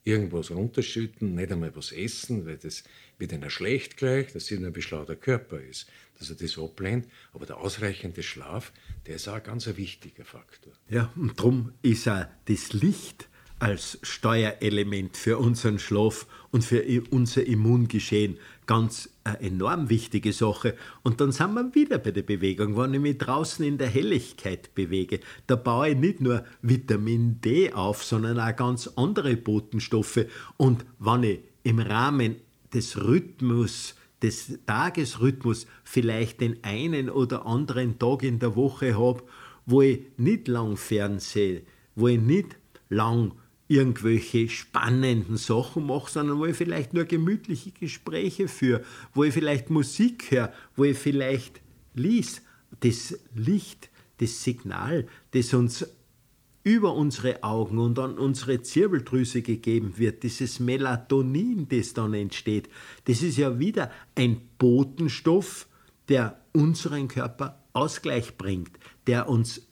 irgendwas 0.06 0.52
runterschütten, 0.52 1.36
nicht 1.36 1.52
einmal 1.52 1.76
was 1.76 1.92
essen, 1.92 2.46
weil 2.46 2.58
das 2.58 2.84
wird 3.18 3.34
ihnen 3.34 3.50
schlecht 3.50 3.98
gleich, 3.98 4.32
dass 4.32 4.52
ein 4.52 4.72
bisschen 4.72 5.06
der 5.06 5.16
Körper 5.16 5.60
ist, 5.60 5.88
dass 6.20 6.30
er 6.30 6.36
das 6.36 6.58
ablehnt. 6.58 7.08
Aber 7.34 7.46
der 7.46 7.58
ausreichende 7.58 8.24
Schlaf, 8.24 8.72
der 9.08 9.16
ist 9.16 9.28
auch 9.28 9.36
ein 9.36 9.44
ganz 9.44 9.68
wichtiger 9.76 10.24
Faktor. 10.24 10.74
Ja, 10.90 11.12
und 11.16 11.38
darum 11.40 11.74
ist 11.82 12.08
auch 12.08 12.26
das 12.46 12.72
Licht 12.74 13.28
als 13.58 13.98
Steuerelement 14.04 15.18
für 15.18 15.40
unseren 15.40 15.80
Schlaf 15.80 16.28
und 16.52 16.64
für 16.64 16.84
unser 17.10 17.46
Immungeschehen 17.46 18.38
ganz 18.68 19.10
eine 19.26 19.42
enorm 19.42 19.90
wichtige 19.90 20.32
Sache. 20.32 20.76
Und 21.04 21.20
dann 21.20 21.32
sind 21.32 21.54
wir 21.56 21.74
wieder 21.74 21.98
bei 21.98 22.12
der 22.12 22.22
Bewegung. 22.22 22.78
Wenn 22.78 22.94
ich 22.94 23.00
mich 23.02 23.18
draußen 23.18 23.66
in 23.66 23.78
der 23.78 23.88
Helligkeit 23.88 24.74
bewege, 24.76 25.20
da 25.48 25.56
baue 25.56 25.90
ich 25.90 25.98
nicht 25.98 26.22
nur 26.22 26.44
Vitamin 26.62 27.42
D 27.42 27.74
auf, 27.74 28.04
sondern 28.04 28.40
auch 28.40 28.56
ganz 28.56 28.88
andere 28.96 29.36
Botenstoffe. 29.36 30.26
Und 30.58 30.86
wenn 31.00 31.24
ich 31.24 31.40
im 31.64 31.80
Rahmen 31.80 32.36
des 32.74 33.04
Rhythmus, 33.04 33.96
des 34.22 34.60
Tagesrhythmus 34.66 35.66
vielleicht 35.84 36.42
den 36.42 36.64
einen 36.64 37.10
oder 37.10 37.46
anderen 37.46 37.98
Tag 37.98 38.24
in 38.24 38.40
der 38.40 38.56
Woche 38.56 38.98
habe, 38.98 39.24
wo 39.66 39.82
ich 39.82 40.02
nicht 40.18 40.48
lang 40.48 40.78
fernsehe, 40.78 41.64
wo 41.96 42.08
ich 42.08 42.22
nicht 42.22 42.58
lang 42.90 43.34
irgendwelche 43.68 44.48
spannenden 44.50 45.38
Sachen 45.38 45.88
mache, 45.88 46.12
sondern 46.12 46.38
wo 46.38 46.46
ich 46.46 46.56
vielleicht 46.56 46.94
nur 46.94 47.06
gemütliche 47.06 47.72
Gespräche 47.72 48.48
führe, 48.48 48.84
wo 49.14 49.24
ich 49.24 49.34
vielleicht 49.34 49.70
Musik 49.70 50.30
höre, 50.30 50.54
wo 50.76 50.84
ich 50.84 50.98
vielleicht 50.98 51.62
lies. 51.94 52.42
Das 52.82 53.18
Licht, 53.34 53.90
das 54.18 54.44
Signal, 54.44 55.08
das 55.32 55.54
uns 55.54 55.88
über 56.64 56.96
unsere 56.96 57.44
Augen 57.44 57.78
und 57.78 57.98
an 58.00 58.18
unsere 58.18 58.62
Zirbeldrüse 58.62 59.44
gegeben 59.44 59.98
wird, 59.98 60.24
dieses 60.24 60.60
Melatonin, 60.60 61.68
das 61.70 61.94
dann 61.94 62.14
entsteht, 62.16 62.70
das 63.06 63.22
ist 63.22 63.38
ja 63.38 63.60
wieder 63.60 63.92
ein 64.16 64.42
Botenstoff, 64.58 65.68
der 66.10 66.42
unseren 66.54 67.08
Körper 67.08 67.64
Ausgleich 67.74 68.38
bringt, 68.38 68.72
der 69.06 69.30
uns 69.30 69.68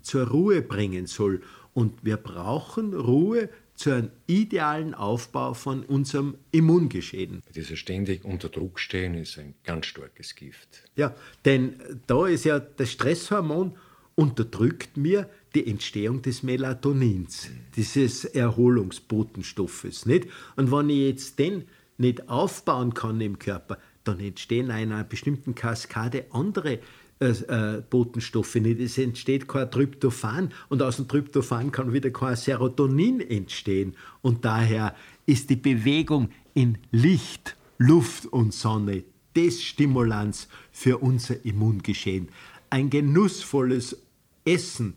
zur 0.00 0.28
Ruhe 0.28 0.62
bringen 0.62 1.06
soll 1.06 1.42
Und 1.76 2.06
wir 2.06 2.16
brauchen 2.16 2.94
Ruhe 2.94 3.50
zu 3.74 3.90
einem 3.90 4.10
idealen 4.26 4.94
Aufbau 4.94 5.52
von 5.52 5.84
unserem 5.84 6.38
Immungeschehen. 6.50 7.42
Dieser 7.54 7.76
ständig 7.76 8.24
unter 8.24 8.48
Druck 8.48 8.80
stehen 8.80 9.12
ist 9.12 9.38
ein 9.38 9.52
ganz 9.62 9.84
starkes 9.84 10.34
Gift. 10.34 10.84
Ja, 10.96 11.14
denn 11.44 11.74
da 12.06 12.28
ist 12.28 12.46
ja 12.46 12.60
das 12.60 12.92
Stresshormon 12.92 13.76
unterdrückt 14.14 14.96
mir 14.96 15.28
die 15.54 15.66
Entstehung 15.66 16.22
des 16.22 16.42
Melatonins, 16.42 17.50
dieses 17.76 18.24
Erholungsbotenstoffes. 18.24 20.06
Nicht? 20.06 20.28
Und 20.56 20.72
wenn 20.72 20.88
ich 20.88 21.08
jetzt 21.08 21.38
den 21.38 21.66
nicht 21.98 22.30
aufbauen 22.30 22.94
kann 22.94 23.20
im 23.20 23.38
Körper, 23.38 23.76
dann 24.02 24.18
entstehen 24.20 24.66
in 24.66 24.72
einer 24.72 25.04
bestimmten 25.04 25.54
Kaskade 25.54 26.24
andere 26.30 26.78
äh, 27.18 27.28
äh, 27.28 27.82
Botenstoffe 27.88 28.56
nicht. 28.56 28.80
Es 28.80 28.98
entsteht 28.98 29.48
kein 29.48 29.70
Tryptophan 29.70 30.52
und 30.68 30.82
aus 30.82 30.96
dem 30.96 31.08
Tryptophan 31.08 31.72
kann 31.72 31.92
wieder 31.92 32.10
kein 32.10 32.36
Serotonin 32.36 33.20
entstehen. 33.20 33.96
Und 34.22 34.44
daher 34.44 34.94
ist 35.24 35.50
die 35.50 35.56
Bewegung 35.56 36.30
in 36.54 36.78
Licht, 36.90 37.56
Luft 37.78 38.26
und 38.26 38.52
Sonne 38.52 39.04
das 39.36 39.62
Stimulanz 39.62 40.48
für 40.72 40.98
unser 40.98 41.44
Immungeschehen. 41.44 42.28
Ein 42.70 42.90
genussvolles 42.90 43.96
Essen, 44.44 44.94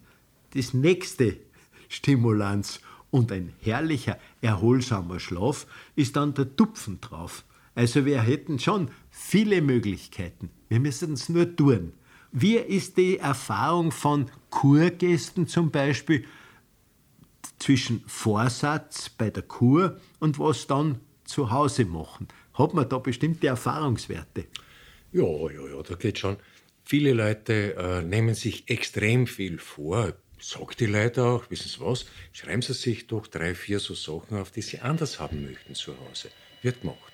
das 0.53 0.73
nächste 0.73 1.37
Stimulanz 1.89 2.79
und 3.11 3.31
ein 3.31 3.53
herrlicher, 3.61 4.17
erholsamer 4.41 5.19
Schlaf 5.19 5.67
ist 5.95 6.15
dann 6.15 6.33
der 6.33 6.55
Tupfen 6.55 7.01
drauf. 7.01 7.43
Also 7.75 8.05
wir 8.05 8.21
hätten 8.21 8.59
schon 8.59 8.89
viele 9.09 9.61
Möglichkeiten. 9.61 10.49
Wir 10.69 10.79
müssen 10.79 11.13
es 11.13 11.29
nur 11.29 11.55
tun. 11.55 11.93
Wie 12.31 12.57
ist 12.57 12.97
die 12.97 13.17
Erfahrung 13.17 13.91
von 13.91 14.29
Kurgästen 14.49 15.47
zum 15.47 15.71
Beispiel 15.71 16.25
zwischen 17.57 18.03
Vorsatz 18.07 19.09
bei 19.09 19.29
der 19.29 19.43
Kur 19.43 19.99
und 20.19 20.37
was 20.37 20.67
dann 20.67 20.99
zu 21.23 21.51
Hause 21.51 21.85
machen? 21.85 22.27
Hat 22.53 22.73
man 22.73 22.87
da 22.87 22.99
bestimmte 22.99 23.47
Erfahrungswerte? 23.47 24.45
Ja, 25.11 25.23
ja, 25.23 25.75
ja, 25.75 25.81
da 25.81 25.95
geht 25.95 26.19
schon. 26.19 26.37
Viele 26.83 27.13
Leute 27.13 27.75
äh, 27.75 28.01
nehmen 28.01 28.35
sich 28.35 28.69
extrem 28.69 29.25
viel 29.25 29.57
vor. 29.57 30.13
Sagt 30.39 30.79
die 30.79 30.85
Leute 30.85 31.23
auch, 31.23 31.49
wissen 31.49 31.69
Sie 31.69 31.79
was, 31.79 32.05
schreiben 32.31 32.61
Sie 32.61 32.73
sich 32.73 33.07
doch 33.07 33.27
drei, 33.27 33.55
vier 33.55 33.79
so 33.79 33.93
Sachen 33.93 34.37
auf, 34.37 34.51
die 34.51 34.61
Sie 34.61 34.79
anders 34.79 35.19
haben 35.19 35.45
möchten 35.45 35.75
zu 35.75 35.93
Hause. 35.99 36.29
Wird 36.61 36.81
gemacht. 36.81 37.08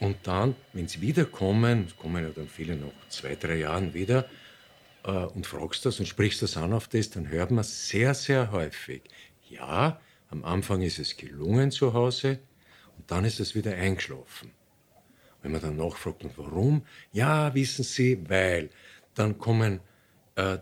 Und 0.00 0.16
dann, 0.24 0.56
wenn 0.72 0.88
Sie 0.88 1.00
wiederkommen, 1.00 1.88
kommen 1.98 2.24
ja 2.24 2.30
dann 2.30 2.48
viele 2.48 2.74
noch 2.74 2.92
zwei, 3.08 3.36
drei 3.36 3.56
Jahren 3.56 3.94
wieder, 3.94 4.26
äh, 5.04 5.10
und 5.10 5.46
fragst 5.46 5.86
das 5.86 6.00
und 6.00 6.06
sprichst 6.06 6.42
das 6.42 6.56
an 6.56 6.72
auf 6.72 6.88
das, 6.88 7.10
dann 7.10 7.28
hört 7.28 7.50
man 7.50 7.64
sehr, 7.64 8.14
sehr 8.14 8.50
häufig, 8.50 9.02
ja, 9.48 10.00
am 10.30 10.44
Anfang 10.44 10.82
ist 10.82 10.98
es 10.98 11.16
gelungen 11.16 11.70
zu 11.70 11.92
Hause 11.92 12.38
und 12.96 13.10
dann 13.10 13.24
ist 13.24 13.40
es 13.40 13.54
wieder 13.54 13.74
eingeschlafen. 13.74 14.52
Wenn 15.42 15.52
man 15.52 15.60
dann 15.60 15.76
nachfragt, 15.76 16.24
warum? 16.36 16.84
Ja, 17.12 17.54
wissen 17.54 17.82
Sie, 17.82 18.28
weil 18.28 18.70
dann 19.14 19.38
kommen 19.38 19.80
äh, 20.36 20.58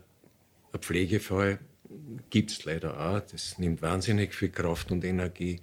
Pflegefall, 0.78 1.58
gibt 2.30 2.50
es 2.50 2.64
leider 2.64 2.98
auch, 2.98 3.20
das 3.20 3.58
nimmt 3.58 3.82
wahnsinnig 3.82 4.34
viel 4.34 4.50
Kraft 4.50 4.90
und 4.92 5.04
Energie, 5.04 5.60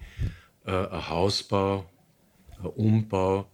äh, 0.65 0.71
ein 0.71 1.09
Hausbau, 1.09 1.89
ein 2.59 2.65
Umbau, 2.65 3.49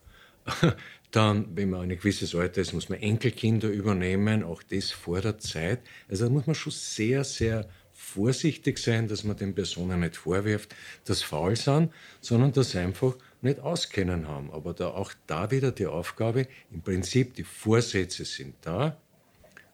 dann, 1.12 1.56
wenn 1.56 1.70
man 1.70 1.82
ein 1.82 1.90
gewisses 1.90 2.36
Alter 2.36 2.62
ist, 2.62 2.74
muss 2.74 2.90
man 2.90 3.00
Enkelkinder 3.00 3.70
übernehmen, 3.70 4.44
auch 4.44 4.64
das 4.64 4.92
vor 4.92 5.22
der 5.22 5.38
Zeit. 5.40 5.80
Also 6.10 6.26
da 6.26 6.32
muss 6.32 6.48
man 6.48 6.56
schon 6.56 6.72
sehr, 6.72 7.24
sehr 7.24 7.68
vorsichtig 7.94 8.80
sein, 8.80 9.08
dass 9.08 9.24
man 9.24 9.38
den 9.38 9.54
Personen 9.54 10.00
nicht 10.00 10.18
vorwirft, 10.18 10.76
dass 11.06 11.22
faul 11.22 11.56
sind, 11.56 11.92
sondern 12.20 12.52
dass 12.52 12.72
sie 12.72 12.80
einfach 12.80 13.16
nicht 13.42 13.60
auskennen 13.60 14.28
haben. 14.28 14.52
Aber 14.52 14.74
da, 14.74 14.88
auch 14.88 15.14
da 15.28 15.52
wieder 15.52 15.72
die 15.72 15.86
Aufgabe, 15.86 16.48
im 16.72 16.82
Prinzip 16.82 17.36
die 17.36 17.44
Vorsätze 17.44 18.26
sind 18.26 18.56
da, 18.62 18.98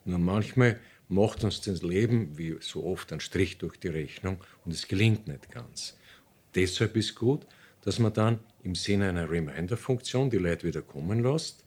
nur 0.05 0.19
manchmal 0.19 0.79
macht 1.09 1.43
uns 1.43 1.61
das 1.61 1.81
Leben, 1.83 2.37
wie 2.37 2.57
so 2.59 2.85
oft, 2.85 3.11
ein 3.13 3.19
Strich 3.19 3.57
durch 3.57 3.77
die 3.77 3.87
Rechnung 3.87 4.37
und 4.65 4.73
es 4.73 4.87
gelingt 4.87 5.27
nicht 5.27 5.51
ganz. 5.51 5.97
Deshalb 6.55 6.95
ist 6.95 7.15
gut, 7.15 7.45
dass 7.81 7.99
man 7.99 8.13
dann 8.13 8.39
im 8.67 8.75
Sinne 8.75 9.09
einer 9.09 9.29
Reminder-Funktion 9.29 10.29
die 10.29 10.37
Leute 10.37 10.67
wieder 10.67 10.81
kommen 10.81 11.23
lässt 11.23 11.63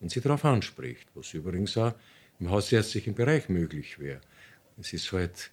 und 0.00 0.10
sie 0.10 0.20
darauf 0.20 0.44
anspricht, 0.44 1.06
was 1.14 1.32
übrigens 1.32 1.76
auch 1.76 1.92
im 2.40 2.50
hausärztlichen 2.50 3.14
Bereich 3.14 3.48
möglich 3.48 4.00
wäre. 4.00 4.20
Es 4.78 4.92
ist 4.92 5.12
halt 5.12 5.50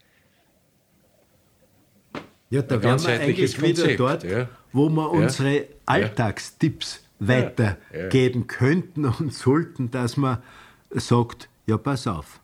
ja, 2.49 2.61
da 2.61 2.81
wären 2.81 2.99
wir 3.03 3.19
eigentlich 3.19 3.57
Konzept, 3.57 3.87
wieder 3.89 3.97
dort, 3.97 4.23
ja. 4.23 4.49
wo 4.71 4.89
wir 4.89 5.03
ja. 5.03 5.07
unsere 5.09 5.67
Alltagstipps 5.85 7.03
ja. 7.19 7.27
weitergeben 7.27 8.47
könnten 8.47 9.05
und 9.05 9.33
sollten, 9.33 9.91
dass 9.91 10.17
man 10.17 10.41
sagt, 10.91 11.49
ja, 11.67 11.77
pass 11.77 12.07
auf. 12.07 12.39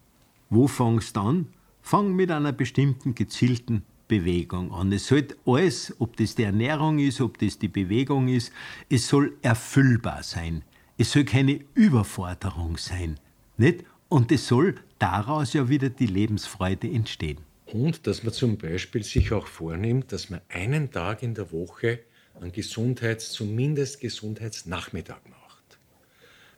Wo 0.50 0.68
fangst 0.68 1.16
du 1.16 1.22
an? 1.22 1.48
Fang 1.82 2.14
mit 2.14 2.30
einer 2.32 2.52
bestimmten 2.52 3.16
gezielten 3.16 3.84
Bewegung 4.14 4.72
an. 4.72 4.92
Es 4.92 5.08
sollte 5.08 5.36
alles, 5.44 5.92
ob 5.98 6.16
das 6.18 6.36
die 6.36 6.44
Ernährung 6.44 7.00
ist, 7.00 7.20
ob 7.20 7.40
das 7.40 7.58
die 7.58 7.68
Bewegung 7.68 8.28
ist, 8.28 8.52
es 8.88 9.08
soll 9.08 9.36
erfüllbar 9.42 10.22
sein. 10.22 10.64
Es 11.00 11.12
soll 11.12 11.24
keine 11.24 11.60
Überforderung 11.74 12.78
sein. 12.78 13.20
Nicht? 13.58 13.86
Und 14.10 14.32
es 14.32 14.48
soll 14.48 14.76
daraus 15.00 15.54
ja 15.54 15.68
wieder 15.68 15.90
die 15.90 16.06
Lebensfreude 16.06 16.88
entstehen. 16.88 17.40
Und 17.66 18.06
dass 18.06 18.22
man 18.22 18.34
zum 18.34 18.60
Beispiel 18.60 19.04
sich 19.04 19.32
auch 19.32 19.48
vornimmt, 19.48 20.12
dass 20.12 20.30
man 20.30 20.42
einen 20.50 20.92
Tag 20.92 21.24
in 21.24 21.34
der 21.34 21.52
Woche 21.52 22.02
einen 22.40 22.52
Gesundheits-, 22.52 23.32
zumindest 23.32 24.00
Gesundheitsnachmittag 24.00 25.22
macht. 25.28 25.80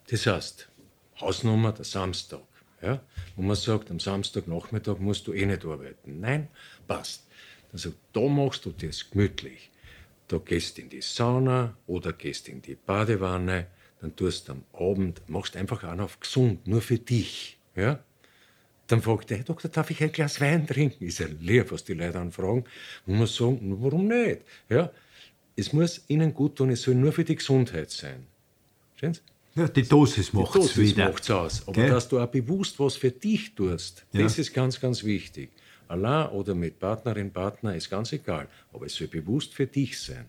Das 0.10 0.28
heißt, 0.28 0.68
Hausnummer 1.22 1.72
der 1.72 1.86
Samstag. 1.86 2.44
Ja? 2.82 3.02
Wo 3.38 3.44
man 3.44 3.56
sagt, 3.56 3.90
am 3.92 4.02
Samstagnachmittag 4.02 5.00
musst 5.00 5.28
du 5.28 5.32
eh 5.32 5.46
nicht 5.46 5.64
arbeiten. 5.64 6.20
Nein, 6.20 6.50
passt. 6.86 7.25
Also 7.76 7.92
da 8.14 8.22
machst 8.22 8.66
du 8.66 8.72
das 8.72 9.10
gemütlich. 9.10 9.70
Da 10.30 10.38
gehst 10.38 10.80
in 10.80 10.88
die 10.88 11.02
Sauna 11.02 11.76
oder 11.88 12.14
gehst 12.14 12.48
in 12.48 12.62
die 12.62 12.76
Badewanne, 12.76 13.68
dann 14.00 14.16
tust 14.16 14.48
du 14.48 14.54
am 14.54 14.64
Abend, 14.72 15.22
machst 15.28 15.58
einfach 15.58 15.84
einen 15.84 16.00
auf 16.00 16.22
gesund, 16.22 16.66
nur 16.68 16.82
für 16.82 16.98
dich. 16.98 17.58
Ja? 17.76 18.00
Dann 18.88 19.02
fragt 19.02 19.30
der 19.30 19.40
Herr 19.40 19.44
Doktor, 19.44 19.68
darf 19.68 19.92
ich 19.92 20.02
ein 20.02 20.14
Glas 20.14 20.40
Wein 20.40 20.66
trinken? 20.66 21.04
Ist 21.04 21.20
ja 21.20 21.28
leer, 21.42 21.70
was 21.70 21.84
die 21.84 21.96
Leute 21.96 22.18
anfragen. 22.18 22.64
Und 23.06 23.18
man 23.18 23.28
sagt, 23.28 23.60
warum 23.62 24.08
nicht? 24.08 24.44
Ja? 24.70 24.90
Es 25.58 25.74
muss 25.74 26.06
ihnen 26.08 26.34
gut 26.34 26.56
tun, 26.56 26.70
es 26.70 26.82
soll 26.82 26.96
nur 26.96 27.12
für 27.12 27.26
die 27.26 27.36
Gesundheit 27.36 27.92
sein. 27.92 28.26
Sie? 29.02 29.12
Ja, 29.56 29.68
die 29.68 29.84
Dosis 29.84 30.32
macht 30.32 30.56
es 30.56 30.78
wieder. 30.78 31.10
macht's 31.10 31.30
aus. 31.30 31.68
Aber 31.68 31.74
Gell? 31.74 31.90
dass 31.90 32.08
du 32.08 32.22
auch 32.22 32.28
bewusst 32.28 32.80
was 32.80 32.96
für 32.96 33.12
dich 33.12 33.54
tust, 33.54 34.06
ja. 34.14 34.22
das 34.24 34.40
ist 34.40 34.54
ganz, 34.54 34.80
ganz 34.80 35.04
wichtig. 35.04 35.50
Allein 35.88 36.30
oder 36.30 36.56
mit 36.56 36.80
Partnerin, 36.80 37.32
Partner 37.32 37.76
ist 37.76 37.90
ganz 37.90 38.12
egal. 38.14 38.48
Aber 38.74 38.86
es 38.86 38.96
soll 38.96 39.08
bewusst 39.08 39.54
für 39.54 39.68
dich 39.68 40.00
sein. 40.00 40.26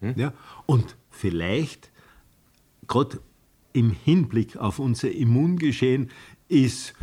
Hm? 0.00 0.14
Ja, 0.16 0.32
und 0.66 0.96
vielleicht, 1.10 1.90
gerade 2.86 3.20
im 3.72 3.90
Hinblick 3.90 4.56
auf 4.56 4.78
unser 4.78 5.10
Immungeschehen, 5.10 6.10
ist 6.48 6.94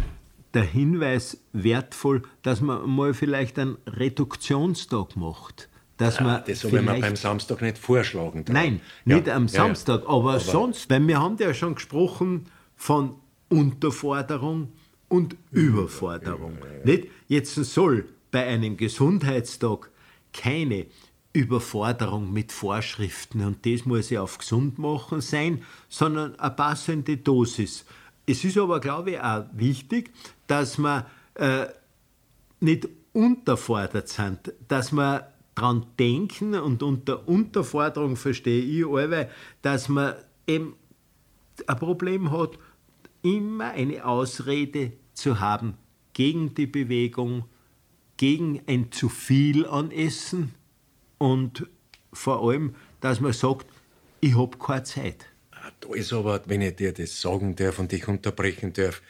der 0.54 0.64
Hinweis 0.64 1.38
wertvoll, 1.54 2.24
dass 2.42 2.62
man 2.62 2.90
mal 2.90 3.14
vielleicht 3.14 3.58
einen 3.60 3.78
Reduktionstag 3.88 5.16
macht 5.16 5.70
dass 6.02 6.18
ja, 6.18 6.24
man. 6.24 6.44
Das 6.46 6.62
soll 6.62 6.82
man 6.82 7.00
beim 7.00 7.16
Samstag 7.16 7.62
nicht 7.62 7.78
vorschlagen. 7.78 8.44
Dran. 8.44 8.54
Nein, 8.54 8.82
ja. 9.06 9.16
nicht 9.18 9.30
am 9.30 9.48
Samstag, 9.48 10.02
aber, 10.08 10.32
aber, 10.32 10.40
sonst, 10.40 10.90
weil 10.90 11.08
wir 11.08 11.22
haben 11.22 11.38
ja 11.38 11.54
schon 11.54 11.76
gesprochen 11.76 12.48
von 12.76 13.16
Unterforderung 13.50 14.70
und 15.12 15.36
Überforderung. 15.52 16.58
Nicht? 16.86 17.10
Jetzt 17.28 17.56
soll 17.56 18.06
bei 18.32 18.48
einem 18.48 18.78
Gesundheitstag 18.78 19.90
keine 20.32 20.86
Überforderung 21.34 22.32
mit 22.32 22.54
Vorschriften 22.54 23.42
und 23.46 23.66
das 23.66 23.86
muss 23.86 24.10
ja 24.10 24.22
auf 24.22 24.38
gesund 24.38 24.80
machen 24.80 25.20
sein, 25.20 25.64
sondern 25.90 26.40
eine 26.40 26.52
passende 26.52 27.18
Dosis. 27.18 27.86
Es 28.26 28.44
ist 28.46 28.58
aber, 28.58 28.80
glaube 28.80 29.12
ich, 29.12 29.20
auch 29.20 29.46
wichtig, 29.52 30.12
dass 30.48 30.78
man 30.78 31.06
äh, 31.36 31.66
nicht 32.62 32.88
unterfordert 33.12 34.08
sind, 34.08 34.54
dass 34.70 34.94
man 34.94 35.24
dran 35.56 35.86
denken 36.00 36.56
und 36.56 36.84
unter 36.84 37.28
Unterforderung 37.28 38.16
verstehe 38.16 38.64
ich 38.64 38.86
allweil, 38.86 39.30
dass 39.62 39.90
man 39.90 40.16
eben 40.48 40.76
ein 41.68 41.78
Problem 41.78 42.32
hat, 42.32 42.58
immer 43.24 43.72
eine 43.72 44.06
Ausrede 44.06 44.94
zu 45.14 45.40
haben 45.40 45.78
gegen 46.14 46.54
die 46.54 46.68
Bewegung, 46.68 47.46
gegen 48.18 48.62
ein 48.68 48.92
zu 48.92 49.10
viel 49.10 49.66
an 49.66 49.92
Essen 49.92 50.54
und 51.18 51.68
vor 52.14 52.48
allem, 52.48 52.76
dass 53.00 53.20
man 53.20 53.34
sagt, 53.34 53.68
ich 54.20 54.38
habe 54.38 54.58
keine 54.58 54.84
Zeit. 54.84 55.26
Ah, 55.52 55.72
da 55.80 55.94
ist 55.94 56.14
aber, 56.14 56.42
wenn 56.48 56.62
ich 56.62 56.76
dir 56.76 56.94
das 56.94 57.22
sagen 57.22 57.56
darf 57.56 57.80
und 57.80 57.92
dich 57.92 58.08
unterbrechen 58.08 58.74
darf, 58.74 59.02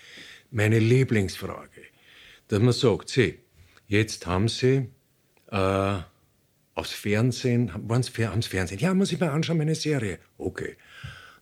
meine 0.52 0.80
Lieblingsfrage. 0.80 1.82
Dass 2.48 2.60
man 2.60 2.74
sagt, 2.74 3.10
sieh, 3.10 3.40
jetzt 3.88 4.28
haben 4.28 4.48
sie 4.48 4.90
äh, 5.48 5.98
aufs 6.76 6.92
Fernsehen, 6.92 7.74
haben 7.74 8.04
sie 8.04 8.12
Fernsehen? 8.12 8.80
Ja, 8.80 8.94
muss 8.94 9.12
ich 9.12 9.20
mal 9.20 9.30
anschauen, 9.30 9.58
meine 9.58 9.76
Serie. 9.76 10.20
Okay. 10.38 10.78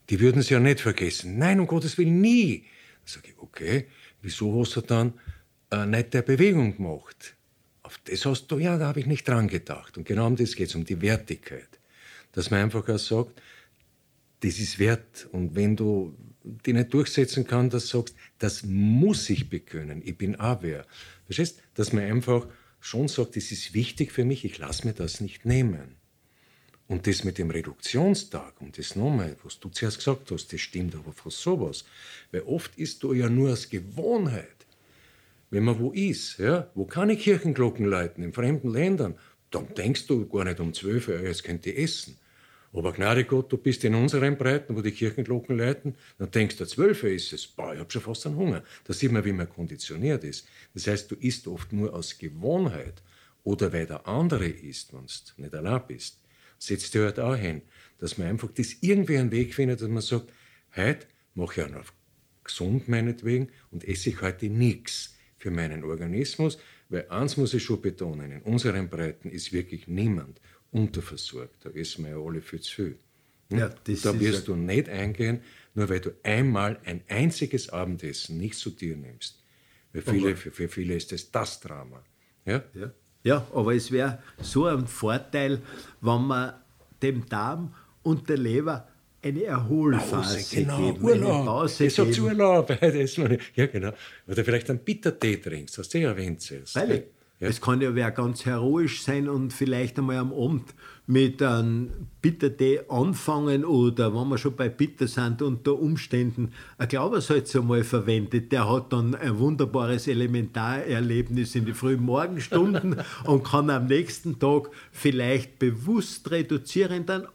Die 0.10 0.20
würden 0.20 0.42
sie 0.42 0.54
ja 0.54 0.60
nicht 0.60 0.82
vergessen. 0.82 1.38
Nein, 1.38 1.60
um 1.60 1.68
Gottes 1.68 1.98
Willen, 1.98 2.22
nie. 2.22 2.66
Dann 3.00 3.06
sage 3.06 3.30
ich, 3.30 3.38
okay, 3.38 3.88
wieso 4.22 4.60
hast 4.60 4.76
du 4.76 4.82
dann 4.82 5.14
äh, 5.72 5.86
nicht 5.86 6.14
der 6.14 6.22
Bewegung 6.22 6.78
gemacht? 6.78 7.36
Auf 7.82 8.00
das 8.06 8.26
hast 8.26 8.48
du, 8.48 8.60
ja, 8.60 8.78
da 8.78 8.88
habe 8.88 9.00
ich 9.00 9.06
nicht 9.06 9.28
dran 9.28 9.48
gedacht. 9.48 9.98
Und 9.98 10.06
genau 10.06 10.28
um 10.28 10.36
das 10.36 10.56
geht 10.56 10.70
es, 10.70 10.76
um 10.76 10.86
die 10.86 11.02
Wertigkeit. 11.02 11.80
Dass 12.34 12.52
man 12.52 12.62
einfach 12.62 12.88
auch 12.88 13.00
sagt, 13.00 13.42
das 14.42 14.60
ist 14.60 14.80
wert. 14.80 15.28
Und 15.32 15.56
wenn 15.56 15.76
du 15.76 16.16
die 16.44 16.74
nicht 16.74 16.94
durchsetzen 16.94 17.46
kannst, 17.46 17.74
dass 17.74 17.90
du 17.90 17.98
sagst, 18.00 18.16
das 18.38 18.64
muss 18.64 19.30
ich 19.30 19.50
bekönnen, 19.50 20.02
ich 20.04 20.18
bin 20.18 20.36
auch 20.38 20.62
wer. 20.62 20.86
Verstehst? 21.26 21.62
Dass 21.74 21.94
man 21.94 22.04
einfach 22.04 22.48
schon 22.80 23.08
sagt, 23.08 23.36
das 23.36 23.52
ist 23.52 23.74
wichtig 23.74 24.12
für 24.12 24.26
mich, 24.26 24.46
ich 24.46 24.58
lasse 24.58 24.88
mir 24.88 24.94
das 24.94 25.22
nicht 25.22 25.46
nehmen. 25.46 25.99
Und 26.90 27.06
das 27.06 27.24
mit 27.24 27.38
dem 27.38 27.52
Reduktionstag, 27.52 28.60
und 28.60 28.80
das 28.80 28.96
nochmal, 28.96 29.38
was 29.44 29.60
du 29.60 29.70
zuerst 29.70 30.00
gesagt 30.00 30.32
hast, 30.32 30.52
das 30.52 30.60
stimmt 30.60 30.96
aber 30.96 31.14
fast 31.14 31.40
sowas. 31.40 31.86
Weil 32.32 32.42
oft 32.42 32.76
ist 32.80 33.04
du 33.04 33.14
ja 33.14 33.30
nur 33.30 33.52
aus 33.52 33.70
Gewohnheit. 33.70 34.66
Wenn 35.52 35.66
man 35.66 35.80
wo 35.80 35.92
ist, 35.92 36.40
ja, 36.40 36.68
wo 36.74 36.86
keine 36.86 37.16
Kirchenglocken 37.16 37.86
läuten, 37.86 38.24
in 38.24 38.34
fremden 38.34 38.72
Ländern, 38.72 39.16
dann 39.52 39.72
denkst 39.76 40.08
du 40.08 40.28
gar 40.28 40.46
nicht 40.46 40.60
um 40.60 40.74
12 40.74 41.08
Uhr, 41.10 41.20
jetzt 41.22 41.44
könnt 41.44 41.68
ihr 41.68 41.78
essen. 41.78 42.18
Aber 42.74 42.92
gnade 42.92 43.24
Gott, 43.24 43.52
du 43.52 43.58
bist 43.58 43.84
in 43.84 43.94
unseren 43.94 44.36
Breiten, 44.36 44.76
wo 44.76 44.82
die 44.82 44.92
Kirchenglocken 44.92 45.58
läuten, 45.58 45.96
dann 46.18 46.32
denkst 46.32 46.58
du, 46.58 46.66
12 46.66 47.04
Uhr 47.04 47.10
ist 47.10 47.34
es, 47.34 47.46
boah, 47.46 47.74
ich 47.74 47.80
hab 47.80 47.92
schon 47.92 48.02
fast 48.02 48.26
einen 48.26 48.36
Hunger. 48.36 48.64
Da 48.86 48.94
sieht 48.94 49.12
man, 49.12 49.26
wie 49.26 49.32
man 49.32 49.48
konditioniert 49.48 50.24
ist. 50.24 50.48
Das 50.74 50.88
heißt, 50.88 51.12
du 51.12 51.16
isst 51.16 51.48
oft 51.48 51.72
nur 51.72 51.94
aus 51.94 52.18
Gewohnheit 52.18 53.04
oder 53.44 53.72
weil 53.74 53.86
der 53.86 54.08
andere 54.08 54.48
isst, 54.48 54.92
wenn 54.94 55.06
du 55.06 55.42
nicht 55.42 55.54
allein 55.54 55.82
bist. 55.88 56.19
Setzt 56.60 56.94
dir 56.94 57.06
halt 57.06 57.20
auch 57.20 57.36
hin, 57.36 57.62
dass 57.98 58.18
man 58.18 58.28
einfach 58.28 58.50
das 58.54 58.76
irgendwie 58.82 59.18
einen 59.18 59.32
Weg 59.32 59.56
findet, 59.56 59.82
dass 59.82 59.90
man 59.90 60.02
sagt, 60.02 60.32
heute 60.76 61.08
mache 61.34 61.62
ich 61.62 61.68
auch 61.68 61.72
noch 61.72 61.86
gesund 62.44 62.88
meinetwegen 62.88 63.50
und 63.72 63.88
esse 63.88 64.10
ich 64.10 64.22
heute 64.22 64.50
nichts 64.50 65.16
für 65.38 65.52
meinen 65.52 65.84
Organismus, 65.84 66.60
weil 66.90 67.08
eins 67.10 67.38
muss 67.38 67.54
ich 67.54 67.64
schon 67.64 67.82
betonen, 67.82 68.32
in 68.32 68.42
unseren 68.42 68.90
Breiten 68.90 69.30
ist 69.30 69.54
wirklich 69.54 69.88
niemand 69.88 70.42
unterversorgt. 70.72 71.66
Da 71.66 71.70
essen 71.70 72.06
wir 72.06 72.12
ja 72.12 72.18
alle 72.18 72.42
viel 72.42 72.60
zu 72.60 72.76
viel. 72.76 73.00
Hm? 73.50 73.58
Ja, 73.58 73.70
da 73.70 74.20
wirst 74.20 74.48
du 74.48 74.56
nicht 74.56 74.90
eingehen, 74.90 75.42
nur 75.74 75.90
weil 75.90 76.02
du 76.02 76.12
einmal 76.24 76.80
ein 76.86 77.02
einziges 77.08 77.70
Abendessen 77.70 78.38
nicht 78.38 78.56
zu 78.56 78.70
dir 78.70 78.96
nimmst. 78.96 79.44
Für 79.92 80.02
viele, 80.02 80.36
für, 80.36 80.52
für 80.52 80.70
viele 80.70 80.96
ist 80.96 81.12
das 81.12 81.32
das 81.32 81.60
Drama. 81.60 82.04
Ja, 82.46 82.64
ja. 82.74 82.94
Ja 83.24 83.46
aber 83.54 83.76
es 83.76 83.92
wäre 83.92 84.20
so 84.42 84.66
ein 84.66 84.88
Vorteil, 84.88 85.62
wenn 86.02 86.22
man 86.28 86.54
dem 87.02 87.28
Darm 87.28 87.74
und 88.04 88.30
der 88.30 88.38
Leber 88.38 88.88
eine 89.22 89.44
Erholphase 89.44 90.38
Pause, 90.38 90.56
genau, 90.56 90.78
geben, 90.78 91.04
Urlaub. 91.04 91.34
eine 91.34 91.46
Pause 91.46 91.86
ich 91.86 91.96
geben. 91.96 92.20
Urlaub. 92.20 92.70
ja, 93.56 93.66
genau. 93.68 93.92
Oder 94.28 94.46
vielleicht 94.46 94.70
einen 94.70 94.80
Bittertee 94.80 95.36
trinkst, 95.38 95.78
hast 95.78 95.94
du 95.94 96.00
ja 96.00 96.10
erwähnt. 96.10 96.42
Weil 96.74 97.06
ja. 97.40 97.48
Es 97.48 97.62
kann 97.62 97.80
ja 97.80 97.96
wer 97.96 98.12
ganz 98.12 98.46
heroisch 98.46 99.02
sein 99.02 99.30
und 99.30 99.54
vielleicht 99.54 99.98
einmal 99.98 100.18
am 100.18 100.34
Abend 100.34 100.74
mit 101.10 101.42
einem 101.42 101.90
Bittertee 102.22 102.82
anfangen 102.88 103.66
oder 103.66 104.14
wenn 104.14 104.30
wir 104.30 104.38
schon 104.38 104.56
bei 104.56 104.70
Bitter 104.70 105.08
sind, 105.08 105.42
unter 105.42 105.74
Umständen 105.74 106.52
ein 106.78 106.88
Glaubensalz 106.88 107.56
einmal 107.56 107.84
verwendet. 107.84 108.52
Der 108.52 108.70
hat 108.70 108.94
dann 108.94 109.16
ein 109.16 109.40
wunderbares 109.40 110.08
Elementarerlebnis 110.08 111.56
in 111.56 111.66
die 111.66 111.74
frühen 111.74 112.04
Morgenstunden 112.04 112.98
und 113.24 113.44
kann 113.44 113.72
am 113.72 113.88
nächsten 113.88 114.38
Tag 114.38 114.70
vielleicht 114.92 115.58
bewusst 115.58 116.30
reduzierend 116.30 117.10
einen 117.10 117.28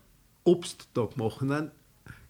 Obsttag 0.45 1.17
machen, 1.17 1.51
einen 1.51 1.71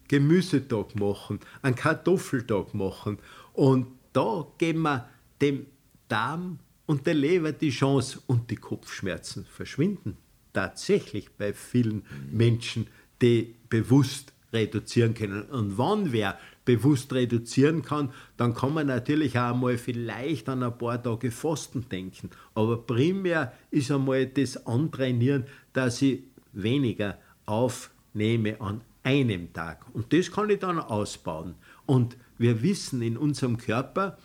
Gemüsetag 0.07 0.95
machen, 0.95 1.39
einen 1.61 1.75
Kartoffeltag 1.75 2.73
machen. 2.73 3.19
Und 3.53 3.85
da 4.13 4.47
geben 4.57 4.81
wir 4.81 5.07
dem 5.39 5.67
Darm 6.07 6.57
und 6.87 7.05
der 7.05 7.13
Leber 7.13 7.51
die 7.51 7.69
Chance 7.69 8.19
und 8.25 8.49
die 8.49 8.55
Kopfschmerzen 8.55 9.45
verschwinden 9.45 10.17
tatsächlich 10.55 11.29
bei 11.37 11.53
vielen 11.53 12.03
Menschen, 12.31 12.87
die 13.21 13.55
bewusst 13.69 14.33
reduzieren 14.51 15.13
können. 15.13 15.43
Und 15.43 15.77
wann 15.77 16.11
wer 16.11 16.39
bewusst 16.63 17.13
reduzieren 17.13 17.83
kann, 17.83 18.11
dann 18.37 18.55
kann 18.55 18.73
man 18.73 18.87
natürlich 18.87 19.37
auch 19.37 19.53
einmal 19.53 19.77
vielleicht 19.77 20.49
an 20.49 20.63
ein 20.63 20.77
paar 20.77 21.01
Tage 21.01 21.29
Fasten 21.29 21.87
denken. 21.89 22.31
Aber 22.55 22.77
primär 22.77 23.53
ist 23.69 23.91
einmal 23.91 24.25
das 24.25 24.65
Antrainieren, 24.65 25.45
dass 25.73 26.01
ich 26.01 26.23
weniger 26.53 27.19
aufnehme 27.45 28.59
an 28.59 28.81
einem 29.03 29.53
Tag. 29.53 29.85
Und 29.93 30.11
das 30.11 30.31
kann 30.31 30.49
ich 30.49 30.59
dann 30.59 30.79
ausbauen. 30.79 31.55
Und 31.85 32.17
wir 32.37 32.63
wissen, 32.63 33.01
in 33.01 33.17
unserem 33.17 33.57
Körper 33.57 34.17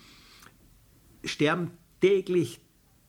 sterben 1.23 1.71
täglich 2.01 2.59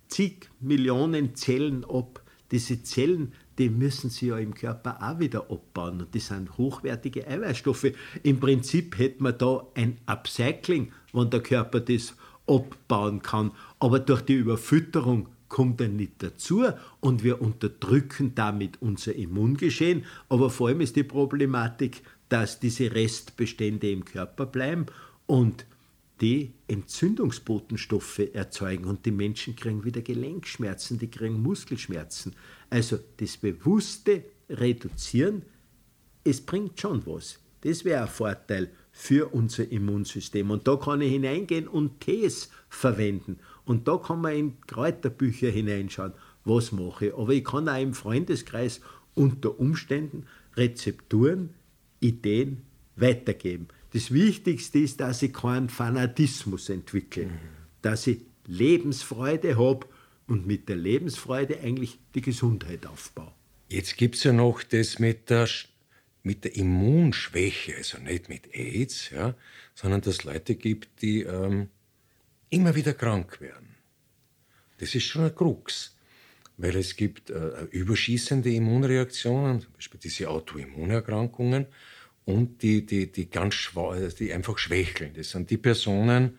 zig 0.09 0.51
Millionen 0.61 1.35
Zellen 1.35 1.85
ab. 1.85 2.22
Diese 2.53 2.82
Zellen, 2.82 3.32
die 3.59 3.70
müssen 3.70 4.11
sie 4.11 4.28
ja 4.28 4.38
im 4.38 4.55
Körper 4.55 4.98
auch 5.03 5.18
wieder 5.18 5.50
abbauen. 5.50 6.00
Und 6.00 6.14
das 6.14 6.28
sind 6.28 6.57
hochwertige 6.57 7.26
Eiweißstoffe. 7.26 7.92
Im 8.22 8.38
Prinzip 8.38 8.98
hätte 8.98 9.22
man 9.22 9.38
da 9.38 9.66
ein 9.74 9.98
Upcycling, 10.07 10.92
wenn 11.12 11.30
der 11.30 11.42
Körper 11.42 11.80
das 11.80 12.14
abbauen 12.46 13.22
kann. 13.22 13.53
Aber 13.78 13.98
durch 13.98 14.22
die 14.22 14.34
Überfütterung 14.34 15.28
kommt 15.48 15.80
er 15.80 15.88
nicht 15.88 16.22
dazu 16.22 16.64
und 17.00 17.22
wir 17.24 17.42
unterdrücken 17.42 18.34
damit 18.34 18.80
unser 18.80 19.14
Immungeschehen. 19.14 20.05
Aber 20.28 20.48
vor 20.48 20.68
allem 20.68 20.80
ist 20.80 20.96
die 20.96 21.03
Problematik, 21.03 22.03
dass 22.28 22.59
diese 22.59 22.94
Restbestände 22.94 23.90
im 23.90 24.05
Körper 24.05 24.46
bleiben 24.46 24.86
und 25.26 25.66
die 26.23 26.55
Entzündungsbotenstoffe 26.68 28.20
erzeugen 28.33 28.85
und 28.85 29.05
die 29.05 29.11
Menschen 29.11 29.57
kriegen 29.57 29.85
wieder 29.85 30.03
Gelenkschmerzen, 30.03 30.99
die 30.99 31.11
kriegen 31.11 31.43
Muskelschmerzen. 31.43 32.35
Also 32.70 33.01
das 33.16 33.37
bewusste 33.37 34.23
Reduzieren, 34.49 35.43
es 36.23 36.41
bringt 36.41 36.81
schon 36.81 37.05
was. 37.07 37.41
Das 37.62 37.85
wäre 37.85 38.03
ein 38.03 38.09
Vorteil 38.09 38.70
für 38.93 39.35
unser 39.35 39.70
Immunsystem. 39.70 40.51
Und 40.51 40.68
da 40.68 40.77
kann 40.77 41.01
ich 41.01 41.11
hineingehen 41.11 41.66
und 41.66 42.01
Tees 42.01 42.51
verwenden. 42.68 43.41
Und 43.64 43.89
da 43.89 43.97
kann 43.97 44.20
man 44.20 44.37
in 44.37 44.61
Kräuterbücher 44.61 45.51
hineinschauen, 45.51 46.12
was 46.45 46.70
mache 46.70 47.07
ich. 47.07 47.14
Aber 47.14 47.33
ich 47.33 47.45
kann 47.45 47.68
auch 47.68 47.81
im 47.81 47.95
Freundeskreis 47.95 48.81
unter 49.14 49.59
Umständen 49.59 50.27
Rezepturen, 50.57 51.51
Ideen 52.01 52.62
weitergeben. 52.97 53.68
Das 53.93 54.11
Wichtigste 54.11 54.78
ist, 54.78 55.01
dass 55.01 55.22
ich 55.22 55.32
keinen 55.32 55.68
Fanatismus 55.68 56.68
entwickle, 56.68 57.26
mhm. 57.26 57.38
dass 57.82 58.07
ich 58.07 58.18
Lebensfreude 58.47 59.59
habe 59.59 59.86
und 60.26 60.47
mit 60.47 60.68
der 60.68 60.76
Lebensfreude 60.76 61.61
eigentlich 61.61 61.99
die 62.14 62.22
Gesundheit 62.22 62.86
aufbaue. 62.86 63.32
Jetzt 63.68 63.97
gibt 63.97 64.16
es 64.16 64.24
ja 64.24 64.32
noch 64.32 64.62
das 64.62 64.99
mit 64.99 65.30
der, 65.30 65.49
mit 66.22 66.45
der 66.45 66.57
Immunschwäche, 66.57 67.76
also 67.76 67.99
nicht 67.99 68.28
mit 68.28 68.55
AIDS, 68.55 69.11
ja, 69.11 69.34
sondern 69.74 70.01
dass 70.01 70.16
es 70.16 70.24
Leute 70.24 70.55
gibt, 70.55 71.03
die 71.03 71.22
ähm, 71.22 71.68
immer 72.51 72.74
wieder 72.74 72.95
krank 72.95 73.40
werden. 73.40 73.74
Das 74.78 74.95
ist 74.95 75.05
schon 75.05 75.24
ein 75.24 75.34
Krux, 75.34 75.97
weil 76.57 76.76
es 76.76 76.97
gibt 76.97 77.30
äh, 77.30 77.64
überschießende 77.70 78.53
Immunreaktionen, 78.53 79.61
zum 79.61 79.72
Beispiel 79.72 80.01
diese 80.01 80.28
Autoimmunerkrankungen, 80.28 81.66
und 82.25 82.62
die, 82.62 82.87
die, 82.87 83.11
die 83.11 83.29
ganz 83.29 83.70
die 84.18 84.33
einfach 84.33 84.59
schwächeln. 84.59 85.14
Das 85.14 85.31
sind 85.31 85.51
die 85.51 85.57
Personen, 85.59 86.39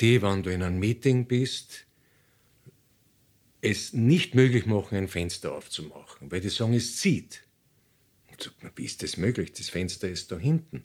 die, 0.00 0.20
wenn 0.22 0.42
du 0.42 0.50
in 0.52 0.62
einem 0.62 0.78
Meeting 0.78 1.26
bist, 1.26 1.86
es 3.60 3.92
nicht 3.92 4.34
möglich 4.34 4.66
machen, 4.66 4.98
ein 4.98 5.08
Fenster 5.08 5.52
aufzumachen, 5.52 6.30
weil 6.30 6.40
die 6.40 6.48
sagen, 6.48 6.74
es 6.74 6.96
zieht. 6.96 7.44
Und 8.30 8.42
sagt 8.42 8.62
man, 8.62 8.72
wie 8.74 8.84
ist 8.84 9.02
das 9.02 9.16
möglich? 9.16 9.52
Das 9.52 9.68
Fenster 9.68 10.08
ist 10.08 10.32
da 10.32 10.38
hinten. 10.38 10.84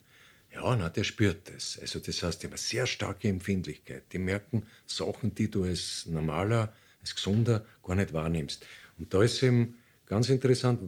Ja, 0.54 0.76
na, 0.76 0.90
der 0.90 1.04
spürt 1.04 1.50
das. 1.50 1.80
Also 1.80 2.00
das 2.00 2.22
heißt, 2.22 2.42
die 2.42 2.48
haben 2.48 2.54
eine 2.54 2.60
sehr 2.60 2.86
starke 2.86 3.28
Empfindlichkeit. 3.28 4.04
Die 4.12 4.20
merken 4.20 4.66
Sachen, 4.86 5.34
die 5.34 5.50
du 5.50 5.64
als 5.64 6.06
normaler, 6.06 6.74
als 7.02 7.16
gesunder 7.16 7.66
gar 7.84 7.96
nicht 7.96 8.14
wahrnimmst. 8.14 8.66
Und 9.00 9.14
da 9.14 9.24
ist 9.24 9.42
eben 9.42 9.76
ganz 10.06 10.30
interessant, 10.30 10.80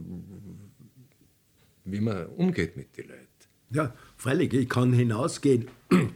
wie 1.84 2.00
man 2.00 2.26
umgeht 2.28 2.76
mit 2.76 2.96
den 2.96 3.08
Leuten. 3.08 3.29
Ja, 3.72 3.92
freilich, 4.16 4.52
ich 4.52 4.68
kann 4.68 4.92
hinausgehen. 4.92 5.68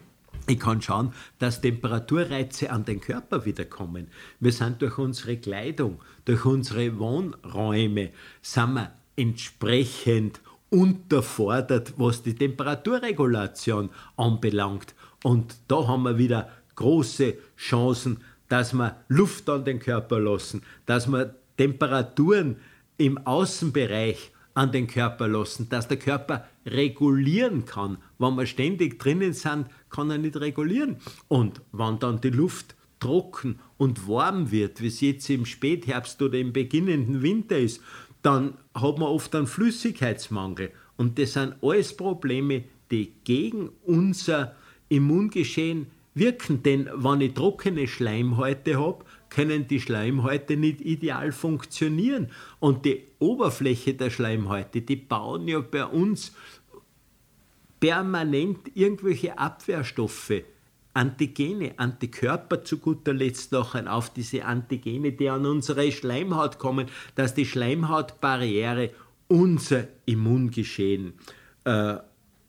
Ich 0.47 0.61
kann 0.61 0.83
schauen, 0.83 1.15
dass 1.39 1.63
Temperaturreize 1.63 2.71
an 2.71 2.85
den 2.85 3.01
Körper 3.01 3.47
wiederkommen. 3.47 4.09
Wir 4.41 4.53
sind 4.53 4.83
durch 4.83 4.99
unsere 4.99 5.39
Kleidung, 5.39 6.03
durch 6.27 6.45
unsere 6.45 6.99
Wohnräume, 6.99 8.11
sind 8.43 8.75
wir 8.75 8.93
entsprechend 9.17 10.43
unterfordert, 10.69 11.95
was 11.97 12.23
die 12.23 12.35
Temperaturregulation 12.35 13.89
anbelangt. 14.19 14.95
Und 15.23 15.57
da 15.67 15.87
haben 15.89 16.03
wir 16.03 16.19
wieder 16.19 16.51
große 16.75 17.39
Chancen, 17.57 18.19
dass 18.51 18.75
wir 18.75 18.97
Luft 19.09 19.49
an 19.49 19.65
den 19.65 19.79
Körper 19.79 20.21
lassen, 20.21 20.63
dass 20.85 21.11
wir 21.11 21.37
Temperaturen 21.57 22.57
im 22.99 23.17
Außenbereich 23.17 24.34
an 24.55 24.71
den 24.71 24.87
Körper 24.87 25.29
lassen, 25.29 25.69
dass 25.69 25.89
der 25.89 25.99
Körper 25.99 26.47
regulieren 26.65 27.65
kann. 27.65 27.99
Wenn 28.19 28.37
wir 28.37 28.47
ständig 28.47 28.99
drinnen 28.99 29.33
sind, 29.33 29.67
kann 29.91 30.11
er 30.11 30.19
nicht 30.19 30.37
regulieren. 30.37 30.97
Und 31.29 31.61
wenn 31.73 31.99
dann 31.99 32.21
die 32.21 32.31
Luft 32.31 32.77
trocken 33.01 33.59
und 33.77 34.09
warm 34.09 34.51
wird, 34.51 34.81
wie 34.81 34.87
es 34.87 35.01
jetzt 35.01 35.29
im 35.29 35.45
Spätherbst 35.45 36.23
oder 36.23 36.39
im 36.39 36.53
beginnenden 36.53 37.23
Winter 37.23 37.59
ist, 37.59 37.83
dann 38.23 38.55
hat 38.75 38.99
man 38.99 39.09
oft 39.09 39.35
einen 39.35 39.47
Flüssigkeitsmangel. 39.47 40.71
Und 40.97 41.19
das 41.19 41.35
sind 41.35 41.57
alles 41.61 41.97
Probleme, 41.97 42.65
die 42.91 43.13
gegen 43.25 43.71
unser 43.85 44.55
Immungeschehen 44.89 45.89
wirken. 46.15 46.63
Denn 46.63 46.89
wenn 46.95 47.21
ich 47.21 47.35
trockene 47.35 47.87
Schleimhäute 47.87 48.79
habe, 48.79 49.05
können 49.35 49.67
die 49.67 49.81
Schleimhäute 49.81 50.57
nicht 50.57 50.81
ideal 50.81 51.33
funktionieren. 51.33 52.29
Und 52.61 52.85
die 52.85 53.05
Oberfläche 53.19 53.95
der 53.95 54.11
Schleimhäute, 54.11 54.83
die 54.83 54.97
bauen 54.97 55.49
ja 55.49 55.61
bei 55.61 55.85
uns 55.85 56.33
permanent 57.81 58.71
irgendwelche 58.75 59.37
Abwehrstoffe, 59.37 60.45
Antigene, 60.97 61.77
Antikörper 61.77 62.63
zu 62.63 62.79
guter 62.79 63.13
Letzt 63.13 63.51
noch 63.51 63.75
auf 63.75 64.13
diese 64.13 64.45
Antigene, 64.45 65.11
die 65.11 65.29
an 65.29 65.45
unsere 65.45 65.91
Schleimhaut 65.91 66.61
kommen, 66.61 66.87
dass 67.17 67.35
die 67.35 67.47
Schleimhautbarriere 67.47 68.91
unser 69.27 69.89
Immungeschehen 70.07 71.15
äh, 71.65 71.97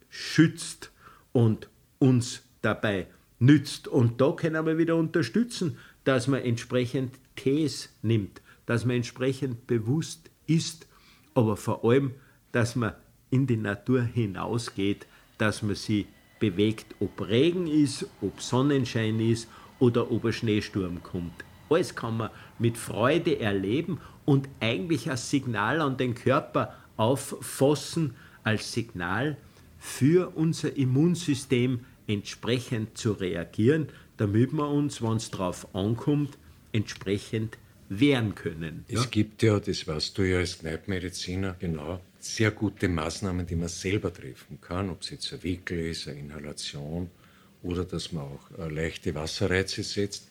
schützt 0.10 0.92
und 1.32 1.70
uns 1.98 2.44
dabei 2.62 3.08
nützt. 3.40 3.88
Und 3.88 4.22
da 4.22 4.32
können 4.34 4.64
wir 4.66 4.78
wieder 4.78 4.96
unterstützen, 4.96 5.78
dass 6.06 6.28
man 6.28 6.42
entsprechend 6.42 7.20
Tees 7.36 7.90
nimmt, 8.02 8.42
dass 8.66 8.86
man 8.86 8.98
entsprechend 8.98 9.68
bewusst 9.68 10.30
ist, 10.48 10.88
aber 11.34 11.58
vor 11.58 11.84
allem, 11.84 12.14
dass 12.52 12.76
man 12.76 12.94
in 13.30 13.46
die 13.48 13.58
Natur 13.58 14.04
hinausgeht, 14.04 15.06
dass 15.38 15.62
man 15.62 15.76
sie 15.76 16.08
bewegt, 16.40 16.96
ob 17.00 17.28
Regen 17.28 17.68
ist, 17.68 18.08
ob 18.22 18.42
Sonnenschein 18.42 19.20
ist 19.20 19.50
oder 19.80 20.10
ob 20.12 20.26
ein 20.26 20.34
Schneesturm 20.34 21.04
kommt. 21.04 21.44
Alles 21.70 21.96
kann 21.96 22.18
man 22.18 22.30
mit 22.60 22.78
Freude 22.78 23.40
erleben 23.40 24.00
und 24.24 24.48
eigentlich 24.60 25.10
als 25.10 25.30
Signal 25.30 25.82
an 25.82 25.98
den 25.98 26.16
Körper 26.16 26.76
auffassen, 26.98 28.16
als 28.44 28.72
Signal 28.72 29.38
für 29.80 30.36
unser 30.36 30.78
Immunsystem 30.78 31.82
entsprechend 32.08 32.98
zu 32.98 33.14
reagieren, 33.14 33.88
damit 34.18 34.54
wir 34.54 34.70
uns, 34.70 35.02
wenn 35.02 35.18
es 35.18 35.32
darauf 35.32 35.74
ankommt, 35.76 36.38
entsprechend 36.72 37.58
wehren 37.90 38.36
können. 38.36 38.86
Es 38.88 39.04
ja? 39.04 39.10
gibt 39.10 39.44
ja, 39.44 39.60
das 39.60 39.88
weißt 39.88 40.18
du 40.18 40.24
ja 40.24 40.38
als 40.40 40.60
Kneipmediziner, 40.60 41.56
genau, 41.60 42.02
sehr 42.20 42.52
gute 42.52 42.88
Maßnahmen, 42.88 43.46
die 43.46 43.56
man 43.56 43.68
selber 43.68 44.12
treffen 44.12 44.60
kann, 44.60 44.90
ob 44.90 45.02
es 45.02 45.12
jetzt 45.12 45.32
ein 45.34 45.44
Wickel 45.44 45.80
ist, 45.80 46.08
eine 46.08 46.20
Inhalation 46.20 47.10
oder 47.62 47.86
dass 47.86 48.12
man 48.12 48.24
auch 48.24 48.60
äh, 48.60 48.70
leichte 48.70 49.14
Wasserreize 49.14 49.84
setzt. 49.84 50.30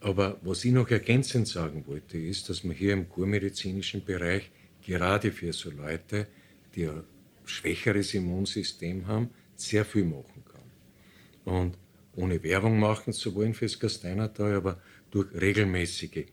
Aber 0.00 0.38
was 0.42 0.64
ich 0.64 0.72
noch 0.72 0.90
ergänzend 0.90 1.48
sagen 1.48 1.84
wollte, 1.86 2.18
ist, 2.18 2.48
dass 2.48 2.62
man 2.62 2.76
hier 2.76 2.92
im 2.92 3.08
kurmedizinischen 3.08 4.04
Bereich 4.04 4.50
gerade 4.82 5.32
für 5.32 5.52
so 5.52 5.70
Leute, 5.70 6.26
die 6.74 6.86
ein 6.86 7.02
schwächeres 7.44 8.14
Immunsystem 8.14 9.06
haben, 9.06 9.30
sehr 9.56 9.84
viel 9.84 10.04
machen 10.04 10.44
kann. 10.52 11.54
Und 11.54 11.78
ohne 12.16 12.42
Werbung 12.42 12.78
machen 12.78 13.12
zu 13.12 13.34
wollen 13.34 13.54
fürs 13.54 13.78
Gasteinertal, 13.78 14.54
aber 14.54 14.80
durch 15.10 15.28
regelmäßige 15.34 16.26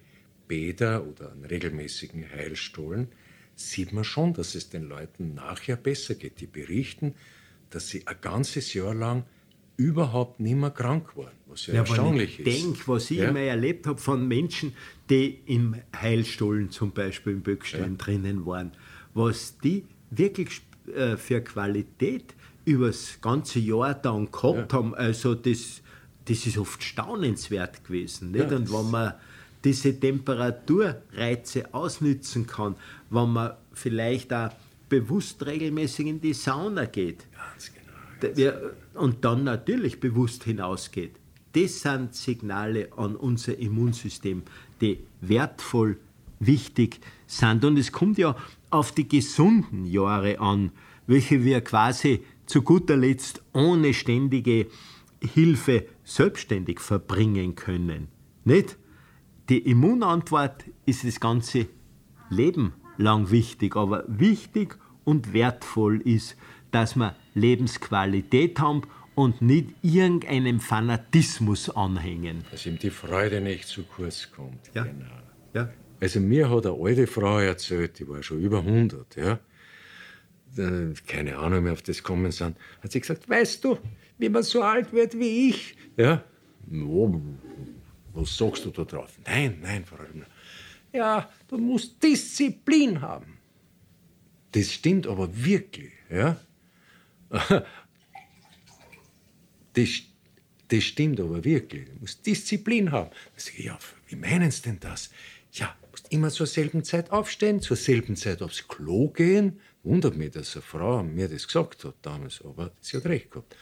Bäder 0.47 1.05
oder 1.07 1.31
einen 1.31 1.45
regelmäßigen 1.45 2.29
Heilstollen 2.31 3.07
sieht 3.55 3.93
man 3.93 4.03
schon, 4.03 4.33
dass 4.33 4.55
es 4.55 4.69
den 4.69 4.83
Leuten 4.83 5.33
nachher 5.33 5.75
besser 5.75 6.15
geht. 6.15 6.41
Die 6.41 6.47
berichten, 6.47 7.13
dass 7.69 7.89
sie 7.89 8.05
ein 8.07 8.17
ganzes 8.21 8.73
Jahr 8.73 8.93
lang 8.93 9.23
überhaupt 9.77 10.39
nicht 10.39 10.55
mehr 10.55 10.69
krank 10.69 11.15
waren, 11.15 11.31
was 11.47 11.65
ja, 11.67 11.75
ja 11.75 11.79
erstaunlich 11.81 12.39
wenn 12.39 12.47
ich 12.47 12.55
ist. 12.55 12.63
denke, 12.65 12.87
was 12.87 13.09
ich 13.11 13.17
ja? 13.17 13.29
immer 13.29 13.39
erlebt 13.39 13.87
habe 13.87 13.99
von 13.99 14.27
Menschen, 14.27 14.73
die 15.09 15.39
im 15.45 15.75
Heilstollen 15.95 16.69
zum 16.69 16.91
Beispiel 16.91 17.33
im 17.33 17.41
Böckstein 17.41 17.97
ja. 17.97 17.97
drinnen 17.97 18.45
waren, 18.45 18.73
was 19.13 19.57
die 19.59 19.85
wirklich 20.09 20.61
äh, 20.93 21.17
für 21.17 21.41
Qualität 21.41 22.35
über 22.65 22.87
das 22.87 23.19
ganze 23.21 23.59
Jahr 23.59 23.93
dann 23.93 24.31
gehabt 24.31 24.71
ja. 24.71 24.77
haben, 24.77 24.95
also 24.95 25.35
das, 25.35 25.81
das 26.25 26.45
ist 26.45 26.57
oft 26.57 26.83
staunenswert 26.83 27.83
gewesen. 27.83 28.31
Nicht? 28.31 28.51
Und 28.51 28.71
wenn 28.71 28.91
man 28.91 29.13
diese 29.63 29.99
Temperaturreize 29.99 31.73
ausnützen 31.73 32.47
kann, 32.47 32.75
wenn 33.09 33.33
man 33.33 33.53
vielleicht 33.73 34.33
auch 34.33 34.49
bewusst 34.89 35.45
regelmäßig 35.45 36.07
in 36.07 36.21
die 36.21 36.33
Sauna 36.33 36.85
geht. 36.85 37.25
Ganz 37.31 37.71
genau. 37.73 38.35
Ganz 38.35 38.75
und 38.93 39.23
dann 39.23 39.43
natürlich 39.43 39.99
bewusst 39.99 40.43
hinausgeht. 40.43 41.15
Das 41.53 41.81
sind 41.81 42.15
Signale 42.15 42.89
an 42.95 43.15
unser 43.15 43.57
Immunsystem, 43.57 44.43
die 44.79 44.99
wertvoll, 45.21 45.97
wichtig 46.39 46.99
sind. 47.27 47.63
Und 47.63 47.77
es 47.77 47.91
kommt 47.91 48.17
ja 48.17 48.35
auf 48.69 48.91
die 48.91 49.07
gesunden 49.07 49.85
Jahre 49.85 50.39
an, 50.39 50.71
welche 51.07 51.43
wir 51.43 51.61
quasi 51.61 52.23
zu 52.51 52.63
guter 52.63 52.97
Letzt 52.97 53.41
ohne 53.53 53.93
ständige 53.93 54.67
Hilfe 55.21 55.85
selbstständig 56.03 56.81
verbringen 56.81 57.55
können. 57.55 58.09
Nicht? 58.43 58.77
Die 59.47 59.59
Immunantwort 59.59 60.65
ist 60.85 61.05
das 61.05 61.21
ganze 61.21 61.67
Leben 62.29 62.73
lang 62.97 63.31
wichtig, 63.31 63.77
aber 63.77 64.03
wichtig 64.07 64.77
und 65.05 65.31
wertvoll 65.31 66.01
ist, 66.01 66.35
dass 66.71 66.97
wir 66.97 67.15
Lebensqualität 67.35 68.59
haben 68.59 68.81
und 69.15 69.41
nicht 69.41 69.69
irgendeinem 69.81 70.59
Fanatismus 70.59 71.69
anhängen. 71.69 72.43
Dass 72.51 72.65
ihm 72.65 72.77
die 72.77 72.89
Freude 72.89 73.39
nicht 73.39 73.65
zu 73.65 73.83
kurz 73.83 74.29
kommt. 74.29 74.71
Ja. 74.73 74.83
Genau. 74.83 75.05
Ja. 75.53 75.69
Also 76.01 76.19
mir 76.19 76.49
hat 76.49 76.65
eine 76.65 76.75
alte 76.75 77.07
Frau 77.07 77.39
erzählt, 77.39 77.99
die 77.99 78.09
war 78.09 78.21
schon 78.21 78.41
über 78.41 78.59
100, 78.59 79.15
ja, 79.15 79.39
keine 81.07 81.37
Ahnung 81.37 81.63
mehr 81.63 81.73
auf 81.73 81.81
das 81.81 82.03
kommen 82.03 82.31
sind, 82.31 82.57
hat 82.81 82.91
sie 82.91 82.99
gesagt, 82.99 83.29
weißt 83.29 83.63
du, 83.63 83.77
wie 84.17 84.29
man 84.29 84.43
so 84.43 84.61
alt 84.61 84.91
wird 84.93 85.17
wie 85.17 85.49
ich, 85.49 85.75
ja, 85.97 86.23
was 88.13 88.37
sagst 88.37 88.65
du 88.65 88.69
da 88.69 88.83
drauf? 88.83 89.17
Nein, 89.25 89.59
nein, 89.61 89.85
Frau 89.85 89.97
Römer. 89.97 90.25
Ja, 90.93 91.29
du 91.47 91.57
musst 91.57 92.03
Disziplin 92.03 93.01
haben. 93.01 93.37
Das 94.51 94.71
stimmt 94.71 95.07
aber 95.07 95.29
wirklich, 95.33 95.93
ja. 96.09 96.39
Das, 99.73 99.87
das 100.67 100.83
stimmt 100.83 101.21
aber 101.21 101.45
wirklich. 101.45 101.85
Du 101.85 102.01
musst 102.01 102.25
Disziplin 102.25 102.91
haben. 102.91 103.09
Ich 103.37 103.57
ja, 103.63 103.79
wie 104.07 104.17
meinen 104.17 104.51
Sie 104.51 104.63
denn 104.63 104.81
das? 104.81 105.11
Ja, 105.53 105.73
du 105.81 105.87
musst 105.91 106.11
immer 106.11 106.29
zur 106.29 106.45
selben 106.45 106.83
Zeit 106.83 107.09
aufstehen, 107.11 107.61
zur 107.61 107.77
selben 107.77 108.17
Zeit 108.17 108.41
aufs 108.41 108.67
Klo 108.67 109.07
gehen. 109.07 109.61
Wundert 109.83 110.15
mich, 110.15 110.31
dass 110.31 110.55
eine 110.55 110.61
Frau 110.61 111.03
mir 111.03 111.27
das 111.27 111.47
gesagt 111.47 111.83
hat 111.83 111.95
damals, 112.01 112.41
aber 112.43 112.71
sie 112.81 112.97
hat 112.97 113.05
recht 113.05 113.31
gehabt. 113.31 113.55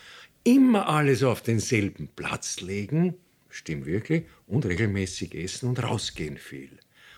Immer 0.43 0.87
alles 0.87 1.23
auf 1.23 1.41
denselben 1.41 2.09
Platz 2.09 2.59
legen, 2.61 3.15
stimmt 3.49 3.85
wirklich, 3.85 4.25
und 4.47 4.65
regelmäßig 4.65 5.35
essen 5.35 5.69
und 5.69 5.81
rausgehen 5.81 6.37
viel. 6.37 6.77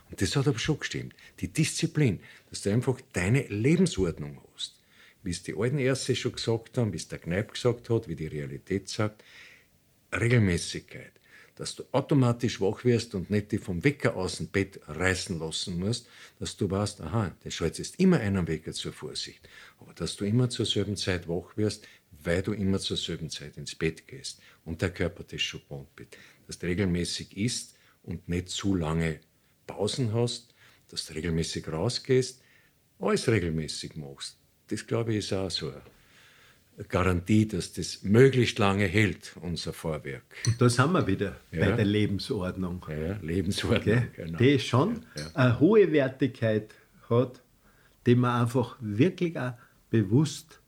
Und 0.10 0.22
das 0.22 0.36
hat 0.36 0.48
aber 0.48 0.60
schon 0.60 0.80
gestimmt. 0.80 1.16
Die 1.40 1.48
Disziplin, 1.48 2.20
dass 2.50 2.62
du 2.62 2.72
einfach 2.72 3.00
deine 3.14 3.44
Lebensordnung 3.48 4.42
hast. 4.54 4.80
Wie 5.24 5.32
es 5.32 5.44
die 5.44 5.56
alten 5.56 5.80
Ärzte 5.80 6.16
schon 6.16 6.34
gesagt 6.34 6.78
haben, 6.78 6.92
wie 6.94 6.98
es 6.98 7.08
der 7.08 7.20
Kneip 7.20 7.54
gesagt 7.54 7.90
hat, 7.90 8.08
wie 8.08 8.16
die 8.16 8.28
Realität 8.28 8.90
sagt, 8.90 9.24
Regelmäßigkeit. 10.14 11.14
Dass 11.62 11.76
du 11.76 11.84
automatisch 11.92 12.60
wach 12.60 12.84
wirst 12.86 13.14
und 13.14 13.30
nicht 13.30 13.52
dich 13.52 13.62
vom 13.62 13.84
Wecker 13.84 14.16
aus 14.16 14.38
dem 14.38 14.48
Bett 14.48 14.80
reißen 14.88 15.38
lassen 15.38 15.78
musst, 15.78 16.08
dass 16.40 16.58
du 16.58 16.68
weißt, 16.68 17.02
aha, 17.02 17.36
der 17.44 17.52
schaltet 17.52 17.78
jetzt 17.78 18.00
immer 18.00 18.20
einen 18.20 18.48
Wecker 18.48 18.74
zur 18.74 18.92
Vorsicht. 18.92 19.48
Aber 19.80 19.94
dass 19.94 20.16
du 20.16 20.26
immer 20.26 20.50
zur 20.50 20.66
selben 20.66 20.98
Zeit 20.98 21.28
wach 21.28 21.56
wirst, 21.58 21.86
weil 22.10 22.42
du 22.42 22.54
immer 22.54 22.80
zur 22.80 22.98
selben 22.98 23.30
Zeit 23.30 23.58
ins 23.58 23.76
Bett 23.76 24.08
gehst 24.08 24.42
und 24.66 24.82
der 24.82 24.90
Körper 24.90 25.24
das 25.24 25.40
schon 25.44 25.62
gewohnt 25.62 25.90
wird. 25.98 26.18
Dass 26.48 26.58
du 26.58 26.66
regelmäßig 26.66 27.38
isst 27.38 27.76
und 28.02 28.28
nicht 28.28 28.50
zu 28.50 28.74
lange 28.74 29.20
Pausen 29.68 30.16
hast, 30.16 30.56
dass 30.88 31.06
du 31.06 31.14
regelmäßig 31.14 31.68
rausgehst, 31.68 32.42
alles 32.98 33.28
regelmäßig 33.28 33.98
machst. 33.98 34.36
Das 34.66 34.88
glaube 34.88 35.12
ich 35.12 35.20
ist 35.20 35.34
auch 35.34 35.52
so 35.52 35.72
Garantie, 36.88 37.48
dass 37.48 37.74
das 37.74 38.04
möglichst 38.04 38.58
lange 38.58 38.86
hält, 38.86 39.36
unser 39.42 39.74
Vorwerk. 39.74 40.24
Und 40.46 40.60
da 40.60 40.70
sind 40.70 40.92
wir 40.94 41.06
wieder 41.06 41.36
ja. 41.52 41.66
bei 41.66 41.72
der 41.74 41.86
Lebensordnung. 41.86 42.86
Ja, 42.90 43.18
Lebensordnung, 43.22 43.98
okay. 43.98 44.08
genau. 44.16 44.38
Die 44.38 44.60
schon 44.60 45.06
ja. 45.16 45.28
eine 45.34 45.60
hohe 45.60 45.92
Wertigkeit 45.92 46.74
hat, 47.10 47.42
die 48.06 48.16
man 48.16 48.42
einfach 48.42 48.78
wirklich 48.80 49.38
auch 49.38 49.54
bewusst 49.90 50.62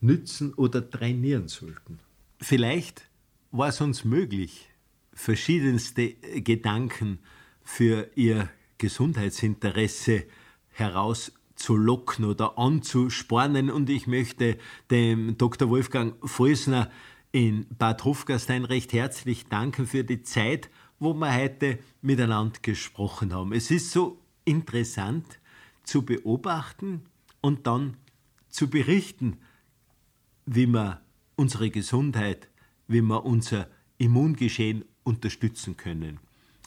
nützen 0.00 0.52
oder 0.54 0.88
trainieren 0.88 1.48
sollten. 1.48 2.00
Vielleicht 2.40 3.08
war 3.50 3.68
es 3.68 3.80
uns 3.80 4.04
möglich, 4.04 4.68
verschiedenste 5.14 6.14
Gedanken 6.42 7.20
für 7.62 8.10
Ihr 8.14 8.50
Gesundheitsinteresse 8.78 10.24
herauszulocken 11.56 12.24
oder 12.24 12.58
anzuspornen. 12.58 13.70
Und 13.70 13.90
ich 13.90 14.06
möchte 14.06 14.58
dem 14.90 15.36
Dr. 15.38 15.68
Wolfgang 15.68 16.14
Volsner 16.22 16.90
in 17.32 17.66
Bad 17.78 18.04
Hofgastein 18.04 18.64
recht 18.64 18.92
herzlich 18.92 19.46
danken 19.46 19.86
für 19.86 20.04
die 20.04 20.22
Zeit, 20.22 20.70
wo 20.98 21.14
wir 21.14 21.34
heute 21.34 21.78
miteinander 22.00 22.58
gesprochen 22.62 23.34
haben. 23.34 23.52
Es 23.52 23.70
ist 23.70 23.90
so 23.90 24.18
interessant 24.44 25.38
zu 25.82 26.02
beobachten 26.02 27.02
und 27.40 27.66
dann 27.66 27.96
zu 28.48 28.68
berichten, 28.70 29.38
wie 30.46 30.66
wir 30.66 31.02
unsere 31.36 31.70
Gesundheit, 31.70 32.48
wie 32.88 33.02
wir 33.02 33.24
unser 33.24 33.68
Immungeschehen 33.98 34.84
unterstützen 35.02 35.76
können. 35.76 36.20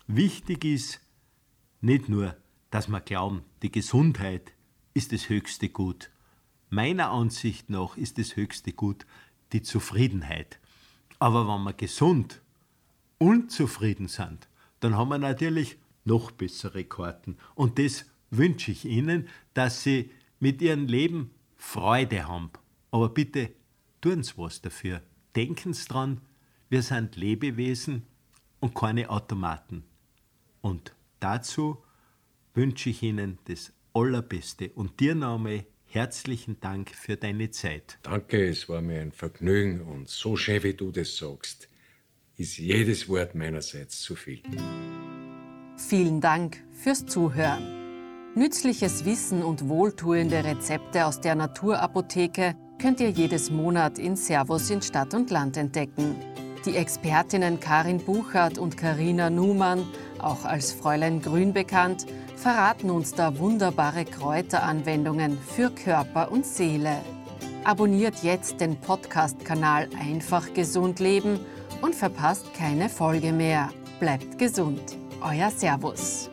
Wichtig 0.07 0.65
ist 0.65 1.01
nicht 1.81 2.09
nur, 2.09 2.35
dass 2.69 2.87
wir 2.87 2.99
glauben, 2.99 3.43
die 3.61 3.71
Gesundheit 3.71 4.53
ist 4.93 5.11
das 5.11 5.29
höchste 5.29 5.69
Gut. 5.69 6.09
Meiner 6.69 7.11
Ansicht 7.11 7.69
nach 7.69 7.97
ist 7.97 8.17
das 8.17 8.35
höchste 8.35 8.73
Gut 8.73 9.05
die 9.53 9.61
Zufriedenheit. 9.61 10.59
Aber 11.17 11.47
wenn 11.47 11.63
wir 11.63 11.73
gesund 11.73 12.41
und 13.17 13.51
zufrieden 13.51 14.07
sind, 14.07 14.47
dann 14.79 14.95
haben 14.95 15.09
wir 15.09 15.17
natürlich 15.17 15.77
noch 16.05 16.31
bessere 16.31 16.83
Karten. 16.85 17.37
Und 17.55 17.79
das 17.79 18.05
wünsche 18.29 18.71
ich 18.71 18.85
Ihnen, 18.85 19.27
dass 19.53 19.83
Sie 19.83 20.11
mit 20.39 20.61
Ihrem 20.61 20.87
Leben 20.87 21.31
Freude 21.55 22.27
haben. 22.27 22.51
Aber 22.91 23.09
bitte 23.09 23.51
tun 24.01 24.23
Sie 24.23 24.33
was 24.37 24.61
dafür. 24.61 25.01
Denken 25.35 25.73
Sie 25.73 25.87
dran, 25.87 26.21
wir 26.69 26.81
sind 26.81 27.15
Lebewesen 27.15 28.05
und 28.59 28.75
keine 28.75 29.09
Automaten. 29.09 29.83
Und 30.61 30.93
dazu 31.19 31.83
wünsche 32.53 32.89
ich 32.89 33.03
Ihnen 33.03 33.39
das 33.45 33.73
Allerbeste 33.99 34.71
und 34.75 35.01
dir 35.01 35.13
Name 35.13 35.65
herzlichen 35.85 36.61
Dank 36.61 36.91
für 36.91 37.17
deine 37.17 37.51
Zeit. 37.51 37.99
Danke, 38.01 38.47
es 38.47 38.69
war 38.69 38.81
mir 38.81 39.01
ein 39.01 39.11
Vergnügen 39.11 39.81
und 39.81 40.07
so 40.07 40.37
schön 40.37 40.63
wie 40.63 40.73
du 40.73 40.91
das 40.91 41.17
sagst, 41.17 41.67
ist 42.37 42.57
jedes 42.57 43.09
Wort 43.09 43.35
meinerseits 43.35 43.99
zu 43.99 44.15
viel. 44.15 44.41
Vielen 45.75 46.21
Dank 46.21 46.63
fürs 46.71 47.05
Zuhören. 47.07 48.35
Nützliches 48.35 49.03
Wissen 49.03 49.43
und 49.43 49.67
wohltuende 49.67 50.45
Rezepte 50.45 51.05
aus 51.05 51.19
der 51.19 51.35
Naturapotheke 51.35 52.55
könnt 52.81 53.01
ihr 53.01 53.09
jedes 53.09 53.51
Monat 53.51 53.99
in 53.99 54.15
Servus 54.15 54.69
in 54.69 54.81
Stadt 54.81 55.13
und 55.13 55.29
Land 55.29 55.57
entdecken. 55.57 56.15
Die 56.65 56.77
Expertinnen 56.77 57.59
Karin 57.59 57.99
Buchert 57.99 58.57
und 58.57 58.77
Karina 58.77 59.29
Numann, 59.29 59.85
auch 60.19 60.45
als 60.45 60.71
Fräulein 60.71 61.21
Grün 61.21 61.51
bekannt, 61.53 62.05
verraten 62.39 62.89
uns 62.89 63.13
da 63.13 63.37
wunderbare 63.37 64.05
Kräuteranwendungen 64.05 65.37
für 65.37 65.69
Körper 65.69 66.31
und 66.31 66.45
Seele. 66.45 67.01
Abonniert 67.65 68.23
jetzt 68.23 68.61
den 68.61 68.77
Podcast-Kanal 68.77 69.89
Einfach 69.99 70.53
Gesund 70.53 70.99
Leben 70.99 71.39
und 71.81 71.93
verpasst 71.93 72.53
keine 72.53 72.87
Folge 72.87 73.33
mehr. 73.33 73.69
Bleibt 73.99 74.37
gesund. 74.37 74.81
Euer 75.21 75.51
Servus. 75.51 76.29